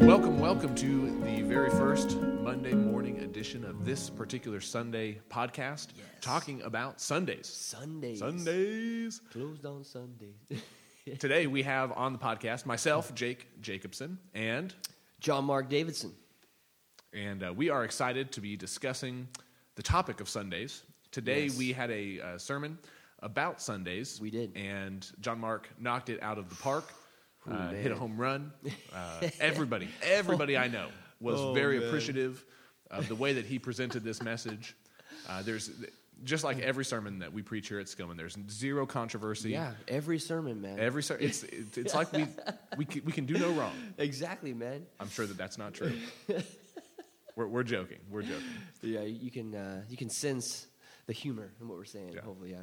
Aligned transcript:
Welcome, 0.00 0.38
welcome 0.40 0.74
to 0.76 1.10
the 1.22 1.42
very 1.42 1.70
first 1.70 2.16
Monday 2.18 2.72
morning 2.72 3.20
edition 3.20 3.64
of 3.64 3.84
this 3.84 4.10
particular 4.10 4.60
Sunday 4.60 5.20
podcast, 5.30 5.88
talking 6.20 6.62
about 6.62 7.00
Sundays. 7.00 7.46
Sundays. 7.46 8.18
Sundays. 8.18 9.20
Closed 9.30 9.64
on 9.66 9.84
Sundays. 9.84 10.34
Today 11.18 11.46
we 11.46 11.62
have 11.62 11.92
on 11.92 12.12
the 12.14 12.18
podcast 12.18 12.66
myself, 12.66 13.14
Jake 13.14 13.46
Jacobson, 13.60 14.18
and 14.34 14.74
John 15.20 15.44
Mark 15.44 15.68
Davidson. 15.68 16.12
and 17.12 17.44
uh, 17.44 17.52
we 17.54 17.68
are 17.68 17.84
excited 17.84 18.32
to 18.32 18.40
be 18.40 18.56
discussing 18.56 19.28
the 19.74 19.82
topic 19.82 20.20
of 20.20 20.28
Sundays. 20.28 20.82
Today 21.16 21.44
Yes. 21.44 21.56
we 21.56 21.72
had 21.72 21.90
a 21.90 22.20
uh, 22.20 22.36
sermon 22.36 22.78
about 23.20 23.62
Sundays. 23.62 24.20
We 24.20 24.30
did. 24.30 24.54
and 24.54 25.10
John 25.20 25.40
Mark 25.40 25.66
knocked 25.80 26.10
it 26.10 26.22
out 26.22 26.36
of 26.36 26.50
the 26.50 26.54
park. 26.56 26.92
Ooh, 27.48 27.52
uh, 27.54 27.70
hit 27.70 27.90
a 27.90 27.94
home 27.96 28.18
run. 28.18 28.52
Uh, 28.94 29.30
everybody, 29.40 29.88
everybody 30.02 30.58
I 30.58 30.68
know 30.68 30.88
was 31.18 31.40
Oh, 31.40 31.54
very 31.54 31.78
man. 31.78 31.88
appreciative 31.88 32.44
of 32.90 33.08
the 33.08 33.14
way 33.14 33.32
that 33.32 33.46
he 33.46 33.58
presented 33.58 34.04
this 34.04 34.22
message. 34.22 34.76
Uh, 35.26 35.40
there's 35.40 35.70
just 36.22 36.44
like 36.44 36.58
every 36.58 36.84
sermon 36.84 37.20
that 37.20 37.32
we 37.32 37.40
preach 37.40 37.68
here 37.68 37.78
at 37.80 37.86
Skillman. 37.86 38.18
There's 38.18 38.36
zero 38.50 38.84
controversy. 38.84 39.52
Yeah, 39.52 39.72
every 39.88 40.18
sermon, 40.18 40.60
man. 40.60 40.78
Every 40.78 41.02
ser- 41.02 41.16
it's 41.18 41.44
it's 41.44 41.78
it's 41.78 41.94
like 41.94 42.12
we 42.12 42.26
we 42.76 42.84
can, 42.84 43.02
we 43.06 43.12
can 43.12 43.24
do 43.24 43.38
no 43.38 43.52
wrong. 43.52 43.72
exactly, 43.96 44.52
man. 44.52 44.84
I'm 45.00 45.08
sure 45.08 45.24
that 45.24 45.38
that's 45.38 45.56
not 45.56 45.72
true. 45.72 45.94
We're, 47.36 47.46
we're 47.48 47.64
joking. 47.64 47.98
We're 48.10 48.22
joking. 48.22 48.46
Yeah, 48.82 49.00
you 49.02 49.30
can 49.30 49.54
uh, 49.54 49.82
you 49.90 49.96
can 49.98 50.08
sense 50.10 50.66
the 51.06 51.12
humor 51.12 51.52
in 51.60 51.68
what 51.68 51.78
we're 51.78 51.84
saying. 51.84 52.12
Yeah. 52.14 52.20
Hopefully, 52.22 52.50
yeah. 52.50 52.62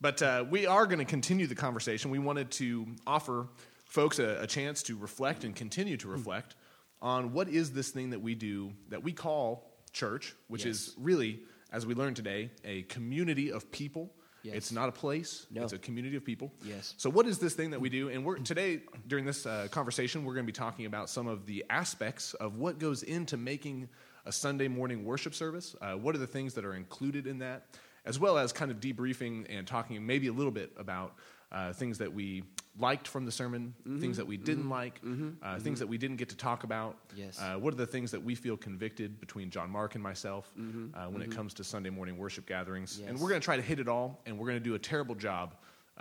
But 0.00 0.22
uh, 0.22 0.44
we 0.48 0.66
are 0.66 0.86
going 0.86 0.98
to 0.98 1.04
continue 1.04 1.46
the 1.46 1.54
conversation. 1.54 2.10
We 2.10 2.18
wanted 2.18 2.50
to 2.52 2.86
offer 3.06 3.48
folks 3.86 4.18
a, 4.18 4.42
a 4.42 4.46
chance 4.46 4.82
to 4.84 4.96
reflect 4.96 5.44
and 5.44 5.54
continue 5.54 5.96
to 5.98 6.08
reflect 6.08 6.56
on 7.00 7.32
what 7.32 7.48
is 7.48 7.72
this 7.72 7.90
thing 7.90 8.10
that 8.10 8.20
we 8.20 8.34
do 8.34 8.72
that 8.88 9.02
we 9.02 9.12
call 9.12 9.70
church, 9.92 10.34
which 10.48 10.66
is 10.66 10.94
really, 10.98 11.40
as 11.72 11.86
we 11.86 11.94
learned 11.94 12.16
today, 12.16 12.50
a 12.64 12.82
community 12.82 13.52
of 13.52 13.70
people. 13.70 14.10
Yes. 14.42 14.56
It's 14.56 14.72
not 14.72 14.90
a 14.90 14.92
place. 14.92 15.46
No. 15.50 15.62
It's 15.62 15.72
a 15.72 15.78
community 15.78 16.16
of 16.16 16.24
people. 16.24 16.52
Yes. 16.62 16.94
So, 16.98 17.08
what 17.08 17.26
is 17.26 17.38
this 17.38 17.54
thing 17.54 17.70
that 17.70 17.80
we 17.80 17.88
do? 17.88 18.10
And 18.10 18.26
we're 18.26 18.36
today 18.36 18.82
during 19.06 19.24
this 19.24 19.46
uh, 19.46 19.68
conversation, 19.70 20.22
we're 20.24 20.34
going 20.34 20.44
to 20.44 20.52
be 20.52 20.56
talking 20.56 20.84
about 20.84 21.08
some 21.08 21.26
of 21.26 21.46
the 21.46 21.64
aspects 21.70 22.34
of 22.34 22.58
what 22.58 22.78
goes 22.78 23.02
into 23.02 23.38
making 23.38 23.88
a 24.26 24.32
Sunday 24.32 24.68
morning 24.68 25.04
worship 25.04 25.34
service. 25.34 25.74
Uh, 25.80 25.92
what 25.94 26.14
are 26.14 26.18
the 26.18 26.26
things 26.26 26.54
that 26.54 26.64
are 26.64 26.74
included 26.74 27.26
in 27.26 27.38
that, 27.38 27.66
as 28.04 28.18
well 28.18 28.38
as 28.38 28.52
kind 28.52 28.70
of 28.70 28.80
debriefing 28.80 29.46
and 29.48 29.66
talking 29.66 30.04
maybe 30.06 30.28
a 30.28 30.32
little 30.32 30.52
bit 30.52 30.72
about 30.78 31.14
uh, 31.52 31.72
things 31.72 31.98
that 31.98 32.12
we 32.12 32.42
liked 32.80 33.06
from 33.06 33.24
the 33.24 33.30
sermon, 33.30 33.72
Mm-hmm. 33.86 34.00
things 34.00 34.16
that 34.16 34.26
we 34.26 34.36
didn't 34.36 34.68
like, 34.68 35.00
uh, 35.42 35.58
things 35.60 35.78
that 35.78 35.86
we 35.86 35.96
didn't 35.98 36.16
get 36.16 36.30
to 36.30 36.36
talk 36.36 36.64
about. 36.64 36.96
Yes. 37.14 37.38
Uh, 37.40 37.54
what 37.54 37.72
are 37.72 37.76
the 37.76 37.86
things 37.86 38.10
that 38.10 38.22
we 38.24 38.34
feel 38.34 38.56
convicted 38.56 39.20
between 39.20 39.50
John 39.50 39.70
Mark 39.70 39.94
and 39.94 40.02
myself 40.02 40.50
Mm-hmm. 40.58 40.98
uh, 40.98 41.08
when 41.10 41.22
it 41.22 41.30
comes 41.30 41.54
to 41.54 41.64
Sunday 41.64 41.90
morning 41.90 42.18
worship 42.18 42.46
gatherings? 42.46 43.00
And 43.06 43.18
we're 43.20 43.28
going 43.28 43.40
to 43.40 43.44
try 43.44 43.56
to 43.56 43.62
hit 43.62 43.78
it 43.78 43.88
all, 43.88 44.20
and 44.26 44.36
we're 44.38 44.46
going 44.46 44.58
to 44.58 44.64
do 44.64 44.74
a 44.74 44.78
terrible 44.78 45.14
job 45.14 45.54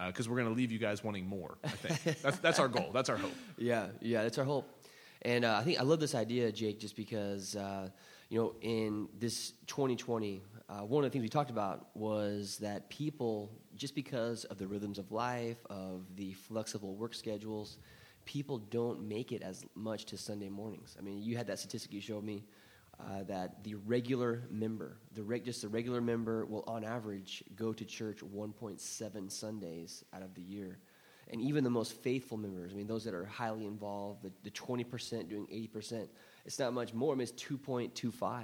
because 0.08 0.28
we're 0.28 0.38
going 0.38 0.48
to 0.50 0.56
leave 0.56 0.72
you 0.72 0.80
guys 0.80 1.04
wanting 1.04 1.28
more. 1.28 1.58
I 1.64 1.68
think 1.68 2.18
that's 2.24 2.40
that's 2.40 2.58
our 2.60 2.68
goal. 2.68 2.90
That's 2.92 3.10
our 3.10 3.18
hope. 3.18 3.34
Yeah, 3.58 3.88
yeah, 4.02 4.24
that's 4.24 4.40
our 4.40 4.46
hope. 4.46 4.68
And 5.22 5.46
uh, 5.46 5.58
I 5.60 5.64
think 5.64 5.80
I 5.80 5.84
love 5.84 6.00
this 6.00 6.16
idea, 6.16 6.52
Jake, 6.52 6.80
just 6.80 6.96
because 6.96 7.56
uh, 7.56 7.90
you 8.34 8.40
know 8.40 8.56
in 8.62 9.08
this 9.20 9.52
2020, 9.68 10.42
uh, 10.68 10.80
one 10.80 11.04
of 11.04 11.12
the 11.12 11.14
things 11.14 11.22
we 11.22 11.30
talked 11.30 11.52
about 11.52 11.96
was 11.96 12.58
that 12.58 12.90
people, 12.90 13.52
just 13.76 13.94
because 13.94 14.44
of 14.46 14.58
the 14.58 14.66
rhythms 14.66 14.98
of 14.98 15.12
life, 15.12 15.58
of 15.70 16.02
the 16.16 16.34
flexible 16.34 16.96
work 16.96 17.14
schedules, 17.14 17.78
people 18.26 18.58
don't 18.58 19.08
make 19.08 19.32
it 19.32 19.44
as 19.44 19.64
much 19.76 20.06
to 20.06 20.18
Sunday 20.18 20.50
mornings. 20.50 20.96
I 20.98 21.04
mean, 21.04 21.22
you 21.22 21.38
had 21.38 21.46
that 21.46 21.60
statistic 21.60 21.94
you 21.94 22.02
showed 22.02 22.24
me. 22.24 22.44
Uh, 23.00 23.24
that 23.24 23.64
the 23.64 23.74
regular 23.74 24.44
member, 24.52 24.98
the 25.16 25.24
reg- 25.24 25.44
just 25.44 25.64
the 25.64 25.68
regular 25.68 26.00
member, 26.00 26.46
will 26.46 26.64
on 26.68 26.84
average 26.84 27.44
go 27.56 27.74
to 27.74 27.84
church 27.84 28.20
1.7 28.20 29.32
Sundays 29.32 30.06
out 30.14 30.22
of 30.22 30.34
the 30.36 30.42
year. 30.42 30.78
And 31.32 31.42
even 31.42 31.64
the 31.64 31.72
most 31.72 31.94
faithful 31.94 32.38
members, 32.38 32.72
I 32.72 32.76
mean, 32.76 32.86
those 32.86 33.04
that 33.06 33.16
are 33.16 33.26
highly 33.26 33.66
involved, 33.66 34.22
the, 34.22 34.32
the 34.44 34.52
20% 34.52 35.28
doing 35.28 35.48
80%, 35.48 36.08
it's 36.46 36.60
not 36.60 36.74
much 36.74 36.94
more. 36.94 37.20
It's 37.22 37.32
2.25. 37.32 38.44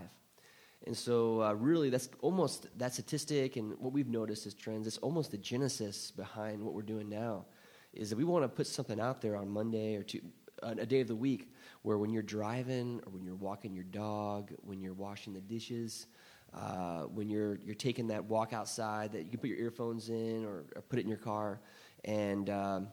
And 0.87 0.95
so, 0.95 1.41
uh, 1.41 1.53
really, 1.53 1.89
that's 1.89 2.09
almost 2.21 2.67
that 2.77 2.93
statistic, 2.93 3.57
and 3.57 3.77
what 3.79 3.91
we've 3.91 4.07
noticed 4.07 4.45
as 4.47 4.53
trends, 4.53 4.87
it's 4.87 4.97
almost 4.99 5.31
the 5.31 5.37
genesis 5.37 6.11
behind 6.11 6.63
what 6.63 6.73
we're 6.73 6.81
doing 6.81 7.09
now, 7.09 7.45
is 7.93 8.09
that 8.09 8.15
we 8.15 8.23
want 8.23 8.43
to 8.45 8.49
put 8.49 8.65
something 8.65 8.99
out 8.99 9.21
there 9.21 9.35
on 9.35 9.49
Monday 9.49 9.97
or 9.97 10.03
two, 10.03 10.21
a 10.63 10.85
day 10.85 11.01
of 11.01 11.07
the 11.07 11.15
week 11.15 11.51
where 11.81 11.97
when 11.97 12.09
you're 12.09 12.23
driving 12.23 13.01
or 13.05 13.11
when 13.11 13.23
you're 13.23 13.35
walking 13.35 13.73
your 13.73 13.83
dog, 13.85 14.51
when 14.61 14.79
you're 14.79 14.93
washing 14.93 15.33
the 15.33 15.41
dishes, 15.41 16.07
uh, 16.53 17.01
when 17.03 17.29
you're, 17.29 17.57
you're 17.57 17.75
taking 17.75 18.07
that 18.07 18.23
walk 18.23 18.53
outside, 18.53 19.11
that 19.11 19.23
you 19.23 19.29
can 19.29 19.39
put 19.39 19.49
your 19.49 19.59
earphones 19.59 20.09
in 20.09 20.45
or, 20.45 20.63
or 20.75 20.81
put 20.87 20.97
it 20.97 21.01
in 21.01 21.09
your 21.09 21.17
car, 21.17 21.59
and, 22.05 22.49
um, 22.49 22.87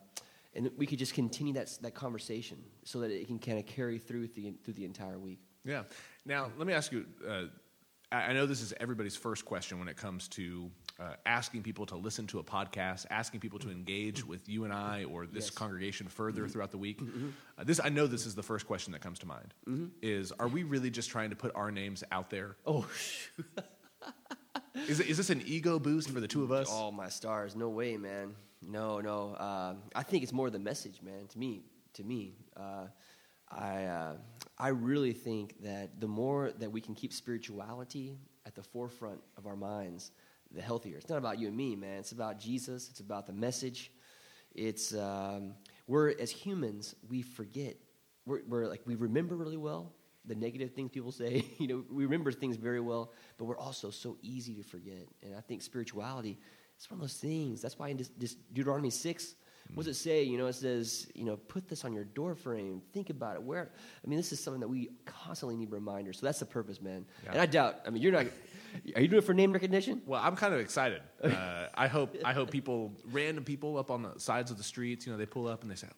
and 0.54 0.70
we 0.76 0.86
could 0.86 0.98
just 0.98 1.14
continue 1.14 1.52
that, 1.54 1.70
that 1.82 1.94
conversation 1.94 2.58
so 2.86 3.00
that 3.00 3.10
it 3.10 3.26
can 3.26 3.38
kind 3.38 3.58
of 3.58 3.66
carry 3.66 3.98
through 3.98 4.28
the, 4.28 4.54
through 4.64 4.74
the 4.74 4.84
entire 4.84 5.18
week. 5.18 5.40
Yeah. 5.64 5.82
Now, 6.24 6.50
let 6.56 6.66
me 6.66 6.72
ask 6.72 6.92
you. 6.92 7.04
Uh, 7.28 7.42
I 8.12 8.32
know 8.32 8.46
this 8.46 8.62
is 8.62 8.72
everybody's 8.78 9.16
first 9.16 9.44
question 9.44 9.80
when 9.80 9.88
it 9.88 9.96
comes 9.96 10.28
to 10.28 10.70
uh, 11.00 11.14
asking 11.26 11.64
people 11.64 11.86
to 11.86 11.96
listen 11.96 12.28
to 12.28 12.38
a 12.38 12.44
podcast, 12.44 13.04
asking 13.10 13.40
people 13.40 13.58
to 13.58 13.68
engage 13.70 14.24
with 14.24 14.48
you 14.48 14.62
and 14.62 14.72
I 14.72 15.04
or 15.04 15.26
this 15.26 15.46
Yes. 15.46 15.50
congregation 15.50 16.06
further 16.06 16.46
throughout 16.46 16.70
the 16.70 16.78
week. 16.78 17.00
Uh, 17.58 17.64
this 17.64 17.80
I 17.82 17.88
know 17.88 18.06
this 18.06 18.24
is 18.24 18.36
the 18.36 18.44
first 18.44 18.64
question 18.64 18.92
that 18.92 19.00
comes 19.00 19.18
to 19.18 19.26
mind. 19.26 19.52
Is 20.02 20.30
are 20.38 20.46
we 20.46 20.62
really 20.62 20.88
just 20.88 21.10
trying 21.10 21.30
to 21.30 21.36
put 21.36 21.50
our 21.56 21.72
names 21.72 22.04
out 22.12 22.30
there? 22.30 22.56
Oh. 22.64 22.86
Is, 24.88 25.00
is 25.00 25.16
this 25.16 25.30
an 25.30 25.42
ego 25.46 25.78
boost 25.80 26.10
for 26.10 26.20
the 26.20 26.28
two 26.28 26.44
of 26.44 26.52
us? 26.52 26.68
Oh 26.70 26.92
my 26.92 27.08
stars! 27.08 27.56
No 27.56 27.70
way, 27.70 27.96
man. 27.96 28.34
No, 28.62 29.00
no. 29.00 29.34
Uh, 29.34 29.74
I 29.94 30.02
think 30.02 30.22
it's 30.22 30.32
more 30.32 30.50
the 30.50 30.58
message, 30.58 31.00
man. 31.02 31.26
To 31.28 31.38
me, 31.38 31.62
to 31.96 32.04
me, 32.04 32.36
uh, 32.56 32.86
I 33.50 33.84
uh, 33.84 34.16
I 34.58 34.68
really 34.68 35.12
think 35.12 35.62
that 35.62 36.00
the 36.00 36.08
more 36.08 36.52
that 36.58 36.70
we 36.70 36.80
can 36.80 36.94
keep 36.94 37.12
spirituality 37.12 38.18
at 38.46 38.54
the 38.54 38.62
forefront 38.62 39.20
of 39.36 39.46
our 39.46 39.56
minds, 39.56 40.12
the 40.52 40.62
healthier. 40.62 40.96
It's 40.96 41.08
not 41.08 41.18
about 41.18 41.38
you 41.38 41.48
and 41.48 41.56
me, 41.56 41.76
man. 41.76 41.98
It's 41.98 42.12
about 42.12 42.38
Jesus. 42.38 42.88
It's 42.90 43.00
about 43.00 43.26
the 43.26 43.32
message. 43.32 43.92
It's 44.54 44.94
um, 44.94 45.54
we're 45.86 46.10
as 46.18 46.30
humans 46.30 46.94
we 47.08 47.22
forget. 47.22 47.76
We're, 48.24 48.40
we're 48.48 48.66
like 48.66 48.82
we 48.86 48.94
remember 48.94 49.36
really 49.36 49.56
well 49.56 49.92
the 50.24 50.34
negative 50.34 50.72
things 50.72 50.90
people 50.90 51.12
say. 51.12 51.44
you 51.58 51.68
know, 51.68 51.84
we 51.90 52.04
remember 52.04 52.32
things 52.32 52.56
very 52.56 52.80
well, 52.80 53.12
but 53.38 53.44
we're 53.44 53.58
also 53.58 53.90
so 53.90 54.16
easy 54.22 54.54
to 54.54 54.62
forget. 54.62 55.06
And 55.22 55.34
I 55.36 55.40
think 55.40 55.62
spirituality 55.62 56.38
is 56.78 56.90
one 56.90 56.98
of 56.98 57.02
those 57.02 57.14
things. 57.14 57.62
That's 57.62 57.78
why 57.78 57.88
in 57.88 57.96
this, 57.96 58.10
this 58.18 58.34
Deuteronomy 58.52 58.90
six, 58.90 59.34
what 59.74 59.86
does 59.86 59.96
it 59.96 60.00
say? 60.00 60.22
You 60.22 60.38
know, 60.38 60.46
it 60.46 60.54
says, 60.54 61.08
you 61.14 61.24
know, 61.24 61.36
put 61.36 61.68
this 61.68 61.84
on 61.84 61.92
your 61.92 62.04
door 62.04 62.34
frame. 62.34 62.82
Think 62.92 63.10
about 63.10 63.36
it. 63.36 63.42
Where? 63.42 63.70
I 64.04 64.08
mean, 64.08 64.16
this 64.16 64.32
is 64.32 64.40
something 64.40 64.60
that 64.60 64.68
we 64.68 64.90
constantly 65.04 65.56
need 65.56 65.70
reminders. 65.70 66.18
So 66.18 66.26
that's 66.26 66.38
the 66.38 66.46
purpose, 66.46 66.80
man. 66.80 67.04
Yeah. 67.24 67.32
And 67.32 67.40
I 67.40 67.46
doubt. 67.46 67.80
I 67.86 67.90
mean, 67.90 68.02
you're 68.02 68.12
not. 68.12 68.26
Are 68.94 69.00
you 69.00 69.08
doing 69.08 69.22
it 69.22 69.26
for 69.26 69.34
name 69.34 69.52
recognition? 69.52 70.02
Well, 70.06 70.20
I'm 70.22 70.36
kind 70.36 70.54
of 70.54 70.60
excited. 70.60 71.02
Uh, 71.26 71.68
I 71.74 71.88
hope 71.88 72.16
I 72.24 72.32
hope 72.32 72.50
people, 72.50 72.92
random 73.10 73.42
people 73.42 73.78
up 73.78 73.90
on 73.90 74.02
the 74.02 74.12
sides 74.18 74.50
of 74.50 74.58
the 74.58 74.62
streets, 74.62 75.06
you 75.06 75.12
know, 75.12 75.18
they 75.18 75.26
pull 75.26 75.48
up 75.48 75.62
and 75.62 75.70
they 75.70 75.74
say, 75.74 75.88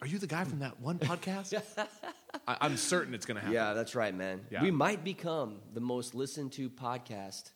"Are 0.00 0.06
you 0.06 0.18
the 0.18 0.26
guy 0.26 0.44
from 0.44 0.58
that 0.58 0.78
one 0.80 0.98
podcast?" 0.98 1.54
I, 2.46 2.56
I'm 2.60 2.76
certain 2.76 3.14
it's 3.14 3.26
going 3.26 3.36
to 3.36 3.40
happen. 3.40 3.54
Yeah, 3.54 3.72
that's 3.72 3.94
right, 3.94 4.14
man. 4.14 4.42
Yeah. 4.50 4.62
We 4.62 4.70
might 4.70 5.02
become 5.02 5.56
the 5.72 5.80
most 5.80 6.14
listened 6.14 6.52
to 6.52 6.68
podcast 6.68 7.50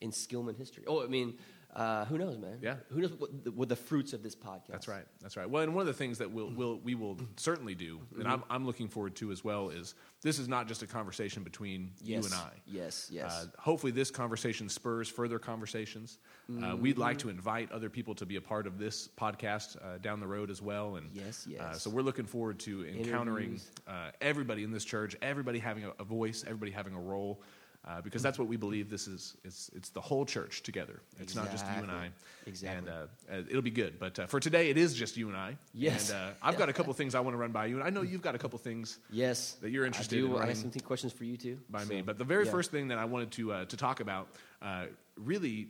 in 0.00 0.10
Skillman 0.10 0.56
history. 0.56 0.84
Oh, 0.86 1.02
I 1.02 1.08
mean, 1.08 1.34
uh, 1.76 2.04
who 2.06 2.16
knows, 2.18 2.38
man? 2.38 2.58
Yeah. 2.62 2.76
Who 2.90 3.00
knows 3.00 3.12
what 3.12 3.44
the, 3.44 3.52
what 3.52 3.68
the 3.68 3.76
fruits 3.76 4.12
of 4.14 4.22
this 4.22 4.34
podcast? 4.34 4.68
That's 4.70 4.88
right. 4.88 5.04
That's 5.20 5.36
right. 5.36 5.48
Well, 5.48 5.62
and 5.62 5.74
one 5.74 5.82
of 5.82 5.86
the 5.86 5.92
things 5.92 6.18
that 6.18 6.30
we'll, 6.30 6.50
we'll 6.50 6.78
we 6.78 6.94
will 6.94 7.18
certainly 7.36 7.74
do, 7.74 8.00
and 8.18 8.26
I'm, 8.26 8.42
I'm 8.48 8.64
looking 8.64 8.88
forward 8.88 9.14
to 9.16 9.30
as 9.30 9.44
well, 9.44 9.68
is 9.70 9.94
this 10.22 10.38
is 10.38 10.48
not 10.48 10.66
just 10.68 10.82
a 10.82 10.86
conversation 10.86 11.42
between 11.42 11.92
Yes. 12.02 12.24
you 12.24 12.24
and 12.26 12.34
I. 12.34 12.50
Yes, 12.66 13.08
yes. 13.12 13.30
Uh, 13.30 13.46
hopefully, 13.60 13.92
this 13.92 14.10
conversation 14.10 14.68
spurs 14.68 15.08
further 15.08 15.38
conversations. 15.38 16.18
Uh, 16.62 16.76
we'd 16.76 16.96
like 16.98 17.18
to 17.18 17.28
invite 17.28 17.70
other 17.72 17.90
people 17.90 18.14
to 18.14 18.24
be 18.24 18.36
a 18.36 18.40
part 18.40 18.66
of 18.66 18.78
this 18.78 19.08
podcast 19.18 19.76
uh, 19.84 19.98
down 19.98 20.20
the 20.20 20.26
road 20.26 20.50
as 20.50 20.62
well. 20.62 20.96
And 20.96 21.10
Yes, 21.12 21.46
Uh, 21.46 21.50
yes. 21.52 21.82
so 21.82 21.90
we're 21.90 22.02
looking 22.02 22.24
forward 22.26 22.58
to 22.60 22.86
encountering 22.86 23.60
uh, 23.86 24.10
everybody 24.20 24.62
in 24.64 24.70
this 24.70 24.84
church, 24.84 25.14
everybody 25.22 25.58
having 25.58 25.84
a, 25.84 25.92
a 25.98 26.04
voice, 26.04 26.44
everybody 26.46 26.70
having 26.70 26.94
a 26.94 27.00
role. 27.00 27.42
Uh, 27.86 28.00
because 28.00 28.20
that's 28.20 28.36
what 28.36 28.48
we 28.48 28.56
believe 28.56 28.90
this 28.90 29.06
is. 29.06 29.36
It's, 29.44 29.70
it's 29.72 29.90
the 29.90 30.00
whole 30.00 30.26
church 30.26 30.64
together. 30.64 31.02
It's 31.20 31.36
not 31.36 31.52
just 31.52 31.64
you 31.66 31.82
and 31.84 31.90
I. 31.92 32.10
Exactly. 32.44 32.78
And 32.78 32.88
uh, 32.88 33.06
uh, 33.32 33.42
it'll 33.48 33.62
be 33.62 33.70
good. 33.70 34.00
But 34.00 34.18
uh, 34.18 34.26
for 34.26 34.40
today, 34.40 34.70
it 34.70 34.76
is 34.76 34.92
just 34.92 35.16
you 35.16 35.28
and 35.28 35.36
I. 35.36 35.56
Yes. 35.72 36.10
And 36.10 36.18
uh, 36.18 36.30
I've 36.42 36.58
got 36.58 36.68
a 36.68 36.72
couple 36.72 36.92
things 36.94 37.14
I 37.14 37.20
want 37.20 37.34
to 37.34 37.38
run 37.38 37.52
by 37.52 37.66
you, 37.66 37.76
and 37.76 37.84
I 37.84 37.90
know 37.90 38.02
you've 38.02 38.22
got 38.22 38.34
a 38.34 38.38
couple 38.38 38.58
things 38.58 38.98
yes. 39.08 39.52
that 39.62 39.70
you're 39.70 39.86
interested 39.86 40.18
I 40.18 40.20
do. 40.20 40.36
in 40.36 40.42
I 40.42 40.46
have 40.46 40.56
some 40.56 40.70
questions 40.72 41.12
for 41.12 41.22
you 41.22 41.36
too. 41.36 41.58
by 41.70 41.84
So, 41.84 41.90
me. 41.90 42.02
But 42.02 42.18
the 42.18 42.24
very 42.24 42.44
yeah. 42.44 42.50
first 42.50 42.72
thing 42.72 42.88
that 42.88 42.98
I 42.98 43.04
wanted 43.04 43.30
to 43.32 43.52
uh, 43.52 43.64
to 43.66 43.76
talk 43.76 44.00
about 44.00 44.30
uh, 44.62 44.86
really 45.16 45.68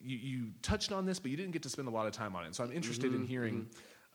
you, 0.00 0.16
you 0.16 0.46
touched 0.62 0.90
on 0.92 1.04
this, 1.04 1.18
but 1.18 1.30
you 1.30 1.36
didn't 1.36 1.52
get 1.52 1.62
to 1.64 1.68
spend 1.68 1.88
a 1.88 1.90
lot 1.90 2.06
of 2.06 2.12
time 2.12 2.34
on 2.34 2.46
it. 2.46 2.54
So 2.54 2.64
I'm 2.64 2.72
interested 2.72 3.12
Mm-hmm, 3.12 3.22
in 3.22 3.28
hearing 3.28 3.66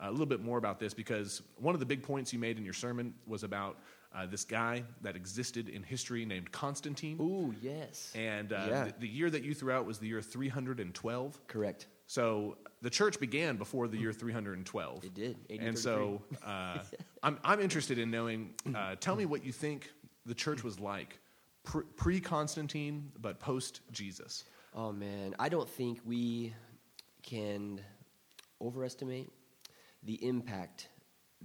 uh, 0.02 0.10
a 0.10 0.12
little 0.12 0.26
bit 0.26 0.42
more 0.42 0.58
about 0.58 0.80
this 0.80 0.94
because 0.94 1.42
one 1.58 1.76
of 1.76 1.80
the 1.80 1.86
big 1.86 2.02
points 2.02 2.34
you 2.34 2.40
made 2.40 2.58
in 2.58 2.64
your 2.66 2.74
sermon 2.74 3.14
was 3.28 3.44
about 3.44 3.78
uh, 4.16 4.26
this 4.26 4.46
guy 4.46 4.84
that 5.02 5.16
existed 5.16 5.70
in 5.70 5.84
history 5.84 6.26
named 6.26 6.52
Constantine. 6.52 7.18
Ooh, 7.20 7.54
yes. 7.62 8.12
And 8.16 8.54
uh, 8.54 8.66
Yeah. 8.70 8.84
the, 8.86 8.94
the 9.00 9.08
year 9.08 9.30
that 9.30 9.44
you 9.44 9.54
threw 9.54 9.72
out 9.72 9.86
was 9.86 10.00
the 10.00 10.08
year 10.08 10.22
312. 10.22 11.48
Correct. 11.48 11.88
So 12.06 12.58
the 12.82 12.90
church 12.90 13.20
began 13.20 13.58
before 13.58 13.88
the 13.88 13.98
year 13.98 14.14
312. 14.14 15.04
It 15.04 15.14
did. 15.14 15.38
And 15.60 15.78
so 15.78 16.22
uh, 16.46 16.80
I'm, 17.24 17.40
I'm 17.44 17.60
interested 17.60 17.98
in 17.98 18.12
knowing, 18.12 18.54
uh, 18.76 18.96
tell 19.00 19.16
me 19.16 19.26
what 19.26 19.44
you 19.44 19.52
think 19.52 19.90
the 20.26 20.36
church 20.36 20.64
was 20.64 20.80
like 20.80 21.20
pre 21.96 22.20
Constantine, 22.20 23.12
but 23.20 23.40
post 23.40 23.82
Jesus. 23.92 24.44
Oh 24.76 24.92
man, 24.92 25.34
I 25.40 25.50
don't 25.50 25.70
think 25.70 26.00
we 26.06 26.54
can 27.22 27.80
overestimate 28.62 29.32
the 30.04 30.16
impact 30.26 30.90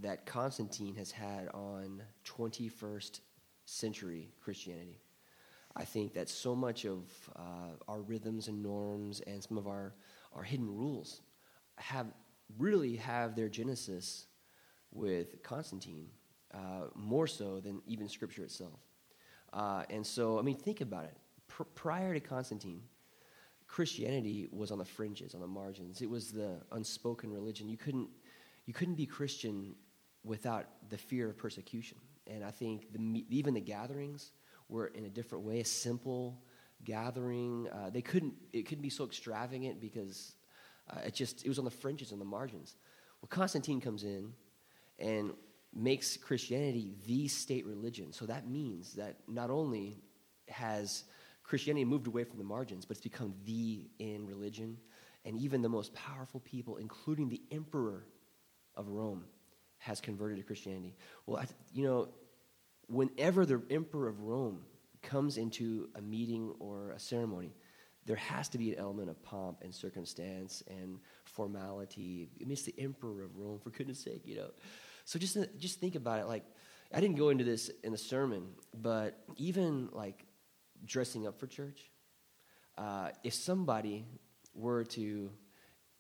that 0.01 0.27
Constantine 0.27 0.95
has 0.95 1.11
had 1.11 1.49
on 1.55 2.03
21st 2.25 3.21
century 3.65 4.31
Christianity. 4.41 5.01
I 5.77 5.85
think 5.85 6.15
that 6.15 6.29
so 6.29 6.55
much 6.55 6.85
of 6.85 7.05
uh, 7.37 7.77
our 7.87 8.01
rhythms 8.01 8.49
and 8.49 8.63
norms 8.63 9.21
and 9.27 9.43
some 9.43 9.59
of 9.59 9.67
our, 9.67 9.95
our 10.35 10.43
hidden 10.43 10.67
rules 10.67 11.21
have 11.77 12.07
really 12.59 12.97
have 12.97 13.37
their 13.37 13.49
genesis 13.49 14.27
with 14.93 15.43
Constantine, 15.43 16.09
uh, 16.55 16.87
more 16.95 17.27
so 17.27 17.61
than 17.61 17.83
even 17.87 18.09
Scripture 18.09 18.43
itself. 18.43 18.81
Uh, 19.53 19.85
and 19.91 20.07
so, 20.07 20.39
I 20.39 20.43
mean, 20.43 20.57
think 20.57 20.81
about 20.81 21.05
it. 21.05 21.17
Pr- 21.47 21.65
prior 21.75 22.15
to 22.15 22.21
Constantine, 22.21 22.83
Christianity 23.67 24.49
was 24.51 24.71
on 24.71 24.79
the 24.79 24.85
fringes, 24.85 25.35
on 25.35 25.41
the 25.41 25.47
margins. 25.47 26.01
It 26.01 26.09
was 26.09 26.33
the 26.33 26.57
unspoken 26.73 27.31
religion. 27.31 27.69
You 27.69 27.77
couldn't, 27.77 28.09
you 28.67 28.73
couldn't 28.73 28.95
be 28.95 29.07
Christian 29.07 29.75
without 30.29 30.67
the 30.91 30.99
fear 30.99 31.31
of 31.31 31.39
persecution. 31.39 31.97
And 32.27 32.45
I 32.45 32.51
think 32.51 32.93
the, 32.93 33.25
even 33.31 33.55
the 33.55 33.61
gatherings 33.61 34.33
were 34.69 34.89
in 34.89 35.05
a 35.05 35.09
different 35.09 35.45
way, 35.45 35.61
a 35.61 35.65
simple 35.65 36.43
gathering. 36.85 37.69
Uh, 37.73 37.91
they 37.91 38.03
couldn't, 38.03 38.35
it 38.53 38.67
couldn't 38.67 38.83
be 38.83 38.91
so 38.91 39.05
extravagant 39.05 39.81
because 39.81 40.35
uh, 40.91 41.01
it 41.07 41.15
just, 41.15 41.45
it 41.45 41.49
was 41.49 41.59
on 41.59 41.65
the 41.65 41.71
fringes, 41.71 42.13
on 42.13 42.19
the 42.19 42.25
margins. 42.25 42.77
Well, 43.21 43.29
Constantine 43.29 43.81
comes 43.81 44.05
in 44.05 44.33
and 44.99 45.33
makes 45.75 46.17
Christianity 46.17 46.95
the 47.07 47.29
state 47.29 47.67
religion. 47.67 48.13
So 48.13 48.27
that 48.27 48.49
means 48.49 48.95
that 48.95 49.17
not 49.27 49.51
only 49.51 49.97
has 50.49 51.05
Christianity 51.43 51.85
moved 51.85 52.07
away 52.07 52.25
from 52.25 52.39
the 52.39 52.45
margins, 52.45 52.85
but 52.85 52.97
it's 52.97 53.05
become 53.05 53.35
the 53.47 53.89
in 53.99 54.27
religion. 54.27 54.77
And 55.25 55.37
even 55.39 55.63
the 55.63 55.69
most 55.69 55.95
powerful 55.95 56.41
people, 56.41 56.77
including 56.77 57.29
the 57.29 57.41
emperor 57.51 58.05
of 58.77 58.89
Rome, 58.89 59.25
has 59.79 60.01
converted 60.01 60.39
to 60.39 60.43
Christianity. 60.43 60.95
Well, 61.27 61.41
I, 61.41 61.47
you 61.73 61.85
know, 61.85 62.09
whenever 62.89 63.47
the 63.47 63.63
emperor 63.71 64.09
of 64.09 64.21
Rome 64.21 64.61
comes 65.03 65.39
into 65.39 65.89
a 65.95 66.03
meeting 66.03 66.55
or 66.59 66.91
a 66.91 66.99
ceremony, 66.99 67.55
there 68.07 68.17
has 68.17 68.49
to 68.49 68.59
be 68.59 68.73
an 68.73 68.79
element 68.79 69.11
of 69.11 69.23
pomp 69.23 69.59
and 69.63 69.75
circumstance 69.75 70.63
and 70.69 70.99
formality. 71.25 72.31
I 72.41 72.45
mean, 72.45 72.53
it's 72.53 72.63
the 72.63 72.75
emperor 72.79 73.23
of 73.23 73.37
Rome, 73.37 73.59
for 73.59 73.71
goodness 73.71 74.03
sake, 74.03 74.23
you 74.25 74.37
know. 74.37 74.51
So 75.05 75.19
just 75.19 75.37
just 75.59 75.79
think 75.79 75.95
about 75.95 76.21
it. 76.21 76.27
Like, 76.27 76.45
I 76.93 77.01
didn't 77.01 77.17
go 77.17 77.29
into 77.29 77.45
this 77.45 77.71
in 77.85 77.93
the 77.93 77.99
sermon, 77.99 78.49
but 78.75 79.23
even 79.37 79.91
like 79.93 80.25
dressing 80.85 81.27
up 81.27 81.39
for 81.39 81.47
church, 81.47 81.91
uh, 82.79 83.11
if 83.23 83.35
somebody 83.35 84.07
were 84.55 84.85
to, 84.85 85.31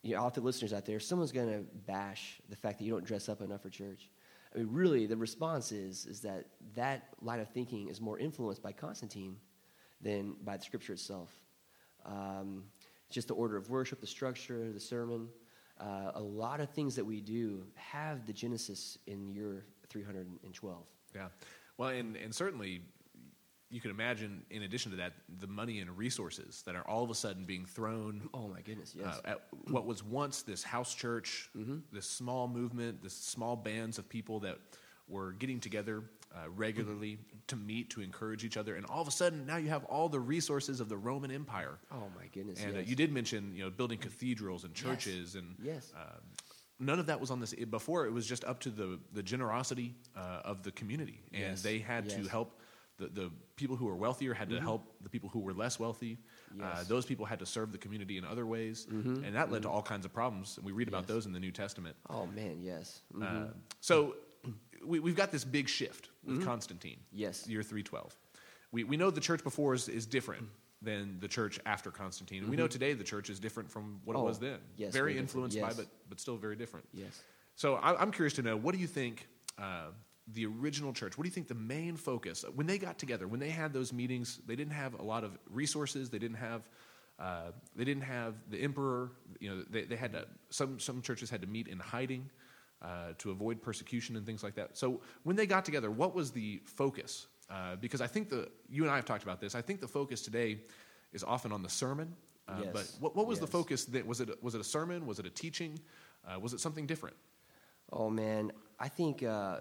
you 0.03 0.15
know, 0.15 0.23
all 0.23 0.31
the 0.31 0.41
listeners 0.41 0.73
out 0.73 0.87
there, 0.87 1.00
someone's 1.00 1.33
going 1.33 1.49
to 1.49 1.65
bash 1.87 2.41
the 2.49 2.56
fact 2.56 2.79
that 2.79 2.85
you 2.85 2.93
don't 2.93 3.05
dress 3.05 3.29
up 3.29 3.41
enough 3.41 3.62
for 3.62 3.71
church, 3.71 4.09
I 4.55 4.59
mean, 4.59 4.69
really, 4.71 5.06
the 5.06 5.17
response 5.17 5.73
is 5.73 6.06
is 6.06 6.21
that 6.21 6.47
that 6.75 7.09
line 7.21 7.41
of 7.41 7.49
thinking 7.49 7.89
is 7.89 8.00
more 8.00 8.19
influenced 8.19 8.62
by 8.62 8.73
Constantine 8.73 9.37
than 10.00 10.37
by 10.45 10.56
the 10.56 10.65
Scripture 10.65 10.95
itself. 10.95 11.31
Um, 12.06 12.65
just 13.11 13.29
the 13.29 13.35
order 13.35 13.56
of 13.56 13.69
worship, 13.69 14.00
the 14.00 14.06
structure, 14.06 14.73
the 14.73 14.81
sermon. 14.81 15.29
Uh, 15.79 16.12
a 16.15 16.21
lot 16.21 16.61
of 16.61 16.71
things 16.71 16.97
that 16.97 17.05
we 17.05 17.21
do 17.21 17.65
have 17.75 18.27
the 18.27 18.33
genesis 18.33 18.99
in 19.06 19.29
year 19.29 19.65
312. 19.89 20.85
Yeah. 21.15 21.29
Well, 21.77 21.91
and, 21.91 22.17
and 22.17 22.35
certainly 22.35 22.83
you 23.70 23.81
can 23.81 23.91
imagine, 23.91 24.43
in 24.50 24.62
addition 24.62 24.91
to 24.93 24.97
that, 24.99 25.12
the 25.41 25.47
money 25.47 25.81
and 25.81 25.97
resources 25.97 26.62
that 26.65 26.75
are 26.75 26.87
all 26.88 27.05
of 27.05 27.11
a 27.11 27.15
sudden 27.15 27.44
being 27.44 27.67
thrown 27.67 28.29
Oh 28.32 28.49
my 28.49 28.61
goodness, 28.62 28.94
yes. 28.97 29.20
uh, 29.25 29.29
at 29.32 29.43
what 29.70 29.85
was 29.87 30.03
once 30.03 30.43
this 30.43 30.62
house 30.62 30.94
church, 30.94 31.50
Mm-hmm. 31.56 31.79
this 31.93 32.09
small 32.09 32.49
movement, 32.49 33.03
this 33.03 33.15
small 33.15 33.56
bands 33.56 33.99
of 33.99 34.09
people 34.09 34.41
that 34.41 34.59
were 35.06 35.32
getting 35.32 35.61
together 35.61 36.03
uh, 36.35 36.49
regularly 36.50 37.12
Mm-hmm. 37.17 37.38
to 37.49 37.56
meet, 37.56 37.91
to 37.91 38.00
encourage 38.03 38.44
each 38.44 38.56
other, 38.56 38.75
and 38.76 38.85
all 38.87 39.00
of 39.03 39.09
a 39.09 39.11
sudden 39.11 39.47
now 39.47 39.56
you 39.56 39.69
have 39.69 39.85
all 39.85 40.09
the 40.09 40.20
resources 40.20 40.81
of 40.81 40.88
the 40.88 40.97
Roman 40.97 41.31
Empire. 41.31 41.79
oh 41.93 42.09
my 42.17 42.26
goodness, 42.32 42.62
And 42.62 42.76
uh, 42.76 42.81
you 42.81 42.94
did 42.97 43.12
mention, 43.12 43.55
you 43.55 43.65
know, 43.65 43.70
building 43.70 43.99
cathedrals 43.99 44.65
and 44.65 44.75
churches, 44.75 45.35
and 45.35 45.55
Yes. 45.62 45.93
uh, 45.97 46.20
none 46.79 46.99
of 46.99 47.06
that 47.06 47.20
was 47.20 47.31
on 47.31 47.41
this 47.41 47.53
before. 47.55 48.06
It 48.06 48.12
was 48.12 48.26
just 48.26 48.44
up 48.44 48.61
to 48.61 48.70
the 48.70 48.99
the 49.12 49.23
generosity 49.23 49.94
uh, 50.17 50.41
of 50.44 50.62
the 50.62 50.70
community, 50.73 51.20
and 51.32 51.41
Yes. 51.41 51.62
they 51.62 51.79
had 51.79 52.09
to 52.11 52.17
Yes. 52.23 52.29
Help. 52.29 52.61
The, 52.99 53.06
the 53.09 53.31
people 53.56 53.77
who 53.77 53.87
were 53.87 53.95
wealthier 53.97 54.35
had 54.35 54.50
to 54.50 54.61
help 54.61 54.83
the 55.03 55.09
people 55.09 55.29
who 55.29 55.39
were 55.41 55.53
less 55.55 55.79
wealthy. 55.79 56.19
Uh, 56.50 56.55
Yes. 56.59 56.79
Mm-hmm. 56.81 56.89
those 56.89 57.06
people 57.06 57.27
had 57.27 57.39
to 57.39 57.47
serve 57.47 57.73
the 57.73 57.79
community 57.79 58.17
in 58.19 58.25
other 58.25 58.45
ways, 58.47 58.87
and 58.91 59.35
that 59.35 59.50
led 59.53 59.62
to 59.62 59.69
all 59.71 59.83
kinds 59.83 60.05
of 60.06 60.12
problems. 60.12 60.56
And 60.56 60.67
we 60.67 60.73
read 60.73 60.89
about 60.89 61.03
Yes. 61.03 61.09
those 61.09 61.27
in 61.27 61.33
the 61.33 61.41
New 61.41 61.53
Testament. 61.53 61.95
Oh 62.11 62.27
man, 62.27 62.61
yes. 62.62 63.03
Uh, 63.23 63.47
so 63.81 64.17
we, 64.85 64.99
we've 65.00 65.17
got 65.17 65.31
this 65.31 65.45
big 65.45 65.69
shift 65.69 66.09
with 66.25 66.45
Constantine. 66.45 66.97
Mm-hmm. 67.09 67.19
Yes. 67.25 67.47
Year 67.47 67.62
312. 67.62 68.17
We, 68.73 68.85
we 68.85 68.97
know 68.97 69.11
the 69.11 69.21
church 69.21 69.43
before 69.44 69.75
is, 69.75 69.89
is 69.89 70.06
different 70.06 70.44
than 70.83 71.19
the 71.21 71.29
church 71.29 71.59
after 71.67 71.91
Constantine. 71.91 72.43
And 72.43 72.51
we 72.51 72.56
know 72.56 72.67
today 72.69 72.93
the 72.94 73.05
church 73.05 73.31
is 73.31 73.39
different 73.41 73.71
from 73.71 74.01
what 74.05 74.15
Mm-hmm. 74.17 74.23
Oh, 74.23 74.27
it 74.27 74.29
was 74.29 74.39
then. 74.39 74.59
yes, 74.77 74.93
very 74.93 75.17
influenced 75.19 75.61
by, 75.61 75.73
but, 75.73 75.87
but 76.09 76.19
still 76.21 76.37
very 76.37 76.56
different. 76.56 76.87
yes. 76.93 77.21
So 77.56 77.75
I, 77.77 78.01
I'm 78.01 78.12
curious 78.12 78.35
to 78.35 78.43
know 78.43 78.56
what 78.56 78.75
do 78.75 78.81
you 78.81 78.87
think 78.87 79.27
uh, 79.59 79.87
the 80.35 80.47
original 80.47 80.93
church, 80.93 81.17
what 81.17 81.25
do 81.25 81.29
you 81.29 81.35
think 81.35 81.49
the 81.49 81.55
main 81.55 81.97
focus, 81.97 82.45
when 82.55 82.67
they 82.67 82.79
got 82.79 82.99
together, 82.99 83.27
when 83.27 83.41
they 83.41 83.51
had 83.51 83.73
those 83.73 83.93
meetings, 83.93 84.41
they 84.47 84.57
didn't 84.57 84.73
have 84.75 84.99
a 84.99 85.03
lot 85.03 85.25
of 85.25 85.39
resources, 85.51 86.11
they 86.11 86.19
didn't 86.19 86.37
have. 86.39 86.69
Uh, 87.19 87.51
they 87.75 87.83
didn't 87.85 88.05
have 88.05 88.35
the 88.49 88.59
emperor. 88.59 89.11
You 89.41 89.51
know, 89.51 89.65
they, 89.69 89.83
they 89.83 89.97
had 89.97 90.13
to. 90.13 90.25
Some 90.51 90.79
some 90.79 91.03
churches 91.03 91.29
had 91.29 91.41
to 91.41 91.49
meet 91.49 91.67
in 91.67 91.81
hiding 91.81 92.31
uh, 92.81 93.15
to 93.19 93.32
avoid 93.32 93.61
persecution 93.61 94.15
and 94.15 94.25
things 94.25 94.44
like 94.44 94.55
that. 94.55 94.79
So 94.79 95.01
when 95.25 95.35
they 95.35 95.44
got 95.44 95.65
together, 95.65 95.91
what 95.91 96.15
was 96.15 96.31
the 96.31 96.63
focus? 96.65 97.27
Uh, 97.51 97.75
because 97.75 98.01
I 98.01 98.06
think 98.06 98.29
the 98.29 98.49
you 98.70 98.85
and 98.85 98.93
I 98.93 98.97
have 98.97 99.05
talked 99.05 99.25
about 99.25 99.41
this. 99.41 99.56
I 99.56 99.63
think 99.63 99.81
the 99.81 99.89
focus 99.89 100.23
today 100.23 100.61
is 101.13 101.25
often 101.25 101.51
on 101.51 101.63
the 101.63 101.69
sermon. 101.69 102.15
Uh, 102.47 102.63
Yes. 102.65 102.73
But 102.73 102.91
what, 103.01 103.17
what 103.17 103.27
was 103.27 103.41
the 103.41 103.47
focus? 103.49 103.85
That 103.87 104.06
was 104.06 104.20
it? 104.20 104.43
Was 104.43 104.55
it 104.55 104.61
a 104.61 104.65
sermon? 104.65 105.05
Was 105.05 105.19
it 105.19 105.27
a 105.27 105.31
teaching? 105.31 105.81
Uh, 106.25 106.39
was 106.39 106.53
it 106.53 106.61
something 106.61 106.87
different? 106.87 107.17
Oh 107.93 108.11
man, 108.11 108.53
I 108.79 108.89
think 108.89 109.23
uh, 109.23 109.61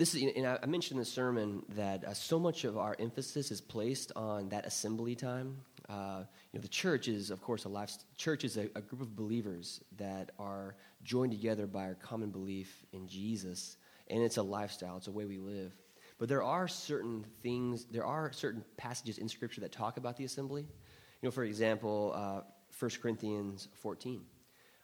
this 0.00 0.14
is. 0.14 0.22
And 0.34 0.46
I 0.46 0.64
mentioned 0.66 0.96
in 0.96 1.00
the 1.00 1.04
sermon 1.04 1.62
that 1.76 2.04
uh, 2.04 2.14
so 2.14 2.38
much 2.38 2.64
of 2.64 2.78
our 2.78 2.96
emphasis 2.98 3.50
is 3.50 3.60
placed 3.60 4.12
on 4.16 4.48
that 4.48 4.64
assembly 4.64 5.14
time. 5.14 5.58
Uh, 5.90 6.24
you 6.52 6.58
know, 6.58 6.62
the 6.62 6.68
church 6.68 7.06
is, 7.06 7.30
of 7.30 7.42
course, 7.42 7.64
a 7.64 7.68
life. 7.68 7.92
Church 8.16 8.44
is 8.44 8.56
a, 8.56 8.62
a 8.74 8.80
group 8.80 9.02
of 9.02 9.14
believers 9.14 9.82
that 9.98 10.30
are 10.38 10.74
joined 11.02 11.32
together 11.32 11.66
by 11.66 11.82
our 11.82 11.94
common 11.94 12.30
belief 12.30 12.86
in 12.92 13.08
Jesus, 13.08 13.76
and 14.08 14.22
it's 14.22 14.38
a 14.38 14.42
lifestyle. 14.42 14.96
It's 14.96 15.08
a 15.08 15.12
way 15.12 15.26
we 15.26 15.38
live. 15.38 15.72
But 16.18 16.30
there 16.30 16.42
are 16.42 16.66
certain 16.66 17.26
things. 17.42 17.84
There 17.84 18.06
are 18.06 18.32
certain 18.32 18.64
passages 18.78 19.18
in 19.18 19.28
Scripture 19.28 19.60
that 19.60 19.72
talk 19.72 19.98
about 19.98 20.16
the 20.16 20.24
assembly. 20.24 20.62
You 20.62 21.26
know, 21.26 21.30
for 21.30 21.44
example, 21.44 22.12
uh, 22.14 22.40
1 22.78 22.90
Corinthians 23.02 23.68
14. 23.82 24.22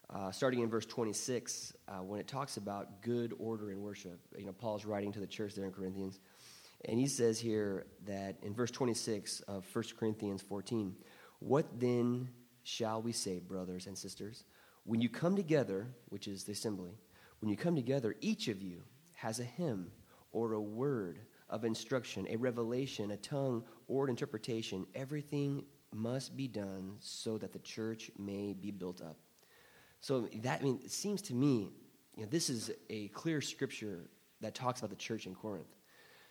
Uh, 0.09 0.31
starting 0.31 0.61
in 0.61 0.71
verse 0.71 0.87
26, 0.87 1.73
uh, 1.89 1.93
when 1.97 2.21
it 2.21 2.29
talks 2.29 2.57
about 2.57 3.03
good 3.03 3.35
order 3.39 3.73
in 3.73 3.81
worship, 3.81 4.21
you 4.39 4.47
know, 4.47 4.53
Paul's 4.53 4.85
writing 4.85 5.13
to 5.13 5.21
the 5.21 5.27
church 5.27 5.55
there 5.55 5.65
in 5.65 5.73
Corinthians, 5.73 6.21
and 6.85 6.99
he 6.99 7.09
says 7.09 7.41
here 7.41 7.87
that 8.05 8.37
in 8.43 8.55
verse 8.55 8.71
26 8.71 9.41
of 9.41 9.67
1 9.73 9.85
Corinthians 9.99 10.43
14, 10.43 10.95
what 11.41 11.81
then 11.81 12.29
shall 12.63 13.03
we 13.03 13.13
say, 13.13 13.41
brothers 13.41 13.87
and 13.87 13.99
sisters? 13.99 14.45
When 14.85 15.01
you 15.01 15.09
come 15.09 15.35
together, 15.35 15.89
which 16.09 16.29
is 16.29 16.45
the 16.45 16.53
assembly, 16.53 16.93
when 17.41 17.51
you 17.51 17.57
come 17.57 17.75
together, 17.75 18.15
each 18.21 18.47
of 18.47 18.63
you 18.63 18.83
has 19.15 19.41
a 19.41 19.45
hymn 19.45 19.91
or 20.31 20.53
a 20.53 20.61
word 20.61 21.19
of 21.49 21.65
instruction, 21.65 22.27
a 22.31 22.37
revelation, 22.37 23.11
a 23.11 23.17
tongue, 23.17 23.65
or 23.89 24.05
an 24.05 24.11
interpretation. 24.11 24.87
Everything 24.95 25.65
must 25.93 26.37
be 26.37 26.47
done 26.47 26.97
so 27.01 27.39
that 27.39 27.53
the 27.53 27.59
church 27.59 28.11
may 28.19 28.53
be 28.53 28.71
built 28.71 29.01
up. 29.01 29.17
So 30.07 30.29
that 30.43 30.61
I 30.61 30.63
mean, 30.63 30.79
it 30.85 30.93
seems 30.93 31.21
to 31.23 31.35
me, 31.35 31.73
you 32.15 32.23
know, 32.23 32.29
this 32.31 32.49
is 32.49 32.71
a 32.91 33.09
clear 33.09 33.41
scripture 33.41 34.09
that 34.41 34.55
talks 34.55 34.79
about 34.79 34.91
the 34.91 35.03
church 35.09 35.27
in 35.27 35.35
Corinth. 35.35 35.75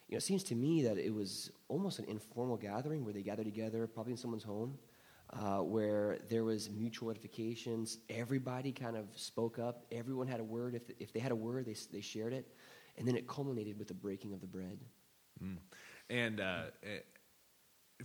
You 0.07 0.13
know, 0.13 0.19
it 0.19 0.23
seems 0.23 0.43
to 0.43 0.55
me 0.55 0.83
that 0.83 0.97
it 0.97 1.13
was 1.13 1.51
almost 1.67 1.99
an 1.99 2.05
informal 2.05 2.55
gathering 2.55 3.03
where 3.03 3.13
they 3.13 3.21
gathered 3.21 3.43
together, 3.43 3.85
probably 3.85 4.13
in 4.13 4.17
someone's 4.17 4.45
home, 4.45 4.77
uh, 5.33 5.57
where 5.57 6.19
there 6.29 6.45
was 6.45 6.69
mutual 6.69 7.09
edifications. 7.11 7.97
Everybody 8.09 8.71
kind 8.71 8.95
of 8.95 9.07
spoke 9.13 9.59
up. 9.59 9.83
Everyone 9.91 10.25
had 10.25 10.39
a 10.39 10.43
word. 10.45 10.73
If, 10.73 10.83
if 10.97 11.11
they 11.11 11.19
had 11.19 11.33
a 11.33 11.35
word, 11.35 11.65
they, 11.65 11.75
they 11.91 11.99
shared 11.99 12.31
it. 12.31 12.47
And 12.97 13.05
then 13.05 13.17
it 13.17 13.27
culminated 13.27 13.77
with 13.77 13.89
the 13.89 13.93
breaking 13.93 14.31
of 14.31 14.39
the 14.39 14.47
bread. 14.47 14.79
And 16.09 16.39
uh, 16.39 16.61
eh, 16.81 16.99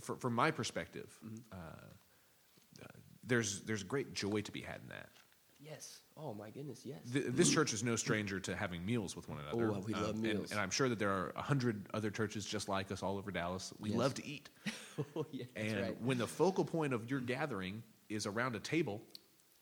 for, 0.01 0.17
from 0.17 0.33
my 0.33 0.51
perspective, 0.51 1.17
Mm-hmm. 1.25 1.37
uh, 1.53 2.83
uh, 2.83 2.87
there's 3.23 3.61
there's 3.61 3.83
great 3.83 4.13
joy 4.13 4.41
to 4.41 4.51
be 4.51 4.59
had 4.59 4.81
in 4.81 4.89
that. 4.89 5.20
Yes. 5.63 5.99
Oh, 6.17 6.33
my 6.33 6.49
goodness, 6.49 6.81
yes. 6.85 6.99
Th- 7.11 7.25
this 7.29 7.49
church 7.51 7.73
is 7.73 7.83
no 7.83 7.95
stranger 7.95 8.39
to 8.39 8.55
having 8.55 8.85
meals 8.85 9.15
with 9.15 9.29
one 9.29 9.39
another. 9.39 9.71
Oh, 9.71 9.79
we 9.85 9.93
love 9.93 10.09
and- 10.11 10.21
meals. 10.21 10.51
And, 10.51 10.59
I'm 10.59 10.69
sure 10.71 10.89
that 10.89 10.99
there 10.99 11.09
are 11.11 11.31
a 11.35 11.41
hundred 11.41 11.87
other 11.93 12.09
churches 12.09 12.45
just 12.45 12.67
like 12.67 12.91
us 12.91 13.03
all 13.03 13.17
over 13.17 13.31
Dallas. 13.31 13.73
We 13.79 13.89
Yes. 13.89 13.97
love 13.99 14.13
to 14.15 14.25
eat. 14.25 14.49
oh, 15.15 15.25
yeah, 15.31 15.45
that's 15.55 15.71
and 15.71 15.81
right. 15.81 16.01
when 16.01 16.17
the 16.17 16.27
focal 16.27 16.65
point 16.65 16.93
of 16.93 17.09
your 17.09 17.19
gathering 17.19 17.83
is 18.09 18.25
around 18.25 18.55
a 18.55 18.59
table, 18.59 19.01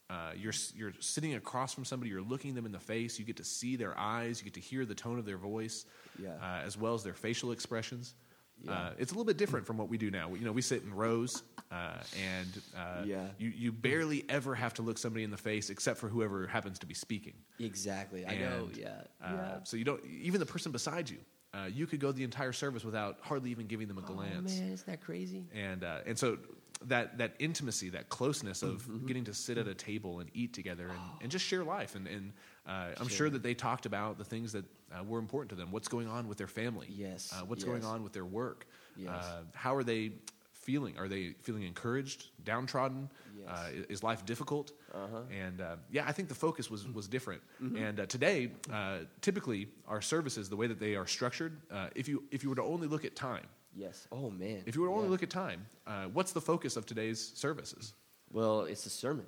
uh, 0.09 0.31
you're 0.35 0.53
you're 0.75 0.93
sitting 0.99 1.35
across 1.35 1.73
from 1.73 1.85
somebody. 1.85 2.09
You're 2.09 2.21
looking 2.23 2.55
them 2.55 2.65
in 2.65 2.71
the 2.71 2.79
face. 2.79 3.19
You 3.19 3.25
get 3.25 3.37
to 3.37 3.43
see 3.43 3.75
their 3.75 3.97
eyes. 3.97 4.39
You 4.39 4.45
get 4.45 4.55
to 4.55 4.59
hear 4.59 4.85
the 4.85 4.95
tone 4.95 5.19
of 5.19 5.25
their 5.25 5.37
voice, 5.37 5.85
Yeah. 6.17 6.29
uh, 6.41 6.61
as 6.65 6.77
well 6.77 6.95
as 6.95 7.03
their 7.03 7.13
facial 7.13 7.51
expressions. 7.51 8.15
Yeah. 8.63 8.71
Uh, 8.71 8.93
it's 8.97 9.11
a 9.11 9.15
little 9.15 9.25
bit 9.25 9.37
different 9.37 9.65
from 9.65 9.77
what 9.77 9.89
we 9.89 9.97
do 9.97 10.11
now. 10.11 10.29
We- 10.29 10.39
You 10.39 10.45
know, 10.45 10.51
we 10.51 10.61
sit 10.61 10.83
in 10.83 10.93
rows, 10.93 11.43
uh, 11.71 11.93
and 12.21 12.61
uh, 12.75 13.03
Yeah. 13.05 13.27
you 13.37 13.49
you 13.49 13.71
barely 13.71 14.25
ever 14.29 14.55
have 14.55 14.73
to 14.75 14.81
look 14.81 14.97
somebody 14.97 15.23
in 15.23 15.31
the 15.31 15.37
face 15.37 15.69
except 15.69 15.97
for 15.99 16.09
whoever 16.09 16.47
happens 16.47 16.79
to 16.79 16.85
be 16.85 16.93
speaking. 16.93 17.33
Exactly. 17.59 18.25
I 18.25 18.37
know, 18.37 18.69
yeah. 18.75 19.01
Uh, 19.21 19.31
yeah. 19.31 19.63
So 19.63 19.77
you 19.77 19.83
don't 19.85 20.03
even 20.05 20.39
the 20.39 20.45
person 20.45 20.71
beside 20.71 21.09
you. 21.09 21.17
Uh, 21.53 21.67
you 21.71 21.87
could 21.87 21.99
go 21.99 22.11
the 22.11 22.23
entire 22.23 22.53
service 22.53 22.83
without 22.83 23.17
hardly 23.21 23.49
even 23.49 23.65
giving 23.65 23.87
them 23.87 23.97
a 23.97 24.01
Oh, 24.01 24.13
glance 24.13 24.59
man, 24.59 24.71
isn't 24.71 24.85
that 24.85 25.01
crazy? 25.01 25.47
and 25.53 25.83
uh, 25.83 26.01
and 26.05 26.17
so 26.19 26.37
that 26.85 27.17
that 27.17 27.33
intimacy, 27.39 27.89
that 27.89 28.09
closeness 28.09 28.63
of 28.63 28.81
Mm-hmm. 28.83 29.07
getting 29.07 29.25
to 29.25 29.33
sit 29.33 29.57
at 29.57 29.67
a 29.67 29.73
table 29.75 30.19
and 30.21 30.29
eat 30.33 30.53
together 30.53 30.87
and, 30.87 30.99
and 31.21 31.31
just 31.31 31.45
share 31.45 31.63
life, 31.63 31.95
and 31.95 32.07
and 32.07 32.31
uh, 32.67 32.87
I'm 32.99 33.07
sure 33.09 33.29
that 33.29 33.43
they 33.43 33.53
talked 33.53 33.85
about 33.85 34.17
the 34.17 34.23
things 34.23 34.51
that 34.53 34.65
uh, 34.91 35.03
were 35.03 35.19
important 35.19 35.49
to 35.49 35.55
them. 35.55 35.71
What's 35.71 35.87
going 35.87 36.07
on 36.07 36.27
with 36.27 36.37
their 36.37 36.47
family? 36.47 36.87
Yes, 36.89 37.33
Uh, 37.33 37.45
what's 37.45 37.63
going 37.63 37.83
on 37.83 38.03
with 38.03 38.13
their 38.13 38.25
work? 38.25 38.65
Yes. 38.95 39.09
Uh, 39.09 39.41
how 39.53 39.75
are 39.75 39.83
they 39.83 40.11
feeling? 40.53 40.97
Are 40.97 41.07
they 41.07 41.33
feeling 41.41 41.63
encouraged, 41.63 42.27
downtrodden? 42.45 43.09
Yes. 43.37 43.49
Uh, 43.49 43.85
is 43.89 44.03
life 44.03 44.25
difficult? 44.25 44.71
Uh-huh. 44.93 45.21
And 45.45 45.61
uh, 45.61 45.75
yeah, 45.91 46.05
I 46.07 46.11
think 46.13 46.29
the 46.29 46.35
focus 46.35 46.69
was 46.69 46.87
was 46.87 47.07
different. 47.07 47.41
Mm-hmm. 47.61 47.75
And 47.75 47.99
uh, 47.99 48.05
today, 48.05 48.51
uh, 48.71 48.99
typically, 49.21 49.67
our 49.87 50.01
services, 50.01 50.47
the 50.49 50.55
way 50.57 50.67
that 50.67 50.79
they 50.79 50.95
are 50.95 51.07
structured, 51.07 51.53
uh, 51.71 51.87
if 51.95 52.07
you 52.07 52.23
if 52.31 52.43
you 52.43 52.49
were 52.49 52.55
to 52.55 52.63
only 52.63 52.87
look 52.87 53.05
at 53.05 53.15
time. 53.15 53.47
Yes. 53.79 54.07
Oh, 54.11 54.29
man. 54.29 54.63
If 54.65 54.75
you 54.75 54.81
were 54.81 54.87
to 54.87 54.93
only 54.93 55.05
Yeah. 55.05 55.11
look 55.11 55.23
at 55.23 55.29
time, 55.29 55.65
uh, 55.87 56.07
what's 56.07 56.33
the 56.33 56.41
focus 56.41 56.75
of 56.75 56.85
today's 56.85 57.31
services? 57.35 57.93
Well, 58.31 58.61
it's 58.63 58.83
the 58.83 58.89
sermon. 58.89 59.25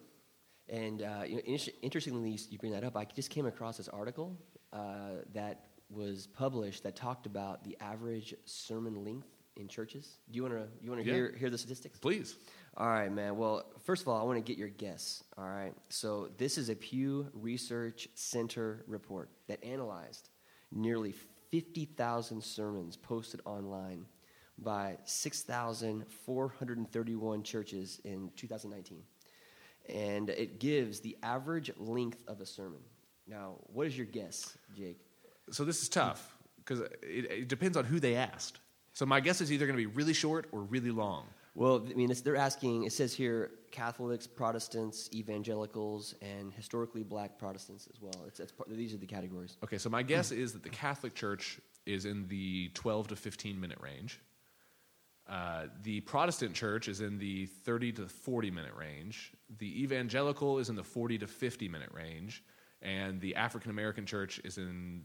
And 0.67 1.01
uh, 1.01 1.23
you 1.25 1.35
know, 1.35 1.41
in- 1.41 1.59
interestingly, 1.81 2.37
you, 2.49 2.57
bring 2.57 2.71
that 2.73 2.83
up. 2.83 2.95
I 2.97 3.05
just 3.05 3.29
came 3.29 3.45
across 3.45 3.77
this 3.77 3.87
article 3.89 4.37
uh, 4.73 5.23
that 5.33 5.67
was 5.89 6.27
published 6.27 6.83
that 6.83 6.95
talked 6.95 7.25
about 7.25 7.63
the 7.63 7.75
average 7.81 8.33
sermon 8.45 9.03
length 9.03 9.27
in 9.57 9.67
churches. 9.67 10.19
Do 10.29 10.37
you 10.37 10.43
want 10.43 10.55
to 10.55 10.67
you 10.81 10.89
want 10.91 11.01
to 11.03 11.07
Yeah. 11.07 11.15
hear 11.15 11.35
hear 11.35 11.49
the 11.49 11.57
statistics? 11.57 11.99
Please. 11.99 12.37
All 12.77 12.87
right, 12.87 13.11
man. 13.11 13.35
Well, 13.37 13.65
first 13.83 14.01
of 14.03 14.07
all, 14.07 14.17
I 14.21 14.23
want 14.23 14.37
to 14.37 14.41
get 14.43 14.57
your 14.57 14.69
guess. 14.69 15.23
All 15.37 15.49
right. 15.49 15.73
So 15.89 16.29
this 16.37 16.57
is 16.57 16.69
a 16.69 16.75
Pew 16.75 17.29
Research 17.33 18.07
Center 18.15 18.83
report 18.87 19.29
that 19.47 19.61
analyzed 19.63 20.29
nearly 20.71 21.13
50,000 21.51 22.41
sermons 22.41 22.95
posted 22.95 23.41
online 23.43 24.05
by 24.61 24.97
6,431 25.05 27.43
churches 27.43 28.01
in 28.03 28.29
2019. 28.35 29.03
And 29.89 30.29
it 30.29 30.59
gives 30.59 30.99
the 30.99 31.17
average 31.23 31.71
length 31.77 32.21
of 32.27 32.41
a 32.41 32.45
sermon. 32.45 32.81
Now, 33.27 33.55
what 33.73 33.87
is 33.87 33.97
your 33.97 34.05
guess, 34.05 34.55
Jake? 34.75 34.99
So 35.51 35.65
this 35.65 35.81
is 35.81 35.89
tough 35.89 36.37
because 36.57 36.81
it, 37.01 37.31
it 37.31 37.47
depends 37.47 37.75
on 37.77 37.85
who 37.85 37.99
they 37.99 38.15
asked. 38.15 38.59
So 38.93 39.05
my 39.05 39.19
guess 39.19 39.41
is 39.41 39.51
either 39.51 39.65
going 39.65 39.77
to 39.77 39.81
be 39.81 39.87
really 39.87 40.13
short 40.13 40.47
or 40.51 40.61
really 40.61 40.91
long. 40.91 41.25
Well, 41.55 41.85
I 41.89 41.93
mean, 41.93 42.11
it's, 42.11 42.21
they're 42.21 42.37
asking, 42.37 42.83
it 42.83 42.93
says 42.93 43.13
here 43.13 43.51
Catholics, 43.71 44.25
Protestants, 44.25 45.09
evangelicals, 45.13 46.15
and 46.21 46.53
historically 46.53 47.03
black 47.03 47.37
Protestants 47.37 47.87
as 47.93 48.01
well. 48.01 48.23
It's, 48.27 48.39
it's, 48.39 48.51
part- 48.51 48.69
these 48.69 48.93
are 48.93 48.97
the 48.97 49.05
categories. 49.05 49.57
Okay, 49.63 49.77
so 49.77 49.89
my 49.89 50.03
guess 50.03 50.31
is 50.31 50.53
that 50.53 50.63
the 50.63 50.69
Catholic 50.69 51.13
Church 51.13 51.59
is 51.85 52.05
in 52.05 52.27
the 52.27 52.69
12 52.73 53.09
to 53.09 53.15
15 53.15 53.59
minute 53.59 53.79
range. 53.81 54.19
Uh, 55.31 55.67
the 55.83 56.01
Protestant 56.01 56.53
Church 56.53 56.89
is 56.89 56.99
in 56.99 57.17
the 57.17 57.45
30 57.45 57.93
to 57.93 58.07
40 58.07 58.51
minute 58.51 58.73
range. 58.75 59.31
The 59.59 59.81
Evangelical 59.81 60.59
is 60.59 60.69
in 60.69 60.75
the 60.75 60.83
40 60.83 61.19
to 61.19 61.27
50 61.27 61.69
minute 61.69 61.89
range. 61.93 62.43
And 62.81 63.21
the 63.21 63.35
African 63.35 63.71
American 63.71 64.05
Church 64.05 64.41
is 64.43 64.57
in 64.57 65.03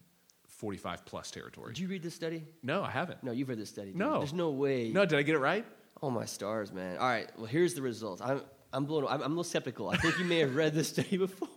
45 0.48 1.04
plus 1.04 1.30
territory. 1.30 1.74
Did 1.74 1.80
you 1.80 1.88
read 1.88 2.02
this 2.02 2.14
study? 2.14 2.44
No, 2.62 2.82
I 2.82 2.90
haven't. 2.90 3.22
No, 3.22 3.30
you've 3.30 3.48
read 3.48 3.58
this 3.58 3.68
study. 3.68 3.92
No. 3.94 4.18
There's 4.18 4.32
no 4.32 4.50
way. 4.50 4.90
No, 4.90 5.04
did 5.04 5.18
I 5.18 5.22
get 5.22 5.36
it 5.36 5.38
right? 5.38 5.64
Oh, 6.02 6.10
my 6.10 6.24
stars, 6.24 6.72
man. 6.72 6.98
All 6.98 7.06
right, 7.06 7.30
well, 7.36 7.46
here's 7.46 7.74
the 7.74 7.82
results. 7.82 8.20
I'm, 8.20 8.42
I'm 8.72 8.84
blown 8.84 9.04
I'm, 9.04 9.22
I'm 9.22 9.22
a 9.22 9.28
little 9.28 9.44
skeptical. 9.44 9.88
I 9.88 9.96
think 9.96 10.18
you 10.18 10.24
may 10.24 10.38
have 10.40 10.54
read 10.56 10.74
this 10.74 10.88
study 10.88 11.16
before. 11.26 11.48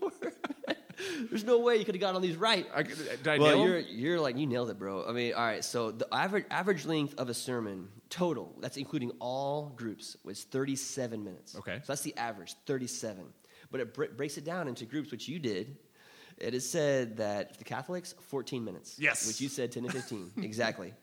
There's 1.29 1.43
no 1.43 1.59
way 1.59 1.77
you 1.77 1.86
could 1.86 1.95
have 1.95 2.01
gotten 2.01 2.15
all 2.15 2.21
these 2.21 2.36
right. 2.36 2.65
I, 2.74 2.83
did 2.83 3.27
I 3.27 3.38
well, 3.38 3.55
nail 3.55 3.62
'em? 3.63 3.67
you're 3.67 3.79
you're 3.79 4.19
like 4.19 4.38
you 4.38 4.48
nailed 4.48 4.69
it, 4.69 4.79
bro. 4.79 5.05
I 5.07 5.12
mean, 5.12 5.33
all 5.33 5.45
right. 5.45 5.63
So 5.63 5.91
the 5.91 6.07
average 6.13 6.45
average 6.50 6.86
length 6.86 7.15
of 7.19 7.29
a 7.29 7.33
sermon 7.33 7.89
total, 8.09 8.55
that's 8.59 8.77
including 8.77 9.12
all 9.19 9.74
groups, 9.75 10.17
was 10.24 10.43
37 10.43 11.24
minutes. 11.24 11.55
Okay. 11.55 11.77
So 11.83 11.93
that's 11.93 12.01
the 12.01 12.15
average, 12.17 12.55
37. 12.65 13.25
But 13.71 13.81
it 13.81 13.93
br- 13.93 14.05
breaks 14.05 14.38
it 14.38 14.45
down 14.45 14.67
into 14.67 14.86
groups, 14.86 15.12
which 15.12 15.27
you 15.27 15.39
did. 15.39 15.77
It 16.39 16.53
is 16.53 16.67
said 16.67 17.17
that 17.17 17.57
the 17.57 17.63
Catholics, 17.63 18.15
14 18.29 18.63
minutes. 18.63 18.95
Yes. 18.98 19.27
Which 19.27 19.41
you 19.41 19.50
said 19.50 19.71
10 19.71 19.83
to 19.83 19.91
15. 19.91 20.31
exactly. 20.38 20.93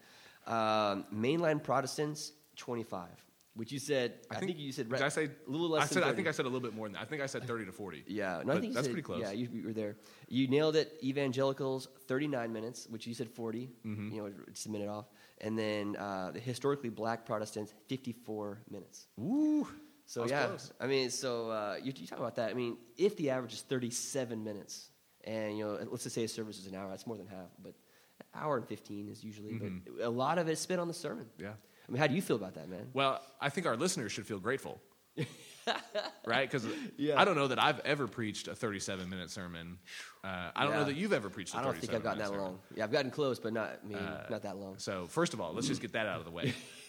Um, 0.46 1.04
mainline 1.14 1.62
Protestants, 1.62 2.32
25. 2.56 3.08
Which 3.56 3.72
you 3.72 3.78
said, 3.78 4.12
I, 4.30 4.36
think, 4.36 4.58
you 4.58 4.70
said 4.70 4.90
Did 4.90 5.00
I 5.00 5.08
say 5.08 5.24
a 5.24 5.50
little 5.50 5.70
less 5.70 5.84
I 5.84 5.86
than 5.86 6.02
said. 6.02 6.12
I 6.12 6.14
think 6.14 6.28
I 6.28 6.30
said 6.30 6.44
a 6.44 6.48
little 6.48 6.60
bit 6.60 6.74
more 6.74 6.86
than 6.86 6.92
that. 6.92 7.00
I 7.00 7.04
think 7.06 7.22
I 7.22 7.26
said 7.26 7.44
30 7.44 7.64
to 7.64 7.72
40. 7.72 8.04
Yeah, 8.06 8.42
no, 8.44 8.52
I 8.52 8.60
think 8.60 8.74
that's 8.74 8.84
said- 8.86 8.92
pretty 8.92 9.02
close. 9.02 9.20
Yeah, 9.22 9.30
you, 9.32 9.48
you 9.50 9.64
were 9.64 9.72
there. 9.72 9.96
You 10.28 10.46
nailed 10.46 10.76
it. 10.76 10.98
Evangelicals, 11.02 11.88
thirty-nine 12.06 12.52
minutes, 12.52 12.86
which 12.90 13.06
you 13.06 13.14
said 13.14 13.30
40 13.30 13.70
Mm-hmm. 13.86 14.12
You 14.12 14.22
know, 14.22 14.30
just 14.52 14.66
a 14.66 14.70
minute 14.70 14.88
off, 14.88 15.06
and 15.40 15.58
then 15.58 15.96
uh, 15.96 16.32
the 16.34 16.40
historically 16.40 16.90
black 16.90 17.24
Protestants, 17.24 17.72
fifty-four 17.88 18.60
minutes. 18.70 19.06
Ooh. 19.18 19.66
So 20.04 20.24
I 20.24 20.26
yeah, 20.26 20.46
close. 20.48 20.72
I 20.78 20.86
mean, 20.86 21.08
so 21.10 21.50
uh, 21.50 21.76
you, 21.82 21.92
you 21.96 22.06
talk 22.06 22.18
about 22.18 22.36
that. 22.36 22.50
I 22.50 22.54
mean, 22.54 22.76
if 22.98 23.16
the 23.16 23.30
average 23.30 23.54
is 23.54 23.62
thirty-seven 23.62 24.44
minutes, 24.44 24.90
and 25.24 25.56
you 25.56 25.64
know, 25.64 25.78
let's 25.90 26.04
just 26.04 26.14
say 26.14 26.24
a 26.24 26.28
service 26.28 26.58
is 26.58 26.66
an 26.66 26.74
hour, 26.74 26.88
that's 26.90 27.06
more 27.06 27.16
than 27.16 27.26
half, 27.26 27.48
but 27.62 27.72
an 28.20 28.26
hour 28.42 28.56
and 28.58 28.68
fifteen 28.68 29.08
is 29.08 29.24
usually. 29.24 29.54
But 29.54 30.04
a 30.04 30.10
lot 30.10 30.38
of 30.38 30.46
it's 30.48 30.60
spent 30.60 30.80
on 30.80 30.88
the 30.88 30.94
sermon. 30.94 31.24
Mm-hmm. 31.38 31.44
Yeah. 31.44 31.52
I 31.88 31.92
mean, 31.92 32.00
how 32.00 32.06
do 32.06 32.14
you 32.14 32.22
feel 32.22 32.36
about 32.36 32.54
that, 32.54 32.68
man? 32.68 32.88
Well, 32.92 33.20
I 33.40 33.48
think 33.48 33.66
our 33.66 33.76
listeners 33.76 34.12
should 34.12 34.26
feel 34.26 34.38
grateful. 34.40 34.80
right? 36.26 36.50
Because 36.50 36.66
Yeah. 36.96 37.20
I 37.20 37.24
don't 37.24 37.36
know 37.36 37.48
that 37.48 37.62
I've 37.62 37.80
ever 37.80 38.06
preached 38.06 38.48
a 38.48 38.54
37 38.54 39.08
minute 39.08 39.30
sermon. 39.30 39.78
Uh, 40.22 40.50
I 40.54 40.62
don't 40.64 40.72
Yeah. 40.72 40.78
know 40.78 40.84
that 40.84 40.96
you've 40.96 41.12
ever 41.12 41.30
preached 41.30 41.54
a 41.54 41.58
I 41.58 41.62
don't 41.62 41.76
think 41.78 41.94
I've 41.94 42.02
gotten 42.02 42.18
that 42.18 42.30
minute 42.30 42.42
long. 42.42 42.58
Yeah, 42.74 42.84
I've 42.84 42.92
gotten 42.92 43.10
close, 43.10 43.38
but 43.38 43.52
not 43.52 43.80
I 43.82 43.86
mean, 43.86 43.98
Uh, 43.98 44.26
not 44.30 44.42
that 44.42 44.56
long. 44.58 44.78
So, 44.78 45.06
first 45.06 45.32
of 45.34 45.40
all, 45.40 45.52
let's 45.52 45.66
just 45.68 45.80
get 45.80 45.92
that 45.92 46.06
out 46.06 46.18
of 46.18 46.24
the 46.24 46.30
way. 46.30 46.52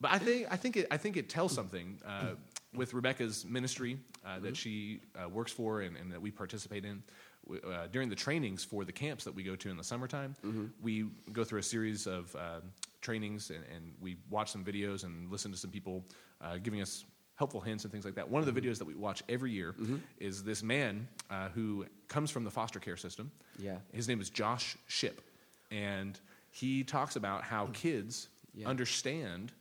but 0.00 0.10
I 0.10 0.18
think, 0.18 0.46
I 0.50 0.56
think, 0.56 0.76
it, 0.76 0.86
I 0.90 0.96
think 0.96 1.16
it 1.16 1.28
tells 1.28 1.52
something 1.52 2.00
uh, 2.06 2.34
with 2.74 2.94
Rebecca's 2.94 3.44
ministry 3.44 3.98
uh, 4.24 4.28
Mm-hmm. 4.36 4.44
that 4.44 4.56
she 4.56 5.00
uh, 5.22 5.28
works 5.28 5.52
for 5.52 5.80
and, 5.82 5.96
and 5.96 6.12
that 6.12 6.20
we 6.22 6.30
participate 6.30 6.84
in. 6.84 7.02
Uh, 7.50 7.86
during 7.90 8.08
the 8.08 8.14
trainings 8.16 8.64
for 8.64 8.84
the 8.84 8.92
camps 8.92 9.24
that 9.24 9.34
we 9.34 9.42
go 9.42 9.56
to 9.56 9.68
in 9.70 9.76
the 9.76 9.84
summertime, 9.84 10.34
Mm-hmm. 10.44 10.66
we 10.82 11.06
go 11.32 11.42
through 11.44 11.58
a 11.60 11.62
series 11.62 12.06
of 12.06 12.34
uh, 12.36 12.60
trainings 13.00 13.50
and, 13.50 13.64
and 13.74 13.92
we 14.00 14.16
watch 14.30 14.50
some 14.50 14.64
videos 14.64 15.04
and 15.04 15.30
listen 15.30 15.50
to 15.50 15.56
some 15.58 15.70
people 15.70 16.04
uh, 16.40 16.56
giving 16.62 16.80
us 16.80 17.04
helpful 17.36 17.60
hints 17.60 17.84
and 17.84 17.92
things 17.92 18.04
like 18.04 18.14
that. 18.14 18.28
One 18.28 18.46
of 18.46 18.52
the 18.54 18.60
videos 18.60 18.78
that 18.78 18.84
we 18.84 18.94
watch 18.94 19.22
every 19.28 19.50
year 19.50 19.74
is 20.18 20.44
this 20.44 20.62
man 20.62 21.08
uh, 21.30 21.48
who 21.48 21.86
comes 22.08 22.30
from 22.30 22.44
the 22.44 22.50
foster 22.50 22.78
care 22.78 22.96
system. 22.98 23.30
Yeah. 23.58 23.78
His 23.92 24.06
name 24.08 24.20
is 24.20 24.28
Josh 24.30 24.76
Shipp. 24.88 25.22
And 25.70 26.20
he 26.50 26.84
talks 26.84 27.16
about 27.16 27.42
how 27.42 27.68
kids 27.72 28.28
Yeah. 28.54 28.68
understand 28.68 29.52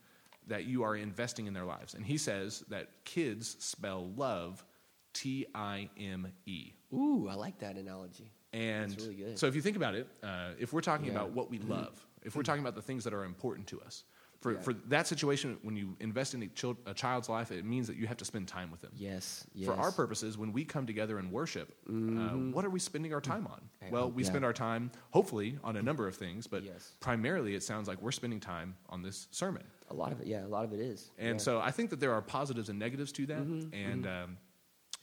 that 0.47 0.65
you 0.65 0.83
are 0.83 0.95
investing 0.97 1.47
in 1.47 1.53
their 1.53 1.65
lives. 1.65 1.93
And 1.93 2.05
he 2.05 2.17
says 2.17 2.63
that 2.69 2.87
kids 3.05 3.55
spell 3.59 4.07
love 4.17 4.65
T 5.13 5.45
I 5.55 5.89
M 5.97 6.31
E. 6.45 6.73
Ooh, 6.93 7.27
I 7.29 7.35
like 7.35 7.59
that 7.59 7.77
analogy. 7.77 8.31
And 8.53 8.99
really 8.99 9.15
good. 9.15 9.37
so 9.39 9.45
if 9.47 9.55
you 9.55 9.61
think 9.61 9.75
about 9.77 9.93
it, 9.95 10.07
uh, 10.23 10.51
if 10.57 10.73
we're 10.73 10.81
talking 10.81 11.05
Yeah. 11.07 11.11
about 11.13 11.31
what 11.31 11.49
we 11.49 11.59
love, 11.59 12.05
if 12.23 12.35
we're 12.35 12.43
talking 12.43 12.61
about 12.61 12.75
the 12.75 12.81
things 12.81 13.03
that 13.03 13.13
are 13.13 13.23
important 13.23 13.67
to 13.67 13.79
us, 13.81 14.03
for, 14.39 14.53
Yeah. 14.53 14.59
for 14.61 14.73
that 14.73 15.05
situation, 15.05 15.59
when 15.63 15.75
you 15.75 15.95
invest 15.99 16.33
in 16.33 16.41
a, 16.43 16.47
chil- 16.47 16.77
a 16.85 16.93
child's 16.93 17.27
life, 17.29 17.51
it 17.51 17.65
means 17.65 17.87
that 17.87 17.97
you 17.97 18.07
have 18.07 18.15
to 18.17 18.25
spend 18.25 18.47
time 18.47 18.71
with 18.71 18.79
them. 18.81 18.91
Yes, 18.95 19.45
yes. 19.53 19.67
For 19.67 19.75
our 19.75 19.91
purposes, 19.91 20.37
when 20.37 20.51
we 20.53 20.63
come 20.65 20.87
together 20.87 21.19
and 21.19 21.29
worship, 21.31 21.75
uh, 21.87 21.91
what 21.91 22.63
are 22.65 22.69
we 22.69 22.79
spending 22.79 23.13
our 23.13 23.19
time 23.21 23.45
on? 23.47 23.69
Yeah. 23.81 23.89
Well, 23.91 24.09
we 24.11 24.23
Yeah. 24.23 24.29
spend 24.29 24.45
our 24.45 24.53
time, 24.53 24.91
hopefully, 25.11 25.59
on 25.63 25.75
a 25.75 25.81
number 25.83 26.07
of 26.07 26.15
things, 26.15 26.47
but 26.47 26.63
Yes. 26.63 26.95
primarily 27.01 27.53
it 27.53 27.63
sounds 27.63 27.87
like 27.89 28.01
we're 28.01 28.11
spending 28.13 28.39
time 28.39 28.77
on 28.87 29.01
this 29.03 29.27
sermon. 29.31 29.63
A 29.89 29.93
lot 29.93 30.11
of 30.13 30.21
it, 30.21 30.27
yeah, 30.27 30.45
a 30.45 30.47
lot 30.47 30.63
of 30.63 30.71
it 30.73 30.79
is. 30.79 31.11
And 31.17 31.39
so 31.41 31.59
I 31.59 31.71
think 31.71 31.89
that 31.89 31.99
there 31.99 32.13
are 32.13 32.21
positives 32.21 32.69
and 32.69 32.79
negatives 32.79 33.11
to 33.13 33.25
that. 33.27 33.41
and 33.41 34.07
Um, 34.07 34.13
let, 34.13 34.13
let- 34.29 34.29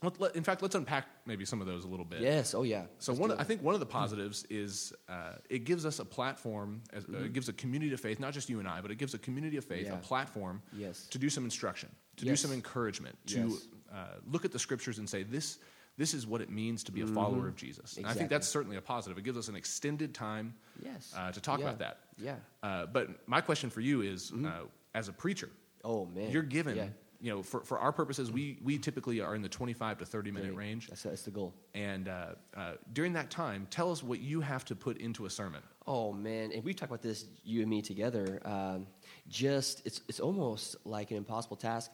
in 0.03 0.43
fact, 0.45 0.63
let's 0.63 0.75
unpack 0.75 1.07
maybe 1.27 1.45
some 1.45 1.61
of 1.61 1.67
those 1.67 1.85
a 1.85 1.89
little 1.89 2.05
bit. 2.05 2.21
yes, 2.21 2.55
oh 2.55 2.63
yeah. 2.63 2.85
So 2.99 3.13
Let's 3.13 3.21
one, 3.21 3.33
I 3.33 3.45
think 3.45 3.63
one 3.63 3.75
of 3.75 3.81
the 3.81 3.87
positives 3.87 4.45
is 4.51 4.93
uh, 5.09 5.33
it 5.49 5.65
gives 5.65 5.87
us 5.87 5.99
a 5.99 6.05
platform. 6.05 6.83
As, 6.93 7.05
uh, 7.05 7.19
it 7.25 7.33
gives 7.33 7.49
a 7.49 7.53
community 7.53 7.93
of 7.95 8.01
faith, 8.01 8.21
not 8.21 8.33
just 8.35 8.49
you 8.49 8.59
and 8.59 8.69
I, 8.69 8.81
but 8.81 8.91
it 8.91 8.97
gives 8.99 9.15
a 9.15 9.19
community 9.19 9.57
of 9.57 9.65
faith 9.65 9.87
Yeah. 9.87 9.95
a 9.95 9.99
platform 9.99 10.63
Yes. 10.77 11.07
to 11.09 11.19
do 11.19 11.31
some 11.31 11.45
instruction, 11.45 11.89
to 12.17 12.25
do 12.25 12.37
some 12.37 12.53
encouragement, 12.53 13.17
to 13.29 13.49
Yes. 13.49 13.69
uh, 13.93 14.07
look 14.31 14.45
at 14.45 14.53
the 14.53 14.59
scriptures 14.59 14.99
and 14.99 15.09
say 15.09 15.23
this. 15.23 15.59
This 15.99 16.13
is 16.13 16.27
what 16.27 16.43
it 16.43 16.51
means 16.51 16.85
to 16.85 16.93
be 16.93 17.01
a 17.01 17.07
follower 17.07 17.49
of 17.49 17.57
Jesus. 17.57 17.97
And 17.97 18.07
I 18.07 18.13
think 18.13 18.29
that's 18.29 18.47
certainly 18.47 18.77
a 18.77 18.83
positive. 18.83 19.17
It 19.17 19.25
gives 19.25 19.39
us 19.39 19.49
an 19.49 19.57
extended 19.57 20.15
time 20.15 20.55
Yes. 20.85 21.11
uh, 21.17 21.33
to 21.33 21.41
talk 21.41 21.59
Yeah. 21.61 21.65
about 21.67 21.79
that. 21.79 22.01
Yeah. 22.19 22.37
Uh, 22.63 22.85
but 22.85 23.27
my 23.27 23.41
question 23.41 23.71
for 23.71 23.81
you 23.81 24.03
is, 24.03 24.31
uh, 24.31 24.65
as 24.95 25.09
a 25.09 25.13
preacher, 25.15 25.49
Oh 25.85 26.05
man. 26.05 26.31
you're 26.31 26.43
given, 26.43 26.77
Yeah. 26.77 26.89
You 27.27 27.33
know, 27.33 27.43
for, 27.43 27.65
for 27.65 27.81
our 27.81 27.91
purposes, 27.91 28.31
we, 28.31 28.57
we 28.63 28.79
typically 28.79 29.21
are 29.21 29.35
in 29.35 29.43
the 29.43 29.49
25 29.49 29.99
to 29.99 30.07
30 30.07 30.31
minute 30.31 30.55
range. 30.55 30.87
That's, 30.87 31.03
that's 31.03 31.23
the 31.23 31.33
goal. 31.33 31.53
And 31.75 32.07
uh, 32.07 32.27
uh, 32.57 32.75
during 32.93 33.15
that 33.15 33.33
time, 33.33 33.67
tell 33.69 33.91
us 33.91 34.01
what 34.01 34.21
you 34.21 34.41
have 34.41 34.65
to 34.67 34.77
put 34.77 34.99
into 34.99 35.27
a 35.27 35.31
sermon. 35.31 35.61
Oh 35.89 36.13
man, 36.13 36.53
and 36.53 36.63
we 36.63 36.73
talked 36.73 36.93
about 36.93 37.03
this 37.03 37.25
you 37.43 37.63
and 37.63 37.69
me 37.71 37.83
together. 37.83 38.41
Um, 38.45 38.87
just 39.29 39.85
it's 39.85 40.03
it's 40.09 40.21
almost 40.21 40.77
like 40.85 41.11
an 41.11 41.17
impossible 41.17 41.57
task. 41.57 41.91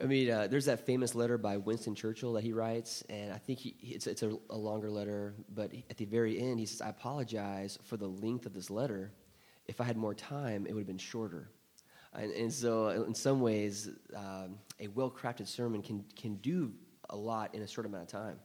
I 0.00 0.04
mean, 0.04 0.30
uh, 0.30 0.46
there's 0.46 0.66
that 0.66 0.86
famous 0.86 1.16
letter 1.16 1.36
by 1.36 1.56
Winston 1.56 1.96
Churchill 1.96 2.32
that 2.34 2.44
he 2.44 2.52
writes, 2.52 3.02
and 3.08 3.32
I 3.32 3.38
think 3.38 3.58
he, 3.58 3.74
it's 3.82 4.06
it's 4.06 4.22
a, 4.22 4.36
a 4.50 4.56
longer 4.56 4.90
letter, 4.90 5.34
but 5.52 5.72
at 5.90 5.96
the 5.96 6.04
very 6.04 6.40
end 6.40 6.60
he 6.60 6.66
says, 6.66 6.80
"I 6.80 6.90
apologize 6.90 7.76
for 7.84 7.96
the 7.96 8.08
length 8.08 8.46
of 8.46 8.54
this 8.54 8.70
letter. 8.70 9.12
If 9.66 9.80
I 9.80 9.84
had 9.84 9.96
more 9.96 10.14
time, 10.14 10.66
it 10.66 10.74
would 10.74 10.80
have 10.80 10.86
been 10.86 10.98
shorter." 10.98 11.50
And, 12.12 12.32
and 12.32 12.52
so, 12.52 12.88
in 12.88 13.14
some 13.14 13.40
ways, 13.40 13.88
um, 14.16 14.58
a 14.80 14.88
well-crafted 14.88 15.46
sermon 15.46 15.80
can 15.82 16.04
can 16.16 16.36
do 16.36 16.72
a 17.10 17.16
lot 17.16 17.54
in 17.54 17.62
a 17.62 17.66
short 17.66 17.86
amount 17.86 18.02
of 18.02 18.08
time. 18.08 18.38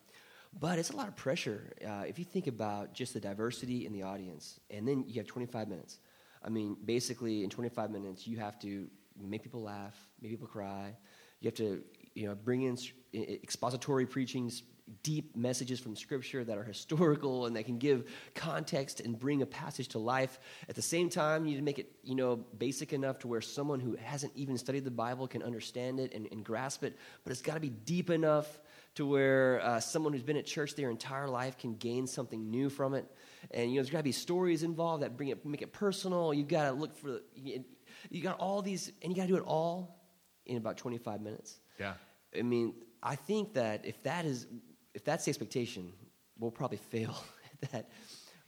But 0.59 0.79
it's 0.79 0.91
a 0.91 0.95
lot 0.95 1.07
of 1.07 1.15
pressure 1.15 1.73
uh, 1.85 2.03
if 2.07 2.17
you 2.17 2.25
think 2.25 2.47
about 2.47 2.93
just 2.93 3.13
the 3.13 3.19
diversity 3.19 3.85
in 3.85 3.91
the 3.91 4.03
audience. 4.03 4.59
And 4.69 4.87
then 4.87 5.03
you 5.07 5.15
have 5.15 5.27
25 5.27 5.67
minutes. 5.67 5.99
I 6.43 6.49
mean, 6.49 6.77
basically, 6.85 7.43
in 7.43 7.49
25 7.49 7.91
minutes, 7.91 8.25
you 8.25 8.37
have 8.37 8.57
to 8.59 8.87
make 9.19 9.43
people 9.43 9.63
laugh, 9.63 9.95
make 10.21 10.31
people 10.31 10.47
cry. 10.47 10.95
You 11.41 11.47
have 11.47 11.55
to, 11.55 11.83
you 12.13 12.27
know, 12.27 12.35
bring 12.35 12.63
in 12.63 12.77
expository 13.13 14.05
preachings, 14.05 14.63
deep 15.01 15.35
messages 15.35 15.79
from 15.79 15.95
Scripture 15.95 16.43
that 16.43 16.57
are 16.57 16.63
historical 16.63 17.45
and 17.45 17.55
that 17.55 17.65
can 17.65 17.77
give 17.77 18.09
context 18.35 18.99
and 18.99 19.17
bring 19.17 19.41
a 19.41 19.45
passage 19.45 19.87
to 19.89 19.99
life. 19.99 20.39
At 20.69 20.75
the 20.75 20.81
same 20.81 21.09
time, 21.09 21.45
you 21.45 21.51
need 21.51 21.57
to 21.57 21.63
make 21.63 21.79
it, 21.79 21.91
you 22.03 22.15
know, 22.15 22.35
basic 22.35 22.93
enough 22.93 23.19
to 23.19 23.27
where 23.27 23.41
someone 23.41 23.79
who 23.79 23.95
hasn't 23.95 24.33
even 24.35 24.57
studied 24.57 24.85
the 24.85 24.91
Bible 24.91 25.27
can 25.27 25.41
understand 25.41 25.99
it 25.99 26.13
and, 26.13 26.27
and 26.31 26.43
grasp 26.43 26.83
it. 26.83 26.97
But 27.23 27.31
it's 27.31 27.41
got 27.41 27.55
to 27.55 27.59
be 27.59 27.69
deep 27.69 28.09
enough 28.09 28.59
to 28.95 29.05
where 29.05 29.61
uh, 29.61 29.79
someone 29.79 30.13
who's 30.13 30.23
been 30.23 30.37
at 30.37 30.45
church 30.45 30.75
their 30.75 30.89
entire 30.89 31.27
life 31.27 31.57
can 31.57 31.75
gain 31.75 32.07
something 32.07 32.49
new 32.49 32.69
from 32.69 32.93
it. 32.93 33.05
And 33.51 33.71
you 33.71 33.77
know, 33.77 33.83
there's 33.83 33.91
got 33.91 33.99
to 33.99 34.03
be 34.03 34.11
stories 34.11 34.63
involved 34.63 35.03
that 35.03 35.17
bring 35.17 35.29
it, 35.29 35.45
make 35.45 35.61
it 35.61 35.73
personal. 35.73 36.33
You've 36.33 36.47
got 36.47 36.69
to 36.69 36.71
look 36.71 36.95
for, 36.95 37.19
you, 37.35 37.63
you 38.09 38.21
got 38.21 38.37
all 38.39 38.61
these, 38.61 38.91
and 39.01 39.11
you 39.11 39.15
got 39.15 39.23
to 39.23 39.27
do 39.29 39.37
it 39.37 39.43
all 39.45 39.99
in 40.45 40.57
about 40.57 40.77
25 40.77 41.21
minutes. 41.21 41.59
Yeah. 41.79 41.93
I 42.37 42.41
mean, 42.41 42.73
I 43.01 43.15
think 43.15 43.53
that 43.53 43.85
if 43.85 44.01
that 44.03 44.25
is, 44.25 44.47
if 44.95 45.03
that's 45.03 45.25
the 45.25 45.29
expectation, 45.29 45.91
we'll 46.39 46.51
probably 46.51 46.77
fail 46.91 47.15
at 47.61 47.71
that. 47.71 47.89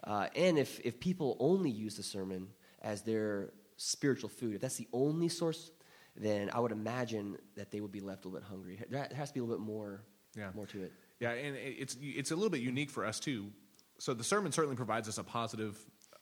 Uh, 0.03 0.27
and 0.35 0.57
if 0.57 0.79
if 0.85 0.99
people 0.99 1.35
only 1.39 1.69
use 1.69 1.95
the 1.95 2.03
sermon 2.03 2.47
as 2.81 3.01
their 3.03 3.51
spiritual 3.77 4.29
food, 4.29 4.55
if 4.55 4.61
that's 4.61 4.77
the 4.77 4.87
only 4.93 5.27
source, 5.29 5.71
then 6.15 6.49
I 6.53 6.59
would 6.59 6.71
imagine 6.71 7.37
that 7.55 7.69
they 7.71 7.79
would 7.81 7.91
be 7.91 7.99
left 8.01 8.25
a 8.25 8.27
little 8.27 8.39
bit 8.39 8.47
hungry. 8.49 8.79
There 8.89 9.07
has 9.15 9.29
to 9.29 9.33
be 9.33 9.39
a 9.39 9.43
little 9.43 9.57
bit 9.59 9.65
more, 9.67 10.01
Yeah. 10.35 10.51
more 10.55 10.65
to 10.67 10.83
it. 10.83 10.93
Yeah, 11.19 11.31
and 11.31 11.55
it's 11.55 11.97
it's 12.01 12.31
a 12.31 12.35
little 12.35 12.49
bit 12.49 12.61
unique 12.61 12.89
for 12.89 13.05
us 13.05 13.19
too. 13.19 13.51
So 13.99 14.13
the 14.13 14.23
sermon 14.23 14.51
certainly 14.51 14.75
provides 14.75 15.07
us 15.09 15.17
a 15.17 15.23
positive 15.23 15.77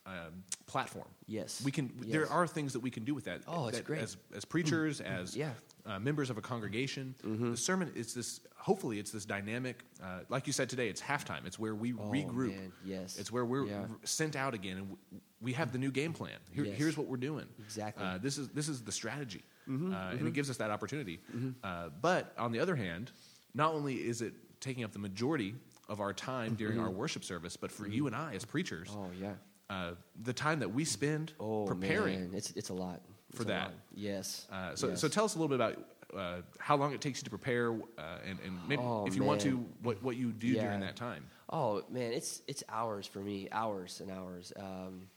um, 0.05 0.43
platform. 0.67 1.07
Yes. 1.27 1.61
we 1.63 1.71
can. 1.71 1.91
Yes. 2.01 2.11
There 2.11 2.29
are 2.31 2.45
things 2.47 2.73
that 2.73 2.79
we 2.79 2.91
can 2.91 3.03
do 3.03 3.13
with 3.15 3.25
that. 3.25 3.41
Oh, 3.47 3.67
it's 3.67 3.79
great. 3.81 4.01
As 4.01 4.17
as 4.35 4.45
preachers, 4.45 5.01
as 5.01 5.35
Yeah. 5.35 5.51
uh, 5.85 5.99
members 5.99 6.29
of 6.29 6.37
a 6.37 6.41
congregation, 6.41 7.15
the 7.23 7.57
sermon 7.57 7.91
is 7.95 8.13
this. 8.13 8.41
Hopefully, 8.57 8.99
it's 8.99 9.11
this 9.11 9.25
dynamic. 9.25 9.83
Uh, 10.03 10.19
like 10.29 10.47
you 10.47 10.53
said 10.53 10.69
today, 10.69 10.89
it's 10.89 11.01
halftime. 11.01 11.45
It's 11.45 11.57
where 11.59 11.75
we 11.75 11.93
Oh, 11.93 11.97
regroup. 12.11 12.49
man, 12.49 12.71
yes. 12.83 13.17
It's 13.17 13.31
where 13.31 13.45
we're 13.45 13.65
Yeah. 13.67 13.85
sent 14.03 14.35
out 14.35 14.53
again, 14.53 14.77
and 14.77 14.97
we 15.41 15.53
have 15.53 15.71
the 15.71 15.77
new 15.77 15.91
game 15.91 16.13
plan. 16.13 16.37
Here, 16.51 16.65
Yes. 16.65 16.77
Here's 16.77 16.97
what 16.97 17.07
we're 17.07 17.17
doing. 17.17 17.45
Exactly. 17.59 18.03
Mm-hmm, 18.03 18.15
Uh, 18.15 18.17
this 18.19 18.37
is 18.37 18.49
this 18.49 18.67
is 18.69 18.83
the 18.83 18.91
strategy, 18.91 19.43
uh, 19.67 19.71
and 19.71 20.27
it 20.27 20.33
gives 20.33 20.49
us 20.49 20.57
that 20.57 20.71
opportunity. 20.71 21.19
Uh, 21.63 21.89
but 22.01 22.33
on 22.37 22.51
the 22.51 22.59
other 22.59 22.75
hand, 22.75 23.11
not 23.53 23.73
only 23.73 23.95
is 23.95 24.21
it 24.21 24.33
taking 24.59 24.83
up 24.83 24.91
the 24.91 24.99
majority 24.99 25.55
of 25.87 25.99
our 25.99 26.13
time 26.13 26.55
during 26.55 26.79
our 26.79 26.89
worship 26.89 27.23
service, 27.23 27.55
but 27.57 27.71
for 27.71 27.87
you 27.87 28.07
and 28.07 28.15
I 28.15 28.33
as 28.35 28.43
preachers, 28.45 28.89
Mm-hmm. 28.89 28.99
Oh 28.99 29.11
yeah. 29.19 29.35
Uh, 29.69 29.91
the 30.23 30.33
time 30.33 30.59
that 30.59 30.73
we 30.73 30.85
spend 30.85 31.33
Oh 31.39 31.65
preparing. 31.65 32.19
man, 32.19 32.31
it's 32.35 32.51
it's 32.51 32.69
a 32.69 32.73
lot 32.73 33.01
It's 33.29 33.37
for 33.37 33.43
a 33.43 33.47
that. 33.47 33.61
lot. 33.63 33.73
Yes. 33.93 34.47
Uh, 34.51 34.75
so, 34.75 34.89
Yes. 34.89 35.01
so 35.01 35.07
tell 35.07 35.25
us 35.25 35.35
a 35.35 35.39
little 35.39 35.55
bit 35.55 35.55
about 35.55 35.83
uh, 36.15 36.41
how 36.59 36.75
long 36.77 36.93
it 36.93 37.01
takes 37.01 37.19
you 37.19 37.23
to 37.25 37.29
prepare, 37.29 37.71
uh, 37.73 38.19
and, 38.25 38.39
and 38.45 38.57
maybe 38.67 38.81
Oh, 38.81 39.05
if 39.07 39.15
you 39.15 39.23
want 39.23 39.41
to, 39.41 39.57
what, 39.81 40.01
what 40.03 40.15
you 40.15 40.31
do 40.31 40.47
Yeah. 40.47 40.61
during 40.63 40.79
that 40.81 40.95
time. 40.95 41.25
Oh 41.49 41.83
man, 41.89 42.13
it's 42.13 42.41
it's 42.47 42.63
hours 42.69 43.05
for 43.07 43.19
me, 43.19 43.47
hours 43.51 44.01
and 44.01 44.09
hours, 44.11 44.51
um, 44.57 45.07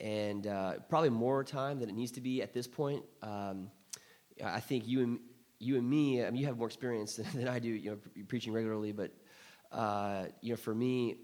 and 0.00 0.46
uh, 0.46 0.74
probably 0.88 1.10
more 1.10 1.42
time 1.44 1.78
than 1.80 1.88
it 1.88 1.94
needs 1.94 2.12
to 2.12 2.20
be 2.20 2.40
at 2.42 2.52
this 2.54 2.66
point. 2.66 3.02
Um, 3.22 3.70
I 4.44 4.60
think 4.60 4.86
you 4.86 5.02
and 5.02 5.18
you 5.58 5.76
and 5.76 5.88
me, 5.88 6.24
I 6.24 6.30
mean, 6.30 6.40
you 6.40 6.46
have 6.46 6.56
more 6.56 6.68
experience 6.68 7.16
than, 7.16 7.26
than 7.34 7.48
I 7.48 7.58
do, 7.58 7.68
you 7.68 7.90
know, 7.90 7.96
pre- 7.96 8.22
preaching 8.22 8.52
regularly. 8.52 8.92
But 8.92 9.10
uh, 9.72 10.26
you 10.40 10.50
know, 10.50 10.56
for 10.56 10.74
me, 10.74 11.16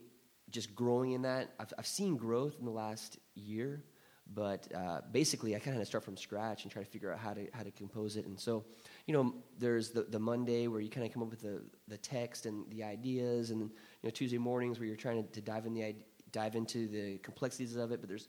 just 0.54 0.74
growing 0.74 1.12
in 1.12 1.22
that, 1.22 1.52
I've, 1.58 1.72
I've 1.78 1.86
seen 1.86 2.16
growth 2.16 2.56
in 2.58 2.64
the 2.64 2.70
last 2.70 3.18
year. 3.34 3.84
But 4.32 4.66
uh, 4.74 5.02
basically, 5.12 5.54
I 5.54 5.58
kind 5.58 5.68
of 5.68 5.74
had 5.74 5.80
to 5.80 5.86
start 5.86 6.02
from 6.02 6.16
scratch 6.16 6.62
and 6.62 6.72
try 6.72 6.82
to 6.82 6.88
figure 6.88 7.12
out 7.12 7.18
how 7.18 7.34
to 7.34 7.46
how 7.52 7.62
to 7.62 7.70
compose 7.70 8.16
it. 8.16 8.24
And 8.24 8.40
so, 8.40 8.64
you 9.06 9.12
know, 9.12 9.34
there's 9.58 9.90
the, 9.90 10.04
the 10.04 10.18
Monday 10.18 10.66
where 10.66 10.80
you 10.80 10.88
kind 10.88 11.06
of 11.06 11.12
come 11.12 11.22
up 11.22 11.28
with 11.28 11.42
the, 11.42 11.60
the 11.88 11.98
text 11.98 12.46
and 12.46 12.64
the 12.70 12.84
ideas, 12.84 13.50
and 13.50 13.60
you 13.60 14.04
know 14.04 14.08
Tuesday 14.08 14.38
mornings 14.38 14.78
where 14.78 14.88
you're 14.88 14.96
trying 14.96 15.22
to, 15.22 15.30
to 15.32 15.42
dive 15.42 15.66
in 15.66 15.74
the 15.74 15.94
dive 16.32 16.56
into 16.56 16.88
the 16.88 17.18
complexities 17.18 17.76
of 17.76 17.92
it. 17.92 18.00
But 18.00 18.08
there's 18.08 18.28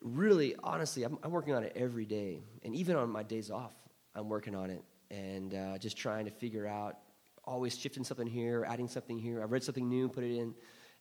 really, 0.00 0.54
honestly, 0.64 1.02
I'm, 1.02 1.18
I'm 1.22 1.30
working 1.30 1.52
on 1.52 1.64
it 1.64 1.72
every 1.76 2.06
day, 2.06 2.42
and 2.64 2.74
even 2.74 2.96
on 2.96 3.10
my 3.10 3.22
days 3.22 3.50
off, 3.50 3.74
I'm 4.14 4.30
working 4.30 4.54
on 4.54 4.70
it 4.70 4.82
and 5.10 5.54
uh, 5.54 5.78
just 5.78 5.96
trying 5.96 6.24
to 6.24 6.30
figure 6.30 6.66
out, 6.66 6.98
always 7.44 7.78
shifting 7.78 8.02
something 8.04 8.26
here, 8.26 8.66
adding 8.68 8.88
something 8.88 9.18
here. 9.18 9.42
I've 9.42 9.52
read 9.52 9.62
something 9.62 9.88
new, 9.88 10.08
put 10.08 10.24
it 10.24 10.36
in, 10.36 10.54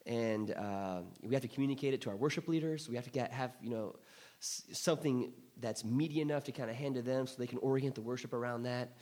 and 0.06 0.52
uh, 0.52 1.02
we 1.24 1.34
have 1.34 1.42
to 1.42 1.48
communicate 1.48 1.94
it 1.94 2.02
to 2.02 2.10
our 2.10 2.16
worship 2.16 2.48
leaders. 2.48 2.88
We 2.90 2.96
have 2.96 3.06
to 3.06 3.12
get, 3.12 3.32
have 3.32 3.52
you 3.62 3.70
know 3.70 3.96
s- 4.42 4.64
something 4.72 5.32
that's 5.60 5.84
meaty 5.84 6.22
enough 6.22 6.44
to 6.46 6.52
kind 6.52 6.70
of 6.70 6.76
hand 6.76 6.96
to 6.96 7.02
them 7.02 7.28
so 7.28 7.36
they 7.40 7.48
can 7.48 7.60
orient 7.60 7.96
the 7.96 8.02
worship 8.02 8.34
around 8.34 8.64
that. 8.64 8.94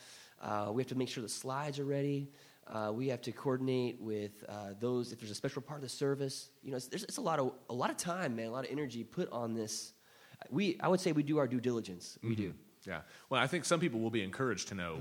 Uh, 0.42 0.70
we 0.74 0.82
have 0.82 0.88
to 0.90 0.96
make 0.96 1.10
sure 1.10 1.22
the 1.24 1.30
slides 1.30 1.80
are 1.80 1.86
ready. 1.86 2.30
Uh, 2.68 2.92
we 2.94 3.08
have 3.10 3.22
to 3.22 3.32
coordinate 3.32 4.00
with 4.00 4.32
uh, 4.48 4.70
those 4.80 5.12
if 5.12 5.20
there's 5.20 5.32
a 5.32 5.36
special 5.36 5.62
part 5.62 5.78
of 5.80 5.82
the 5.84 5.90
service. 5.90 6.50
You 6.64 6.72
know, 6.72 6.78
it's, 6.78 6.88
there's, 6.88 7.04
it's 7.04 7.18
a 7.18 7.22
lot 7.22 7.40
of 7.40 7.54
a 7.70 7.74
lot 7.74 7.90
of 7.90 7.98
time, 7.98 8.36
man, 8.36 8.48
a 8.48 8.52
lot 8.52 8.66
of 8.66 8.72
energy 8.72 9.04
put 9.04 9.30
on 9.32 9.54
this. 9.54 9.94
We, 10.50 10.78
I 10.82 10.88
would 10.88 11.00
say, 11.00 11.12
we 11.12 11.24
do 11.24 11.38
our 11.38 11.48
due 11.48 11.60
diligence. 11.62 12.18
We 12.24 12.36
do. 12.36 12.54
Yeah. 12.86 13.02
Well, 13.30 13.42
I 13.42 13.48
think 13.48 13.64
some 13.64 13.80
people 13.80 14.02
will 14.02 14.10
be 14.10 14.24
encouraged 14.24 14.68
to 14.70 14.76
know 14.76 15.00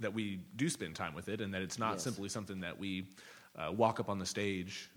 that 0.00 0.12
we 0.12 0.40
do 0.56 0.68
spend 0.68 0.94
time 0.94 1.14
with 1.14 1.28
it 1.28 1.40
and 1.40 1.52
that 1.54 1.62
it's 1.62 1.78
not 1.78 1.94
Yes. 1.94 2.02
simply 2.04 2.28
something 2.28 2.60
that 2.60 2.78
we 2.78 3.08
uh, 3.56 3.72
walk 3.72 3.98
up 4.00 4.08
on 4.08 4.18
the 4.20 4.26
stage 4.26 4.90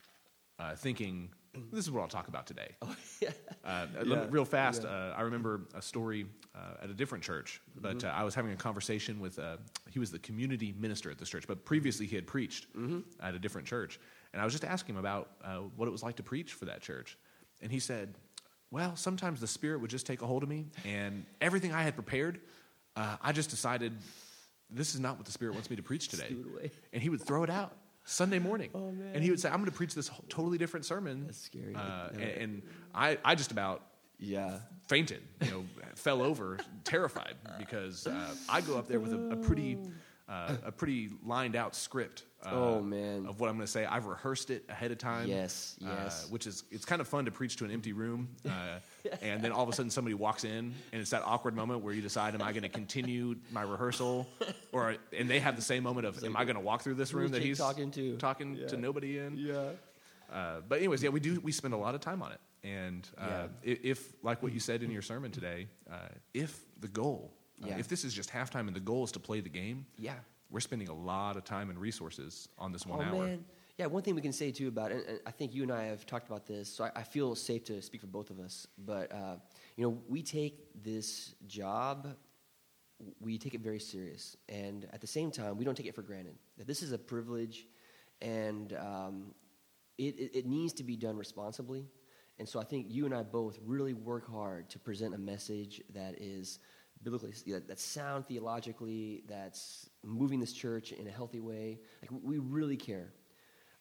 uh, 0.60 0.76
thinking, 0.76 1.30
this 1.72 1.86
is 1.86 1.92
what 1.92 2.02
I'll 2.02 2.08
talk 2.08 2.28
about 2.28 2.46
today. 2.48 2.76
Oh, 2.82 2.96
yeah. 3.22 3.30
Uh, 3.66 3.88
me- 4.06 4.12
Yeah, 4.12 4.26
real 4.30 4.46
fast, 4.46 4.84
yeah. 4.84 4.90
uh, 4.90 5.16
I 5.18 5.22
remember 5.22 5.62
a 5.76 5.82
story 5.82 6.26
uh, 6.56 6.84
at 6.84 6.90
a 6.90 6.94
different 6.94 7.24
church, 7.24 7.62
but 7.82 7.98
Mm-hmm. 7.98 8.08
uh, 8.08 8.12
I 8.12 8.24
was 8.24 8.36
having 8.36 8.52
a 8.52 8.56
conversation 8.56 9.20
with, 9.20 9.40
uh, 9.40 9.58
he 9.90 10.00
was 10.00 10.12
the 10.12 10.20
community 10.20 10.74
minister 10.80 11.10
at 11.12 11.18
this 11.18 11.30
church, 11.30 11.48
but 11.48 11.66
previously 11.66 12.06
he 12.06 12.16
had 12.16 12.28
preached 12.28 12.68
Mm-hmm. 12.76 13.00
at 13.22 13.34
a 13.36 13.40
different 13.40 13.68
church. 13.68 14.00
And 14.34 14.42
I 14.42 14.46
was 14.46 14.54
just 14.54 14.64
asking 14.66 14.96
him 14.96 15.00
about 15.00 15.32
uh, 15.44 15.58
what 15.76 15.88
it 15.88 15.92
was 15.92 16.04
like 16.04 16.16
to 16.18 16.24
preach 16.24 16.54
for 16.54 16.66
that 16.66 16.82
church. 16.82 17.18
And 17.62 17.72
he 17.72 17.80
said, 17.80 18.14
well, 18.70 18.96
sometimes 18.96 19.40
the 19.40 19.48
Spirit 19.48 19.80
would 19.82 19.90
just 19.90 20.06
take 20.06 20.22
a 20.22 20.28
hold 20.28 20.44
of 20.44 20.50
me, 20.50 20.66
and 20.86 21.26
everything 21.42 21.72
I 21.74 21.82
had 21.84 21.96
prepared, 21.96 22.42
uh, 22.96 23.16
I 23.22 23.32
just 23.32 23.50
decided 23.50 23.94
this 24.70 24.94
is 24.94 25.00
not 25.00 25.16
what 25.18 25.26
the 25.26 25.32
Spirit 25.32 25.54
wants 25.54 25.70
me 25.70 25.76
to 25.78 25.84
preach 25.84 26.10
today. 26.10 26.28
threw 26.28 26.42
it 26.42 26.48
away. 26.60 26.72
And 26.94 27.02
he 27.02 27.10
would 27.10 27.22
throw 27.22 27.44
it 27.44 27.50
out 27.50 27.76
Sunday 28.10 28.40
morning. 28.40 28.70
Oh, 28.74 28.90
man. 28.92 29.12
And 29.16 29.24
he 29.24 29.30
would 29.30 29.40
say, 29.40 29.50
I'm 29.50 29.58
going 29.58 29.66
to 29.70 29.72
preach 29.76 29.94
this 29.94 30.08
whole, 30.08 30.24
totally 30.30 30.58
different 30.58 30.86
sermon. 30.86 31.26
That's 31.26 31.42
scary. 31.42 31.76
Uh, 31.76 32.08
and, 32.14 32.22
and 32.22 32.62
I, 32.96 33.18
I 33.24 33.36
just 33.36 33.52
about 33.52 33.82
Yeah. 34.18 34.60
fainted, 34.88 35.22
you 35.44 35.52
know, 35.52 35.66
fell 35.96 36.22
over, 36.22 36.58
terrified, 36.86 37.36
because 37.60 38.08
uh, 38.08 38.34
I 38.48 38.62
go 38.62 38.78
up 38.78 38.88
there 38.88 39.02
with 39.02 39.12
a, 39.14 39.30
a 39.32 39.36
pretty 39.36 39.78
uh, 40.30 40.56
a 40.66 40.72
pretty 40.72 41.10
lined 41.26 41.56
out 41.56 41.76
script. 41.76 42.24
Uh, 42.46 42.50
Oh, 42.54 42.82
man. 42.82 43.26
of 43.26 43.40
what 43.40 43.50
I'm 43.50 43.56
going 43.56 43.66
to 43.66 43.72
say. 43.72 43.84
I've 43.86 44.06
rehearsed 44.06 44.52
it 44.52 44.64
ahead 44.70 44.92
of 44.92 45.00
time. 45.00 45.28
Yes, 45.28 45.76
uh, 45.84 45.90
yes. 45.90 46.30
which 46.30 46.46
is 46.46 46.64
it's 46.70 46.86
kind 46.86 47.02
of 47.02 47.08
fun 47.08 47.26
to 47.26 47.32
preach 47.32 47.56
to 47.58 47.66
an 47.66 47.72
empty 47.72 47.94
room, 47.94 48.30
uh, 48.48 48.78
and 49.22 49.42
then 49.42 49.52
all 49.52 49.64
of 49.64 49.70
a 49.70 49.74
sudden 49.74 49.90
somebody 49.90 50.14
walks 50.14 50.44
in, 50.44 50.74
and 50.92 51.02
it's 51.02 51.10
that 51.10 51.24
awkward 51.26 51.56
moment 51.56 51.82
where 51.84 51.94
you 51.94 52.02
decide, 52.02 52.36
am 52.36 52.42
I 52.44 52.52
going 52.52 52.62
to 52.64 52.70
continue 52.70 53.36
my 53.52 53.64
rehearsal, 53.64 54.28
or 54.72 54.96
and 55.18 55.28
they 55.30 55.40
have 55.40 55.56
the 55.56 55.62
same 55.64 55.82
moment 55.84 56.06
of, 56.06 56.24
am 56.24 56.38
I 56.38 56.44
going 56.46 56.56
to 56.56 56.62
walk 56.62 56.84
through 56.84 56.94
this 56.96 57.12
room 57.14 57.32
that 57.32 57.42
he's 57.42 57.58
talking 57.58 57.90
to? 57.92 58.18
talking 58.18 58.60
to 58.68 58.78
nobody 58.78 59.18
in? 59.18 59.38
Yeah. 59.38 59.70
Uh, 60.32 60.60
but 60.68 60.78
anyways, 60.80 61.02
yeah, 61.02 61.10
we 61.10 61.20
do. 61.20 61.40
We 61.42 61.52
spend 61.52 61.74
a 61.74 61.78
lot 61.78 61.96
of 61.96 62.02
time 62.02 62.22
on 62.22 62.32
it, 62.34 62.40
and 62.64 63.08
uh, 63.18 63.48
Yeah. 63.64 63.76
if, 63.84 64.14
like 64.24 64.44
what 64.44 64.54
you 64.54 64.60
said 64.60 64.84
in 64.84 64.92
your 64.92 65.02
sermon 65.02 65.32
today, 65.32 65.68
uh, 65.92 65.96
if 66.36 66.60
the 66.80 66.88
goal, 66.88 67.32
uh, 67.64 67.76
if 67.78 67.88
this 67.88 68.04
is 68.04 68.14
just 68.14 68.30
halftime 68.30 68.68
and 68.68 68.76
the 68.76 68.80
goal 68.80 69.04
is 69.04 69.12
to 69.14 69.20
play 69.20 69.40
the 69.40 69.50
game, 69.50 69.86
Yeah. 69.98 70.16
we're 70.50 70.60
spending 70.60 70.90
a 70.90 70.94
lot 70.94 71.38
of 71.38 71.44
time 71.44 71.70
and 71.70 71.80
resources 71.80 72.50
on 72.58 72.72
this 72.72 72.86
one 72.86 73.00
oh, 73.00 73.04
hour. 73.04 73.26
man. 73.26 73.46
Yeah, 73.78 73.86
one 73.86 74.02
thing 74.02 74.16
we 74.16 74.22
can 74.22 74.34
say 74.34 74.52
too 74.52 74.70
about 74.70 74.92
it, 74.92 74.98
and, 74.98 75.06
and 75.08 75.20
I 75.28 75.32
think 75.32 75.54
you 75.54 75.62
and 75.62 75.72
I 75.72 75.84
have 75.86 76.06
talked 76.06 76.28
about 76.28 76.48
this, 76.48 76.68
so 76.68 76.86
I, 76.86 76.92
I 76.96 77.04
feel 77.04 77.36
safe 77.36 77.64
to 77.66 77.80
speak 77.82 78.02
for 78.02 78.08
both 78.08 78.32
of 78.32 78.40
us. 78.40 78.66
But 78.78 79.12
uh, 79.12 79.36
you 79.76 79.84
know, 79.84 80.02
we 80.08 80.24
take 80.24 80.84
this 80.84 81.36
job, 81.46 82.08
we 83.20 83.38
take 83.38 83.54
it 83.54 83.62
very 83.62 83.80
serious, 83.80 84.36
and 84.50 84.88
at 84.94 85.02
the 85.02 85.08
same 85.08 85.30
time, 85.30 85.58
we 85.58 85.64
don't 85.64 85.76
take 85.76 85.86
it 85.86 85.94
for 85.94 86.02
granted. 86.02 86.36
That 86.58 86.66
this 86.66 86.82
is 86.82 86.92
a 86.92 86.98
privilege, 86.98 87.68
and 88.20 88.74
um, 88.74 89.36
it, 90.00 90.18
it, 90.20 90.32
it 90.40 90.46
needs 90.48 90.74
to 90.74 90.84
be 90.84 90.96
done 90.96 91.16
responsibly. 91.16 91.86
And 92.40 92.48
so 92.48 92.60
I 92.60 92.64
think 92.64 92.88
you 92.90 93.06
and 93.06 93.14
I 93.14 93.24
both 93.24 93.58
really 93.66 93.94
work 93.94 94.30
hard 94.30 94.70
to 94.70 94.80
present 94.80 95.16
a 95.16 95.18
message 95.18 95.82
that 95.94 96.22
is 96.22 96.60
biblically, 97.12 97.32
that- 97.54 97.68
that's 97.68 97.84
sound 97.84 98.28
theologically, 98.28 99.24
that's 99.28 99.90
moving 100.04 100.40
this 100.40 100.52
church 100.54 100.92
in 100.92 101.08
a 101.08 101.12
healthy 101.12 101.40
way. 101.40 101.80
Like 102.02 102.12
we 102.22 102.38
really 102.40 102.76
care. 102.78 103.14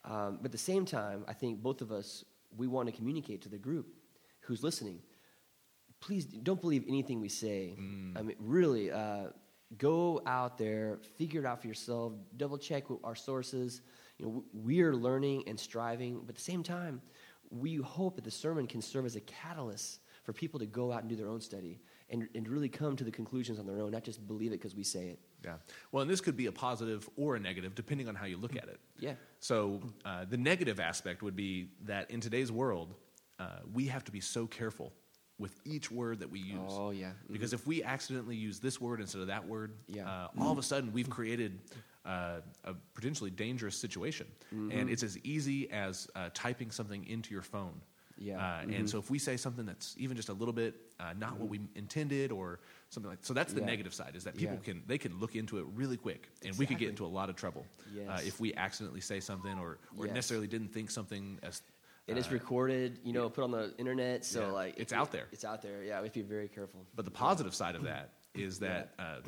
Um, 0.04 0.36
but 0.36 0.46
at 0.46 0.52
the 0.52 0.58
same 0.58 0.84
time, 0.84 1.24
I 1.26 1.32
think 1.32 1.60
both 1.62 1.80
of 1.82 1.90
us, 1.90 2.24
we 2.56 2.68
want 2.68 2.88
to 2.88 2.92
communicate 2.94 3.42
to 3.42 3.48
the 3.48 3.58
group 3.58 3.86
who's 4.42 4.62
listening. 4.62 5.02
Please 6.00 6.24
don't 6.24 6.60
believe 6.60 6.84
anything 6.86 7.20
we 7.20 7.28
say. 7.28 7.74
I 8.16 8.22
mean, 8.22 8.36
really, 8.38 8.92
uh, 8.92 9.30
go 9.76 10.22
out 10.26 10.56
there, 10.58 10.98
figure 11.16 11.40
it 11.40 11.46
out 11.46 11.60
for 11.60 11.66
yourself, 11.66 12.12
double 12.36 12.58
check 12.58 12.84
our 13.02 13.16
sources. 13.16 13.82
You 14.18 14.26
know, 14.26 14.44
we 14.52 14.82
are 14.82 14.94
learning 14.94 15.48
and 15.48 15.58
striving, 15.58 16.20
but 16.20 16.28
at 16.30 16.34
the 16.36 16.40
same 16.52 16.62
time, 16.62 17.02
we 17.50 17.74
hope 17.76 18.14
that 18.14 18.24
the 18.24 18.30
sermon 18.30 18.66
can 18.68 18.80
serve 18.80 19.04
as 19.04 19.16
a 19.16 19.20
catalyst 19.22 20.00
for 20.22 20.32
people 20.32 20.60
to 20.60 20.66
go 20.66 20.92
out 20.92 21.00
and 21.00 21.08
do 21.08 21.16
their 21.16 21.28
own 21.28 21.40
study 21.40 21.80
and, 22.10 22.28
and 22.34 22.48
really 22.48 22.68
come 22.68 22.96
to 22.96 23.04
the 23.04 23.10
conclusions 23.10 23.58
on 23.58 23.66
their 23.66 23.80
own, 23.80 23.90
not 23.90 24.04
just 24.04 24.26
believe 24.26 24.52
it 24.52 24.58
because 24.60 24.74
we 24.74 24.84
say 24.84 25.08
it. 25.08 25.18
Yeah. 25.44 25.54
Well, 25.92 26.02
and 26.02 26.10
this 26.10 26.20
could 26.20 26.36
be 26.36 26.46
a 26.46 26.52
positive 26.52 27.08
or 27.16 27.36
a 27.36 27.40
negative, 27.40 27.74
depending 27.74 28.08
on 28.08 28.14
how 28.14 28.26
you 28.26 28.36
look 28.36 28.56
at 28.56 28.64
it. 28.68 28.78
Yeah. 28.98 29.14
So 29.40 29.80
uh, 30.04 30.24
the 30.28 30.36
negative 30.36 30.80
aspect 30.80 31.22
would 31.22 31.36
be 31.36 31.70
that 31.84 32.10
in 32.10 32.20
today's 32.20 32.52
world, 32.52 32.94
uh, 33.38 33.60
we 33.72 33.86
have 33.86 34.04
to 34.04 34.12
be 34.12 34.20
so 34.20 34.46
careful 34.46 34.92
with 35.38 35.60
each 35.64 35.90
word 35.90 36.20
that 36.20 36.30
we 36.30 36.40
use. 36.40 36.58
Oh, 36.70 36.90
yeah. 36.90 37.12
Because 37.30 37.52
if 37.52 37.66
we 37.66 37.82
accidentally 37.82 38.36
use 38.36 38.58
this 38.58 38.80
word 38.80 39.00
instead 39.00 39.20
of 39.20 39.26
that 39.26 39.46
word, 39.46 39.74
Yeah. 39.86 40.08
uh, 40.08 40.28
all 40.40 40.52
of 40.52 40.58
a 40.58 40.62
sudden 40.62 40.92
we've 40.92 41.10
created 41.10 41.58
uh, 42.06 42.40
a 42.64 42.72
potentially 42.94 43.30
dangerous 43.30 43.76
situation. 43.76 44.26
Mm-hmm. 44.54 44.70
And 44.70 44.88
it's 44.88 45.02
as 45.02 45.18
easy 45.18 45.70
as 45.70 46.08
uh, 46.14 46.30
typing 46.32 46.70
something 46.70 47.04
into 47.06 47.34
your 47.34 47.42
phone. 47.42 47.80
Yeah. 48.18 48.38
Uh, 48.38 48.62
Mm-hmm. 48.62 48.72
And 48.72 48.90
so 48.90 48.98
if 48.98 49.10
we 49.10 49.18
say 49.18 49.36
something 49.36 49.66
that's 49.66 49.94
even 49.98 50.16
just 50.16 50.28
a 50.28 50.32
little 50.32 50.54
bit 50.54 50.74
uh, 50.98 51.12
not 51.18 51.36
what 51.38 51.48
we 51.48 51.60
intended 51.74 52.32
or 52.32 52.58
something 52.88 53.10
like 53.10 53.18
so 53.22 53.34
that's 53.34 53.52
the 53.52 53.60
Yeah. 53.60 53.66
negative 53.66 53.92
side 53.94 54.16
is 54.16 54.24
that 54.24 54.36
people 54.36 54.56
Yeah. 54.56 54.62
can 54.62 54.82
they 54.86 54.98
can 54.98 55.18
look 55.20 55.34
into 55.36 55.58
it 55.58 55.66
really 55.74 55.96
quick 55.96 56.28
and 56.44 56.56
we 56.56 56.64
could 56.66 56.78
get 56.78 56.88
into 56.88 57.04
a 57.04 57.12
lot 57.18 57.28
of 57.28 57.36
trouble 57.36 57.66
uh, 58.08 58.20
if 58.24 58.40
we 58.40 58.54
accidentally 58.54 59.00
say 59.02 59.20
something 59.20 59.58
or, 59.58 59.78
or 59.98 60.06
Yes. 60.06 60.14
necessarily 60.14 60.46
didn't 60.46 60.72
think 60.72 60.90
something 60.90 61.38
as 61.42 61.62
And 62.08 62.16
it's 62.18 62.28
uh, 62.28 62.32
recorded, 62.32 62.98
you 63.04 63.12
know, 63.12 63.28
put 63.28 63.42
on 63.44 63.50
the 63.50 63.74
internet. 63.78 64.24
So 64.24 64.40
Yeah. 64.40 64.52
like, 64.52 64.74
It's 64.78 64.92
out 64.92 65.10
there. 65.12 65.26
It's 65.32 65.44
out 65.44 65.60
there. 65.60 65.82
Yeah, 65.82 66.00
we 66.00 66.06
have 66.06 66.14
to 66.14 66.22
be 66.22 66.28
very 66.28 66.48
careful. 66.48 66.86
But 66.94 67.04
the 67.04 67.10
positive 67.10 67.54
side 67.54 67.74
of 67.74 67.82
that 67.82 68.10
is 68.34 68.60
that 68.60 68.94
uh, 68.98 69.20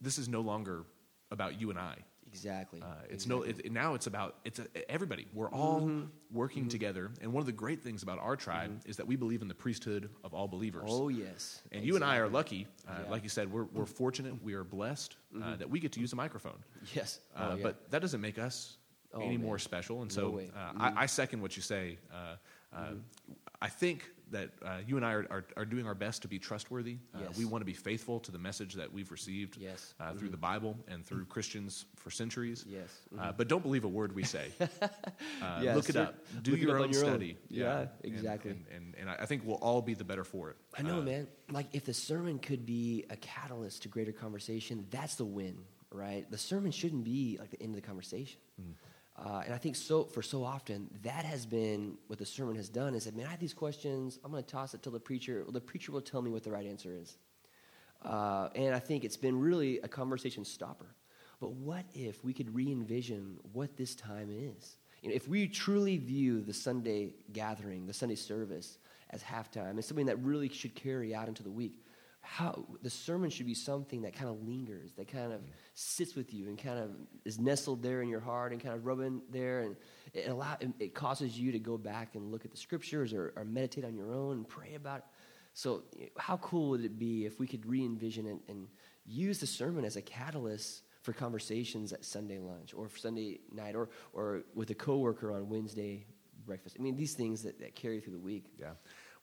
this 0.00 0.18
is 0.18 0.28
no 0.28 0.40
longer 0.40 0.84
about 1.30 1.60
you 1.60 1.70
and 1.70 1.78
I. 1.78 1.96
Exactly. 2.34 2.82
Uh, 2.82 2.86
it's 3.08 3.26
no. 3.28 3.42
It, 3.42 3.70
now 3.70 3.94
it's 3.94 4.08
about 4.08 4.34
it's 4.44 4.58
a, 4.58 4.90
everybody. 4.90 5.26
We're 5.32 5.50
all 5.50 5.80
Mm-hmm. 5.82 6.06
working 6.32 6.68
together, 6.68 7.10
and 7.22 7.32
one 7.32 7.40
of 7.40 7.46
the 7.46 7.52
great 7.52 7.80
things 7.80 8.02
about 8.02 8.18
our 8.18 8.34
tribe 8.34 8.80
is 8.86 8.96
that 8.96 9.06
we 9.06 9.14
believe 9.14 9.40
in 9.40 9.46
the 9.48 9.54
priesthood 9.54 10.10
of 10.24 10.34
all 10.34 10.48
believers. 10.48 10.88
oh 10.92 11.08
yes. 11.10 11.62
and 11.70 11.84
you 11.84 11.94
and 11.94 12.04
I 12.04 12.16
are 12.18 12.28
lucky, 12.28 12.66
uh, 12.66 12.90
Yeah. 12.92 12.98
Mm-hmm. 13.02 13.12
like 13.12 13.22
you 13.22 13.28
said, 13.28 13.52
we're, 13.52 13.64
we're 13.72 13.86
fortunate, 13.86 14.42
we 14.42 14.54
are 14.54 14.64
blessed 14.64 15.16
uh, 15.40 15.54
that 15.56 15.70
we 15.70 15.78
get 15.78 15.92
to 15.92 16.00
use 16.00 16.12
a 16.12 16.16
microphone. 16.16 16.58
Yes. 16.92 17.20
Uh, 17.36 17.50
oh, 17.52 17.56
yeah. 17.56 17.62
But 17.62 17.90
that 17.92 18.00
doesn't 18.02 18.20
make 18.20 18.38
us 18.38 18.78
Oh, 19.16 19.20
any 19.20 19.36
more 19.36 19.58
special. 19.60 20.02
And 20.02 20.10
No 20.16 20.22
so. 20.22 20.32
Mm-hmm. 20.32 20.80
uh, 20.80 20.90
I, 20.96 21.02
I 21.04 21.06
second 21.06 21.40
what 21.40 21.54
you 21.56 21.62
say. 21.62 21.98
Uh, 22.12 22.76
uh, 22.76 22.94
I 23.62 23.68
think 23.68 24.10
that 24.34 24.50
uh, 24.64 24.78
you 24.86 24.96
and 24.96 25.06
I 25.06 25.12
are, 25.12 25.26
are, 25.30 25.44
are 25.56 25.64
doing 25.64 25.86
our 25.86 25.94
best 25.94 26.22
to 26.22 26.28
be 26.28 26.38
trustworthy. 26.38 26.96
Uh, 27.14 27.18
Yes. 27.24 27.38
We 27.38 27.44
want 27.46 27.62
to 27.62 27.66
be 27.66 27.72
faithful 27.72 28.20
to 28.20 28.30
the 28.32 28.38
message 28.38 28.74
that 28.74 28.92
we've 28.92 29.10
received 29.10 29.56
Yes. 29.56 29.94
Mm-hmm. 30.00 30.10
uh, 30.16 30.18
through 30.18 30.28
the 30.30 30.36
Bible 30.36 30.76
and 30.88 31.04
through 31.06 31.24
Christians 31.26 31.86
for 31.96 32.10
centuries. 32.10 32.64
Yes. 32.68 32.90
Uh, 33.18 33.32
but 33.32 33.48
don't 33.48 33.62
believe 33.62 33.84
a 33.84 33.88
word 33.88 34.14
we 34.14 34.24
say. 34.24 34.48
Uh, 35.42 35.60
Yeah, 35.62 35.74
look 35.74 35.88
it 35.88 35.96
up. 35.96 36.14
Do 36.42 36.50
look 36.52 36.60
your 36.60 36.78
own 36.78 36.90
your 36.92 37.04
own. 37.04 37.10
study. 37.10 37.36
Yeah, 37.48 37.80
And- 37.80 37.88
exactly. 38.02 38.50
And, 38.52 38.64
and, 38.74 38.94
and 39.00 39.10
I 39.10 39.26
think 39.26 39.42
we'll 39.44 39.56
all 39.68 39.80
be 39.82 39.94
the 39.94 40.04
better 40.04 40.24
for 40.24 40.50
it. 40.50 40.56
I 40.76 40.82
know, 40.82 41.00
man. 41.00 41.26
Like, 41.50 41.66
if 41.72 41.84
the 41.84 41.94
sermon 41.94 42.38
could 42.38 42.64
be 42.66 43.04
a 43.10 43.16
catalyst 43.16 43.82
to 43.82 43.88
greater 43.88 44.12
conversation, 44.12 44.86
that's 44.90 45.14
the 45.16 45.24
win, 45.24 45.56
right? 45.92 46.28
The 46.30 46.38
sermon 46.38 46.72
shouldn't 46.72 47.04
be 47.04 47.36
like 47.40 47.50
the 47.50 47.60
end 47.62 47.74
of 47.74 47.80
the 47.80 47.86
conversation. 47.86 48.38
Mm. 48.60 48.74
Uh, 49.16 49.42
and 49.44 49.54
I 49.54 49.58
think 49.58 49.76
so 49.76 50.04
for 50.04 50.22
so 50.22 50.42
often 50.42 50.90
that 51.02 51.24
has 51.24 51.46
been 51.46 51.96
what 52.08 52.18
the 52.18 52.26
sermon 52.26 52.56
has 52.56 52.68
done 52.68 52.96
is 52.96 53.04
that 53.04 53.16
man 53.16 53.26
I 53.26 53.30
have 53.30 53.38
these 53.38 53.54
questions 53.54 54.18
I'm 54.24 54.32
going 54.32 54.42
to 54.42 54.48
toss 54.48 54.74
it 54.74 54.82
to 54.82 54.90
the 54.90 54.98
preacher 54.98 55.44
the 55.48 55.60
preacher 55.60 55.92
will 55.92 56.00
tell 56.00 56.20
me 56.20 56.30
what 56.30 56.42
the 56.42 56.50
right 56.50 56.66
answer 56.66 56.92
is. 56.92 57.16
Uh, 58.02 58.48
and 58.54 58.74
I 58.74 58.80
think 58.80 59.04
it's 59.04 59.16
been 59.16 59.38
really 59.38 59.78
a 59.80 59.88
conversation 59.88 60.44
stopper. 60.44 60.94
But 61.40 61.52
what 61.52 61.84
if 61.94 62.24
we 62.24 62.32
could 62.32 62.54
re-envision 62.54 63.38
what 63.52 63.76
this 63.76 63.94
time 63.94 64.30
is? 64.30 64.76
You 65.02 65.10
know, 65.10 65.14
if 65.14 65.28
we 65.28 65.46
truly 65.46 65.96
view 65.96 66.40
the 66.40 66.52
Sunday 66.52 67.14
gathering 67.32 67.86
the 67.86 67.92
Sunday 67.92 68.14
service 68.14 68.78
as 69.10 69.22
halftime 69.22 69.70
and 69.70 69.84
something 69.84 70.06
that 70.06 70.18
really 70.20 70.48
should 70.48 70.74
carry 70.74 71.14
out 71.14 71.28
into 71.28 71.42
the 71.42 71.50
week 71.50 71.83
how 72.24 72.64
the 72.82 72.88
sermon 72.88 73.28
should 73.28 73.44
be 73.44 73.54
something 73.54 74.02
that 74.02 74.14
kind 74.14 74.30
of 74.30 74.42
lingers, 74.42 74.94
that 74.94 75.06
kind 75.08 75.30
of 75.30 75.42
sits 75.74 76.14
with 76.14 76.32
you 76.32 76.48
and 76.48 76.58
kind 76.58 76.78
of 76.78 76.90
is 77.26 77.38
nestled 77.38 77.82
there 77.82 78.00
in 78.00 78.08
your 78.08 78.20
heart 78.20 78.52
and 78.52 78.62
kind 78.62 78.74
of 78.74 78.86
rubbing 78.86 79.20
there, 79.30 79.60
and 79.60 79.76
it 80.14 80.28
allow 80.28 80.56
it, 80.80 80.94
causes 80.94 81.38
you 81.38 81.52
to 81.52 81.58
go 81.58 81.76
back 81.76 82.14
and 82.14 82.32
look 82.32 82.46
at 82.46 82.50
the 82.50 82.56
scriptures 82.56 83.12
or, 83.12 83.34
or 83.36 83.44
meditate 83.44 83.84
on 83.84 83.94
your 83.94 84.10
own 84.10 84.38
and 84.38 84.48
pray 84.48 84.74
about 84.74 84.98
it. 84.98 85.04
So, 85.52 85.82
how 86.18 86.38
cool 86.38 86.70
would 86.70 86.84
it 86.84 86.98
be 86.98 87.26
if 87.26 87.38
we 87.38 87.46
could 87.46 87.64
re-envision 87.66 88.26
it 88.26 88.38
and 88.48 88.68
use 89.04 89.38
the 89.38 89.46
sermon 89.46 89.84
as 89.84 89.96
a 89.96 90.02
catalyst 90.02 90.82
for 91.02 91.12
conversations 91.12 91.92
at 91.92 92.06
Sunday 92.06 92.38
lunch 92.38 92.72
or 92.72 92.88
Sunday 92.96 93.40
night 93.52 93.76
or 93.76 93.90
or 94.14 94.44
with 94.54 94.70
a 94.70 94.74
coworker 94.74 95.30
on 95.30 95.50
Wednesday 95.50 96.06
breakfast? 96.46 96.76
I 96.78 96.82
mean, 96.82 96.96
these 96.96 97.12
things 97.12 97.42
that, 97.42 97.60
that 97.60 97.74
carry 97.74 98.00
through 98.00 98.14
the 98.14 98.18
week. 98.18 98.46
Yeah. 98.58 98.72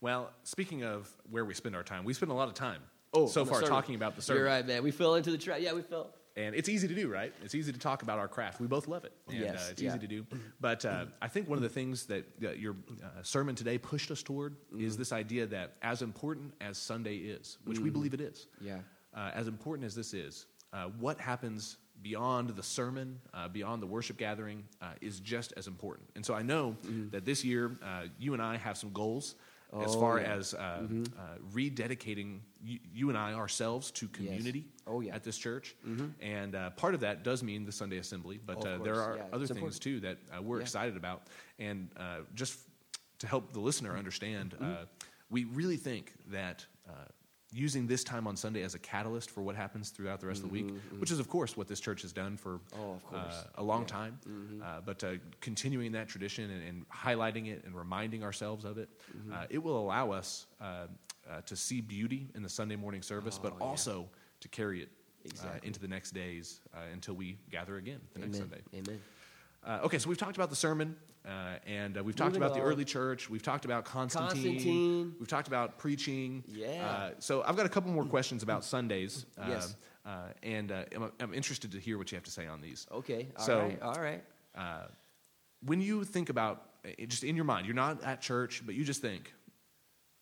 Well, 0.01 0.31
speaking 0.43 0.83
of 0.83 1.09
where 1.29 1.45
we 1.45 1.53
spend 1.53 1.75
our 1.75 1.83
time, 1.83 2.03
we 2.03 2.13
spend 2.13 2.31
a 2.31 2.35
lot 2.35 2.47
of 2.47 2.53
time 2.55 2.81
Oh, 3.13 3.27
so 3.27 3.45
far 3.45 3.61
talking 3.61 3.95
about 3.95 4.15
the 4.15 4.21
sermon. 4.21 4.39
You're 4.39 4.47
right, 4.49 4.65
man. 4.65 4.83
We 4.83 4.91
fell 4.91 5.15
into 5.15 5.31
the 5.31 5.37
trap. 5.37 5.59
Yeah, 5.61 5.73
we 5.73 5.81
fell. 5.81 6.13
And 6.37 6.55
it's 6.55 6.69
easy 6.69 6.87
to 6.87 6.95
do, 6.95 7.09
right? 7.09 7.33
It's 7.43 7.53
easy 7.53 7.73
to 7.73 7.77
talk 7.77 8.03
about 8.03 8.17
our 8.17 8.29
craft. 8.29 8.61
We 8.61 8.65
both 8.67 8.87
love 8.87 9.03
it. 9.03 9.11
And, 9.27 9.37
Yes, 9.37 9.67
uh, 9.67 9.71
it's 9.71 9.81
yeah. 9.81 9.89
easy 9.89 9.99
to 9.99 10.07
do. 10.07 10.25
But 10.61 10.85
uh, 10.85 11.05
I 11.21 11.27
think 11.27 11.49
one 11.49 11.57
of 11.57 11.61
the 11.61 11.69
things 11.69 12.05
that 12.05 12.25
uh, 12.43 12.51
your 12.51 12.77
uh, 13.03 13.21
sermon 13.21 13.53
today 13.53 13.77
pushed 13.77 14.09
us 14.11 14.23
toward 14.23 14.55
Mm-hmm. 14.73 14.85
is 14.85 14.95
this 14.97 15.11
idea 15.11 15.45
that 15.47 15.73
as 15.81 16.01
important 16.01 16.53
as 16.61 16.77
Sunday 16.77 17.17
is, 17.17 17.57
which 17.65 17.79
we 17.79 17.89
believe 17.89 18.13
it 18.13 18.21
is, 18.21 18.47
Mm-hmm. 18.57 18.67
Yeah. 18.67 18.77
uh, 19.13 19.31
as 19.35 19.47
important 19.47 19.85
as 19.85 19.93
this 19.93 20.13
is, 20.13 20.45
uh, 20.71 20.85
what 20.99 21.19
happens 21.19 21.77
beyond 22.01 22.51
the 22.51 22.63
sermon, 22.63 23.19
uh, 23.33 23.49
beyond 23.49 23.83
the 23.83 23.87
worship 23.87 24.17
gathering, 24.17 24.63
uh, 24.81 24.93
is 25.01 25.19
just 25.19 25.51
as 25.57 25.67
important. 25.67 26.09
And 26.15 26.25
so 26.25 26.33
I 26.33 26.41
know 26.43 26.77
that 27.11 27.25
this 27.25 27.43
year, 27.43 27.77
uh, 27.83 28.03
you 28.17 28.33
and 28.33 28.41
I 28.41 28.55
have 28.57 28.77
some 28.77 28.91
goals 28.93 29.35
as 29.73 29.79
Mm-hmm. 29.79 29.97
Oh, 29.97 29.99
far 30.01 30.19
yeah. 30.19 30.33
as 30.33 30.53
uh, 30.53 30.57
uh, 30.57 31.21
rededicating 31.53 32.39
you, 32.63 32.79
you 32.93 33.09
and 33.09 33.17
I 33.17 33.33
ourselves 33.33 33.91
to 33.91 34.07
community 34.09 34.65
Oh, 34.85 34.99
yeah. 35.01 35.15
at 35.15 35.23
this 35.23 35.37
church. 35.37 35.75
And 36.21 36.55
uh, 36.55 36.71
part 36.71 36.93
of 36.93 36.99
that 37.01 37.23
does 37.23 37.41
mean 37.43 37.65
the 37.65 37.71
Sunday 37.71 37.97
assembly, 37.97 38.39
but 38.45 38.57
Oh, 38.65 38.69
uh, 38.69 38.77
there 38.83 39.01
are 39.01 39.17
yeah, 39.17 39.23
other 39.31 39.47
things 39.47 39.57
important. 39.57 39.81
too 39.81 39.99
that 40.01 40.17
uh, 40.37 40.41
we're 40.41 40.61
excited 40.61 40.97
about. 40.97 41.23
And 41.59 41.89
uh, 41.97 42.19
just 42.35 42.59
to 43.19 43.27
help 43.27 43.53
the 43.53 43.59
listener 43.61 43.95
understand, 43.97 44.51
Mm-hmm. 44.51 44.71
uh, 44.71 44.75
we 45.29 45.45
really 45.45 45.77
think 45.77 46.13
that. 46.31 46.65
Using 47.53 47.85
this 47.85 48.05
time 48.05 48.27
on 48.27 48.37
Sunday 48.37 48.63
as 48.63 48.75
a 48.75 48.79
catalyst 48.79 49.29
for 49.29 49.41
what 49.41 49.57
happens 49.57 49.89
throughout 49.89 50.21
the 50.21 50.27
rest 50.27 50.41
of 50.41 50.47
the 50.49 50.53
week, 50.53 50.73
which 50.99 51.11
is, 51.11 51.19
of 51.19 51.27
course, 51.27 51.57
what 51.57 51.67
this 51.67 51.81
church 51.81 52.01
has 52.01 52.13
done 52.13 52.37
for 52.37 52.59
Mm-hmm, 52.59 52.81
Oh, 52.81 52.93
of 52.93 53.03
course. 53.05 53.21
uh, 53.33 53.43
a 53.55 53.63
long 53.63 53.81
Yeah. 53.81 53.87
time. 53.87 54.19
Mm-hmm. 54.25 54.61
Uh, 54.63 54.81
but 54.85 55.03
uh, 55.03 55.13
continuing 55.41 55.91
that 55.91 56.07
tradition 56.07 56.49
and, 56.49 56.63
and 56.65 56.89
highlighting 56.89 57.47
it 57.51 57.63
and 57.65 57.75
reminding 57.75 58.23
ourselves 58.23 58.63
of 58.63 58.77
it, 58.77 58.87
Mm-hmm. 59.17 59.33
uh, 59.33 59.45
it 59.49 59.57
will 59.61 59.77
allow 59.77 60.11
us 60.11 60.45
uh, 60.61 60.87
uh, 61.29 61.41
to 61.45 61.55
see 61.57 61.81
beauty 61.81 62.29
in 62.35 62.41
the 62.41 62.49
Sunday 62.49 62.77
morning 62.77 63.01
service, 63.01 63.37
but 63.37 63.51
Oh, 63.53 63.57
yeah. 63.59 63.65
also 63.65 64.07
to 64.39 64.47
carry 64.47 64.81
it 64.81 64.89
uh, 64.89 65.25
Exactly. 65.25 65.67
into 65.67 65.79
the 65.81 65.87
next 65.89 66.11
days 66.11 66.61
uh, 66.73 66.77
until 66.93 67.15
we 67.15 67.37
gather 67.49 67.75
again 67.75 67.99
the 68.13 68.19
next 68.19 68.37
Sunday. 68.37 68.61
Amen. 68.73 69.01
Uh, 69.63 69.79
okay, 69.83 69.97
so 69.99 70.07
we've 70.07 70.17
talked 70.17 70.37
about 70.37 70.49
the 70.49 70.55
sermon, 70.55 70.95
uh, 71.25 71.55
and 71.67 71.97
uh, 71.97 72.03
we've 72.03 72.15
talked 72.15 72.33
Moving 72.33 72.43
about 72.43 72.55
the 72.55 72.61
early 72.61 72.85
church. 72.85 73.29
We've 73.29 73.43
talked 73.43 73.65
about 73.65 73.85
Constantine. 73.85 74.43
Constantine. 74.53 75.15
We've 75.19 75.27
talked 75.27 75.47
about 75.47 75.77
preaching. 75.77 76.43
Yeah. 76.47 76.85
Uh, 76.85 77.11
so 77.19 77.43
I've 77.45 77.55
got 77.55 77.65
a 77.65 77.69
couple 77.69 77.91
more 77.91 78.05
questions 78.05 78.43
about 78.43 78.63
Sundays. 78.63 79.25
Uh, 79.37 79.45
Yes. 79.49 79.75
Uh, 80.03 80.09
and 80.41 80.71
uh, 80.71 80.83
I'm, 80.95 81.11
I'm 81.19 81.33
interested 81.33 81.71
to 81.73 81.79
hear 81.79 81.99
what 81.99 82.11
you 82.11 82.15
have 82.15 82.23
to 82.23 82.31
say 82.31 82.47
on 82.47 82.59
these. 82.59 82.87
Okay. 82.91 83.27
All 83.37 83.45
So- 83.45 83.59
right. 83.59 83.81
All 83.83 84.01
right. 84.01 84.23
Uh, 84.55 84.87
when 85.63 85.79
you 85.79 86.03
think 86.03 86.29
about, 86.29 86.63
just 87.07 87.23
in 87.23 87.35
your 87.35 87.45
mind, 87.45 87.67
you're 87.67 87.75
not 87.75 88.03
at 88.03 88.19
church, 88.19 88.63
but 88.65 88.73
you 88.73 88.83
just 88.83 88.99
think, 89.01 89.31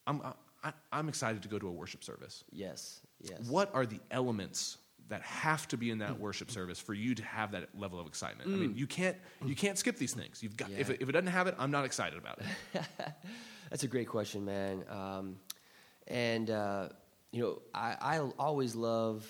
I'm, 0.06 0.22
I, 0.64 0.74
I'm 0.92 1.08
excited 1.08 1.42
to 1.44 1.48
go 1.48 1.58
to 1.58 1.68
a 1.70 1.72
worship 1.72 2.04
service. 2.04 2.44
Yes. 2.52 3.00
Yes. 3.22 3.40
What 3.48 3.74
are 3.74 3.86
the 3.86 4.00
elements 4.12 4.78
that 5.10 5.22
have 5.24 5.68
to 5.68 5.78
be 5.78 5.92
in 5.92 6.00
that 6.00 6.20
worship 6.20 6.50
service 6.50 6.80
for 6.80 6.94
you 6.94 7.14
to 7.16 7.24
have 7.24 7.52
that 7.52 7.70
level 7.78 8.00
of 8.00 8.08
excitement? 8.08 8.50
I 8.50 8.54
mean, 8.54 8.76
you 8.76 8.88
can't 8.88 9.18
you 9.46 9.56
can't 9.56 9.78
skip 9.78 9.98
these 9.98 10.14
things. 10.14 10.42
You've 10.42 10.58
got 10.58 10.72
if 10.72 10.90
it, 10.90 11.02
if 11.02 11.10
it 11.10 11.12
doesn't 11.12 11.28
have 11.28 11.48
it, 11.48 11.56
I'm 11.60 11.72
not 11.72 11.86
excited 11.86 12.18
about 12.18 12.40
it. 12.40 12.84
That's 13.70 13.84
a 13.84 13.88
great 13.88 14.08
question, 14.08 14.46
man. 14.46 14.84
Um, 14.90 15.36
and 16.08 16.50
uh, 16.50 16.90
you 17.32 17.42
know, 17.42 17.62
I, 17.74 17.96
I 18.02 18.20
always 18.40 18.76
love 18.76 19.28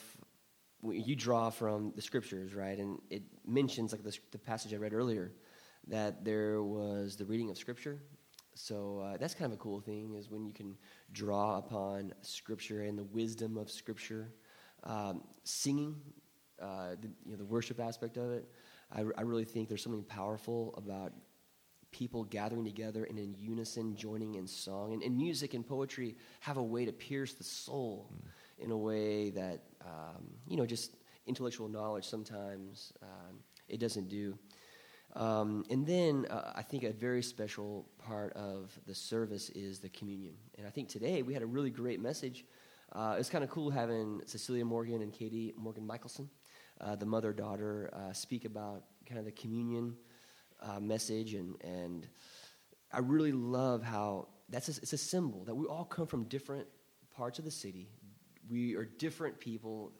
you 0.82 1.15
draw 1.15 1.50
from 1.50 1.92
the 1.96 2.02
scriptures, 2.02 2.54
right? 2.54 2.78
And 2.78 3.00
it 3.10 3.24
mentions, 3.46 3.92
like 3.92 4.04
the, 4.04 4.18
the 4.32 4.38
passage 4.38 4.74
I 4.74 4.78
read 4.78 4.94
earlier, 4.94 5.34
that 5.88 6.24
there 6.24 6.63
was 6.63 7.15
the 7.15 7.26
reading 7.26 7.50
of 7.50 7.58
scripture. 7.58 8.00
So 8.56 9.00
uh, 9.00 9.18
that's 9.18 9.34
kind 9.34 9.52
of 9.52 9.60
a 9.60 9.62
cool 9.62 9.82
thing, 9.82 10.15
is 10.15 10.30
when 10.30 10.46
you 10.46 10.54
can 10.54 10.78
draw 11.12 11.58
upon 11.58 12.13
scripture 12.22 12.84
and 12.84 12.98
the 12.98 13.04
wisdom 13.04 13.58
of 13.58 13.70
scripture. 13.70 14.32
Um, 14.84 15.24
singing, 15.44 15.96
uh, 16.62 16.96
the, 17.02 17.10
you 17.26 17.32
know, 17.32 17.38
the 17.38 17.46
worship 17.46 17.80
aspect 17.80 18.18
of 18.18 18.32
it. 18.32 18.50
I, 18.92 19.02
I 19.18 19.22
really 19.22 19.46
think 19.46 19.70
there's 19.70 19.84
something 19.84 20.04
powerful 20.04 20.74
about 20.78 21.13
people 21.92 22.24
gathering 22.24 22.65
together 22.65 23.04
and 23.04 23.18
in 23.18 23.36
unison 23.38 23.96
joining 23.96 24.36
in 24.36 24.48
song. 24.48 24.94
And, 24.94 25.02
and 25.04 25.18
music 25.18 25.54
and 25.54 25.65
poetry 25.65 26.15
have 26.39 26.58
a 26.58 26.63
way 26.63 26.86
to 26.86 26.92
pierce 26.92 27.34
the 27.34 27.44
soul 27.44 28.12
in 28.58 28.72
a 28.72 28.78
way 28.78 29.32
that, 29.32 29.63
um, 29.82 30.24
you 30.48 30.56
know, 30.58 30.65
just 30.65 30.96
intellectual 31.28 31.68
knowledge 31.68 32.06
sometimes 32.06 32.94
um, 33.02 33.39
it 33.68 33.80
doesn't 33.80 34.08
do. 34.08 34.38
Um, 35.15 35.65
and 35.72 35.86
then 35.86 36.28
uh, 36.30 36.54
I 36.56 36.62
think 36.62 36.84
a 36.84 36.92
very 36.92 37.24
special 37.24 37.88
part 37.98 38.34
of 38.34 38.78
the 38.86 38.94
service 38.94 39.50
is 39.50 39.80
the 39.80 39.89
communion. 39.89 40.36
And 40.58 40.68
I 40.68 40.70
think 40.70 40.89
today 40.89 41.24
we 41.24 41.34
had 41.34 41.42
a 41.42 41.48
really 41.48 41.72
great 41.72 42.00
message. 42.00 42.46
Uh, 42.91 43.15
it's 43.19 43.30
kind 43.30 43.43
of 43.43 43.49
cool 43.49 43.69
having 43.69 44.21
Cecilia 44.25 44.65
Morgan 44.65 45.02
and 45.02 45.13
Katie 45.13 45.54
Morgan 45.56 45.86
Michelson, 45.86 46.30
uh, 46.82 46.95
the 46.95 47.06
mother 47.06 47.34
daughter, 47.34 47.89
uh, 47.93 48.13
speak 48.13 48.45
about 48.45 48.84
kind 49.06 49.19
of 49.19 49.25
the 49.25 49.32
communion 49.32 49.95
uh, 50.62 50.80
message. 50.80 51.34
And, 51.36 51.56
and 51.63 52.08
I 52.91 52.99
really 52.99 53.32
love 53.32 53.84
how 53.84 54.30
that's 54.49 54.69
a, 54.69 54.82
it's 54.82 54.93
a 54.93 54.97
symbol 54.97 55.43
that 55.45 55.54
we 55.56 55.67
all 55.67 55.86
come 55.86 56.08
from 56.08 56.23
different 56.23 56.67
parts 57.15 57.38
of 57.38 57.45
the 57.45 57.52
city. 57.52 57.89
We 58.49 58.75
are 58.75 58.86
different 58.86 59.39
people. 59.39 59.91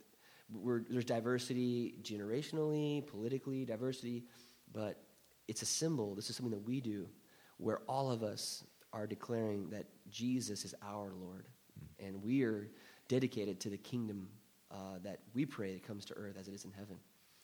We're, 0.52 0.82
there's 0.90 1.06
diversity 1.06 1.96
generationally, 2.02 3.06
politically, 3.06 3.66
diversity, 3.66 4.24
but 4.74 5.04
it's 5.48 5.62
a 5.62 5.66
symbol. 5.66 6.16
This 6.16 6.30
is 6.32 6.36
something 6.36 6.52
that 6.52 6.66
we 6.66 6.82
do 6.82 7.08
where 7.58 7.82
all 7.88 8.10
of 8.12 8.24
us 8.24 8.64
are 8.94 9.06
declaring 9.06 9.70
that 9.70 9.86
Jesus 10.10 10.66
is 10.66 10.74
our 10.82 11.14
Lord. 11.14 11.48
And 12.06 12.24
we 12.24 12.44
are 12.44 12.70
dedicated 13.08 13.60
to 13.62 13.70
the 13.70 13.78
kingdom 13.78 14.30
uh, 14.72 15.00
that 15.04 15.20
we 15.34 15.46
pray 15.46 15.74
that 15.74 15.84
comes 15.88 16.06
to 16.06 16.14
earth 16.16 16.38
as 16.40 16.48
it 16.48 16.54
is 16.54 16.66
in 16.66 16.72
heaven. 16.72 16.98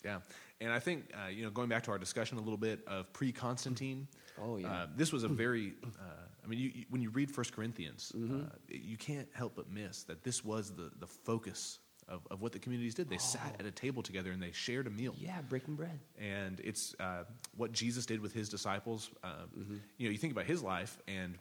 Yeah, 0.04 0.20
and 0.62 0.72
I 0.72 0.78
think 0.80 1.12
uh, 1.16 1.30
you 1.30 1.44
know 1.44 1.50
going 1.50 1.68
back 1.70 1.84
to 1.86 1.92
our 1.92 1.98
discussion 1.98 2.38
a 2.38 2.42
little 2.42 2.58
bit 2.60 2.82
of 2.88 3.12
pre-Constantine. 3.14 4.08
Oh, 4.40 4.58
yeah. 4.58 4.72
uh, 4.72 4.88
this 4.96 5.12
was 5.12 5.24
a 5.24 5.28
very. 5.28 5.74
Uh, 5.84 6.04
I 6.44 6.48
mean, 6.48 6.60
you, 6.60 6.72
you, 6.76 6.86
when 6.92 7.02
you 7.02 7.10
read 7.10 7.32
First 7.32 7.54
Corinthians, 7.54 8.12
Mm-hmm. 8.16 8.42
uh, 8.44 8.50
you 8.70 8.98
can't 8.98 9.28
help 9.34 9.56
but 9.56 9.72
miss 9.72 10.04
that 10.04 10.24
this 10.24 10.46
was 10.46 10.70
the 10.72 10.92
the 11.00 11.08
focus 11.08 11.80
of, 12.08 12.22
of 12.30 12.40
what 12.40 12.52
the 12.52 12.60
communities 12.60 12.94
did. 12.94 13.10
They 13.10 13.18
sat 13.18 13.56
at 13.60 13.66
a 13.66 13.72
table 13.72 14.04
together 14.04 14.32
and 14.32 14.40
they 14.40 14.52
shared 14.52 14.86
a 14.86 14.92
meal. 14.92 15.16
Yeah, 15.18 15.42
breaking 15.50 15.76
bread. 15.76 16.00
and 16.20 16.60
it's 16.64 16.94
uh, 17.00 17.24
what 17.58 17.72
Jesus 17.72 18.06
did 18.06 18.20
with 18.22 18.32
his 18.34 18.48
disciples. 18.48 19.10
Uh, 19.24 19.30
Mm-hmm. 19.58 19.78
You 19.98 20.08
know, 20.08 20.12
you 20.12 20.20
think 20.20 20.34
about 20.34 20.46
his 20.46 20.62
life, 20.62 21.00
and 21.08 21.34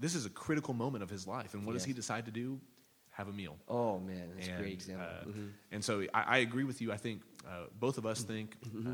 this 0.00 0.14
is 0.14 0.26
a 0.26 0.30
critical 0.30 0.74
moment 0.74 1.02
of 1.04 1.10
his 1.10 1.26
life. 1.26 1.54
And 1.54 1.64
what 1.66 1.74
does 1.74 1.84
he 1.84 1.92
decide 1.92 2.24
to 2.24 2.30
do? 2.32 2.58
Have 3.10 3.28
a 3.28 3.32
meal. 3.32 3.56
Oh, 3.68 3.98
man, 4.00 4.30
that's 4.34 4.48
a 4.48 4.52
great 4.52 4.72
example. 4.72 5.06
uh, 5.06 5.24
Mhm. 5.26 5.50
And 5.72 5.84
so 5.84 6.04
I, 6.14 6.22
I 6.22 6.38
agree 6.38 6.64
with 6.64 6.80
you. 6.80 6.90
I 6.92 6.96
think 6.96 7.22
uh, 7.46 7.66
both 7.78 7.98
of 7.98 8.04
Mm-hmm. 8.04 8.10
us 8.12 8.22
think 8.22 8.56
uh, 8.86 8.90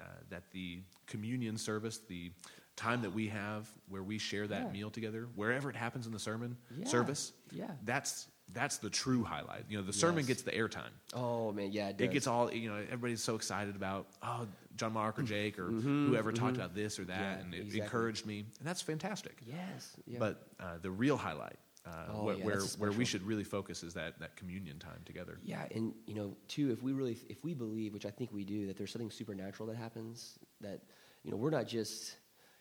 uh, 0.00 0.04
that 0.30 0.50
the 0.50 0.80
communion 1.06 1.56
service, 1.56 1.98
the 2.08 2.32
time 2.76 3.02
that 3.02 3.12
we 3.12 3.28
have 3.28 3.68
where 3.88 4.02
we 4.02 4.18
share 4.18 4.46
that 4.48 4.66
Yeah. 4.66 4.72
meal 4.72 4.90
together, 4.90 5.28
wherever 5.36 5.70
it 5.70 5.76
happens 5.76 6.06
in 6.06 6.12
the 6.12 6.18
sermon 6.18 6.56
Yeah. 6.76 6.86
service, 6.86 7.32
Yeah. 7.50 7.70
that's 7.84 8.28
that's 8.52 8.76
the 8.78 8.90
true 8.90 9.24
highlight. 9.24 9.64
You 9.70 9.78
know, 9.78 9.84
the 9.84 9.92
sermon 9.94 10.18
Yes. 10.18 10.26
gets 10.26 10.42
the 10.42 10.50
airtime. 10.50 10.92
Oh, 11.14 11.52
man, 11.52 11.72
yeah, 11.72 11.88
it, 11.90 12.00
It 12.00 12.10
gets 12.12 12.26
all 12.26 12.52
you 12.52 12.68
know. 12.68 12.76
Everybody's 12.76 13.22
so 13.22 13.34
excited 13.36 13.76
about 13.76 14.08
oh 14.22 14.46
John 14.82 14.92
Mark 14.94 15.18
or 15.18 15.22
Jake 15.22 15.58
or 15.60 15.66
whoever 15.70 16.32
talked 16.32 16.56
about 16.56 16.74
this 16.74 16.98
or 16.98 17.04
that, 17.04 17.12
Mm-hmm. 17.12 17.22
Yeah, 17.22 17.44
and 17.44 17.54
it 17.54 17.58
exactly. 17.58 17.80
encouraged 17.82 18.26
me, 18.26 18.38
and 18.58 18.66
that's 18.66 18.82
fantastic. 18.82 19.38
Yes. 19.46 19.96
Yeah. 20.06 20.18
But 20.18 20.48
uh, 20.58 20.78
the 20.80 20.90
real 20.90 21.16
highlight, 21.16 21.58
uh, 21.86 21.90
Oh, 22.12 22.24
where 22.24 22.36
yeah, 22.36 22.44
where, 22.44 22.60
where 22.78 22.90
we 22.92 23.04
should 23.04 23.22
really 23.22 23.44
focus 23.44 23.84
is 23.84 23.94
that 23.94 24.18
that 24.18 24.34
communion 24.36 24.78
time 24.78 25.00
together. 25.04 25.38
Yeah, 25.44 25.64
and 25.72 25.94
you 26.06 26.14
know, 26.14 26.36
too, 26.48 26.72
if 26.72 26.82
we 26.82 26.92
really, 26.92 27.16
if 27.28 27.44
we 27.44 27.54
believe, 27.54 27.92
which 27.92 28.06
I 28.06 28.10
think 28.10 28.32
we 28.32 28.44
do, 28.44 28.66
that 28.66 28.76
there's 28.76 28.90
something 28.90 29.10
supernatural 29.10 29.68
that 29.68 29.76
happens, 29.76 30.38
that 30.60 30.80
you 31.22 31.30
know, 31.30 31.36
we're 31.36 31.50
not 31.50 31.68
just 31.68 32.16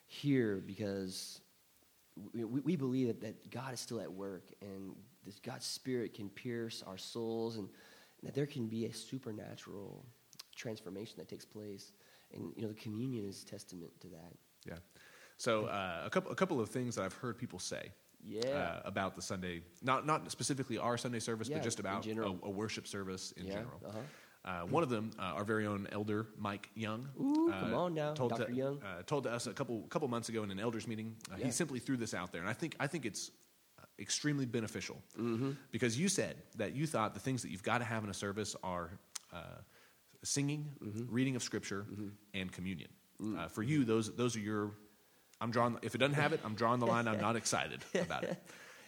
here 0.06 0.62
because 0.66 1.40
we, 2.34 2.44
we 2.44 2.62
we 2.62 2.76
believe 2.76 3.08
that, 3.08 3.22
that 3.22 3.50
God 3.50 3.74
is 3.74 3.80
still 3.80 4.00
at 4.00 4.12
work, 4.12 4.44
and 4.62 4.96
this 5.26 5.40
God's 5.40 5.66
Spirit 5.66 6.14
can 6.14 6.30
pierce 6.30 6.84
our 6.86 6.98
souls, 7.00 7.58
and 7.58 7.68
that 8.22 8.36
there 8.36 8.46
can 8.46 8.68
be 8.68 8.86
a 8.86 8.94
supernatural 8.94 10.06
transformation 10.56 11.16
that 11.18 11.28
takes 11.28 11.46
place, 11.46 11.92
and 12.34 12.54
you 12.56 12.62
know, 12.64 12.68
the 12.70 12.74
communion 12.82 13.26
is 13.28 13.44
testament 13.44 13.92
to 14.02 14.08
that. 14.08 14.34
Yeah. 14.68 14.76
So 15.38 15.66
uh, 15.66 16.04
a 16.06 16.10
couple 16.10 16.32
a 16.32 16.36
couple 16.36 16.60
of 16.60 16.70
things 16.70 16.96
that 16.96 17.04
I've 17.06 17.14
heard 17.16 17.38
people 17.38 17.60
say. 17.60 17.92
Yeah. 18.24 18.50
Uh, 18.50 18.82
about 18.86 19.16
the 19.16 19.22
Sunday, 19.24 19.64
not 19.82 20.06
not 20.06 20.32
specifically 20.32 20.78
our 20.78 20.96
Sunday 20.96 21.20
service, 21.20 21.50
Yeah, 21.50 21.58
but 21.58 21.64
just 21.64 21.80
about 21.80 22.06
a, 22.06 22.22
a 22.44 22.50
worship 22.52 22.86
service 22.88 23.32
in 23.36 23.48
Yeah, 23.48 23.54
general. 23.54 23.82
uh-huh. 23.88 23.98
Uh, 24.46 24.66
one 24.68 24.84
of 24.84 24.90
them, 24.90 25.10
uh, 25.20 25.24
our 25.38 25.44
very 25.44 25.66
own 25.66 25.88
elder 25.92 26.28
Mike 26.38 26.70
Young, 26.76 27.08
Ooh, 27.20 27.52
uh, 27.52 27.60
come 27.60 27.74
on 27.74 27.94
now, 27.96 28.14
told 28.14 28.30
Dr. 28.32 28.46
to- 28.46 28.54
Young. 28.54 28.80
uh, 28.84 29.02
told 29.08 29.24
to 29.24 29.32
us 29.32 29.48
a 29.48 29.54
couple 29.54 29.82
couple 29.90 30.08
months 30.08 30.30
ago 30.30 30.44
in 30.44 30.52
an 30.52 30.60
elders 30.60 30.88
meeting. 30.88 31.16
Uh, 31.32 31.38
Yeah. 31.40 31.46
He 31.48 31.52
simply 31.52 31.80
threw 31.80 31.98
this 31.98 32.14
out 32.14 32.32
there, 32.32 32.42
and 32.42 32.50
I 32.50 32.54
think 32.54 32.76
I 32.80 32.86
think 32.86 33.06
it's 33.08 33.32
uh, 33.80 33.86
extremely 33.98 34.46
beneficial 34.46 35.02
Mm-hmm. 35.20 35.52
because 35.72 35.98
you 36.00 36.08
said 36.08 36.36
that 36.58 36.76
you 36.76 36.86
thought 36.86 37.16
the 37.16 37.20
things 37.20 37.42
that 37.42 37.50
you've 37.50 37.64
got 37.64 37.80
to 37.80 37.86
have 37.86 38.04
in 38.04 38.10
a 38.12 38.14
service 38.14 38.56
are 38.62 38.92
uh, 39.34 39.62
singing, 40.24 40.72
Mm-hmm. 40.84 41.14
reading 41.14 41.36
of 41.36 41.44
scripture, 41.44 41.86
and 42.34 42.52
communion. 42.52 42.90
Mm. 43.22 43.38
Uh, 43.40 43.48
for 43.48 43.64
you, 43.64 43.84
those 43.86 44.16
those 44.16 44.36
are 44.36 44.40
your. 44.40 44.72
I'm 45.40 45.52
drawing. 45.52 45.78
If 45.82 45.96
it 45.96 45.98
doesn't 45.98 46.16
have 46.16 46.34
it, 46.34 46.40
I'm 46.46 46.56
drawing 46.56 46.80
the 46.80 46.86
line. 46.88 47.08
I'm 47.08 47.20
not 47.22 47.36
excited 47.36 47.82
about 47.96 48.24
it. 48.24 48.38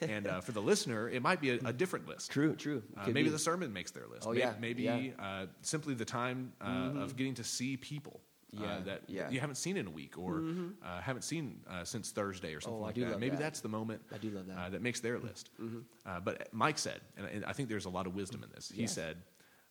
And 0.01 0.27
uh, 0.27 0.41
for 0.41 0.51
the 0.51 0.61
listener, 0.61 1.09
it 1.09 1.21
might 1.21 1.39
be 1.39 1.51
a, 1.51 1.59
a 1.65 1.73
different 1.73 2.07
list. 2.07 2.29
True, 2.31 2.55
true. 2.55 2.83
Uh, 2.97 3.05
maybe 3.07 3.23
be. 3.23 3.29
the 3.29 3.39
sermon 3.39 3.71
makes 3.71 3.91
their 3.91 4.05
list. 4.07 4.27
Oh, 4.27 4.33
May- 4.33 4.39
yeah, 4.39 4.53
Maybe, 4.59 4.83
yeah. 4.83 4.97
Mm-hmm. 4.97 5.21
Uh, 5.43 5.45
simply 5.61 5.93
the 5.93 6.03
time 6.05 6.51
uh, 6.61 6.91
of 6.97 7.15
getting 7.15 7.35
to 7.35 7.43
see 7.43 7.77
people 7.77 8.19
uh, 8.57 8.61
Yeah, 8.63 8.79
that 8.85 9.01
yeah. 9.07 9.23
Mm-hmm. 9.23 9.33
you 9.33 9.39
haven't 9.39 9.55
seen 9.55 9.77
in 9.77 9.87
a 9.87 9.89
week 9.91 10.17
or 10.17 10.43
uh, 10.83 10.99
haven't 10.99 11.21
seen 11.23 11.61
uh, 11.69 11.85
since 11.85 12.11
Thursday 12.11 12.53
or 12.53 12.59
something 12.59 12.81
Oh, 12.81 12.83
like 12.83 12.95
that. 12.95 13.17
Maybe 13.19 13.37
that. 13.37 13.39
that's 13.43 13.61
the 13.61 13.69
moment 13.69 14.01
I 14.13 14.17
do 14.17 14.29
love 14.31 14.47
that. 14.47 14.57
Mm-hmm. 14.57 14.65
Uh, 14.65 14.69
that 14.71 14.81
makes 14.81 14.99
their 14.99 15.19
list. 15.19 15.51
Uh, 16.05 16.19
but 16.19 16.49
Mike 16.53 16.77
said, 16.79 16.99
and, 17.17 17.45
I 17.45 17.53
think 17.53 17.69
there's 17.69 17.85
a 17.85 17.89
lot 17.89 18.05
of 18.05 18.13
wisdom 18.13 18.43
in 18.43 18.49
this. 18.53 18.71
He 18.75 18.81
Yeah. 18.81 18.87
said, 18.87 19.17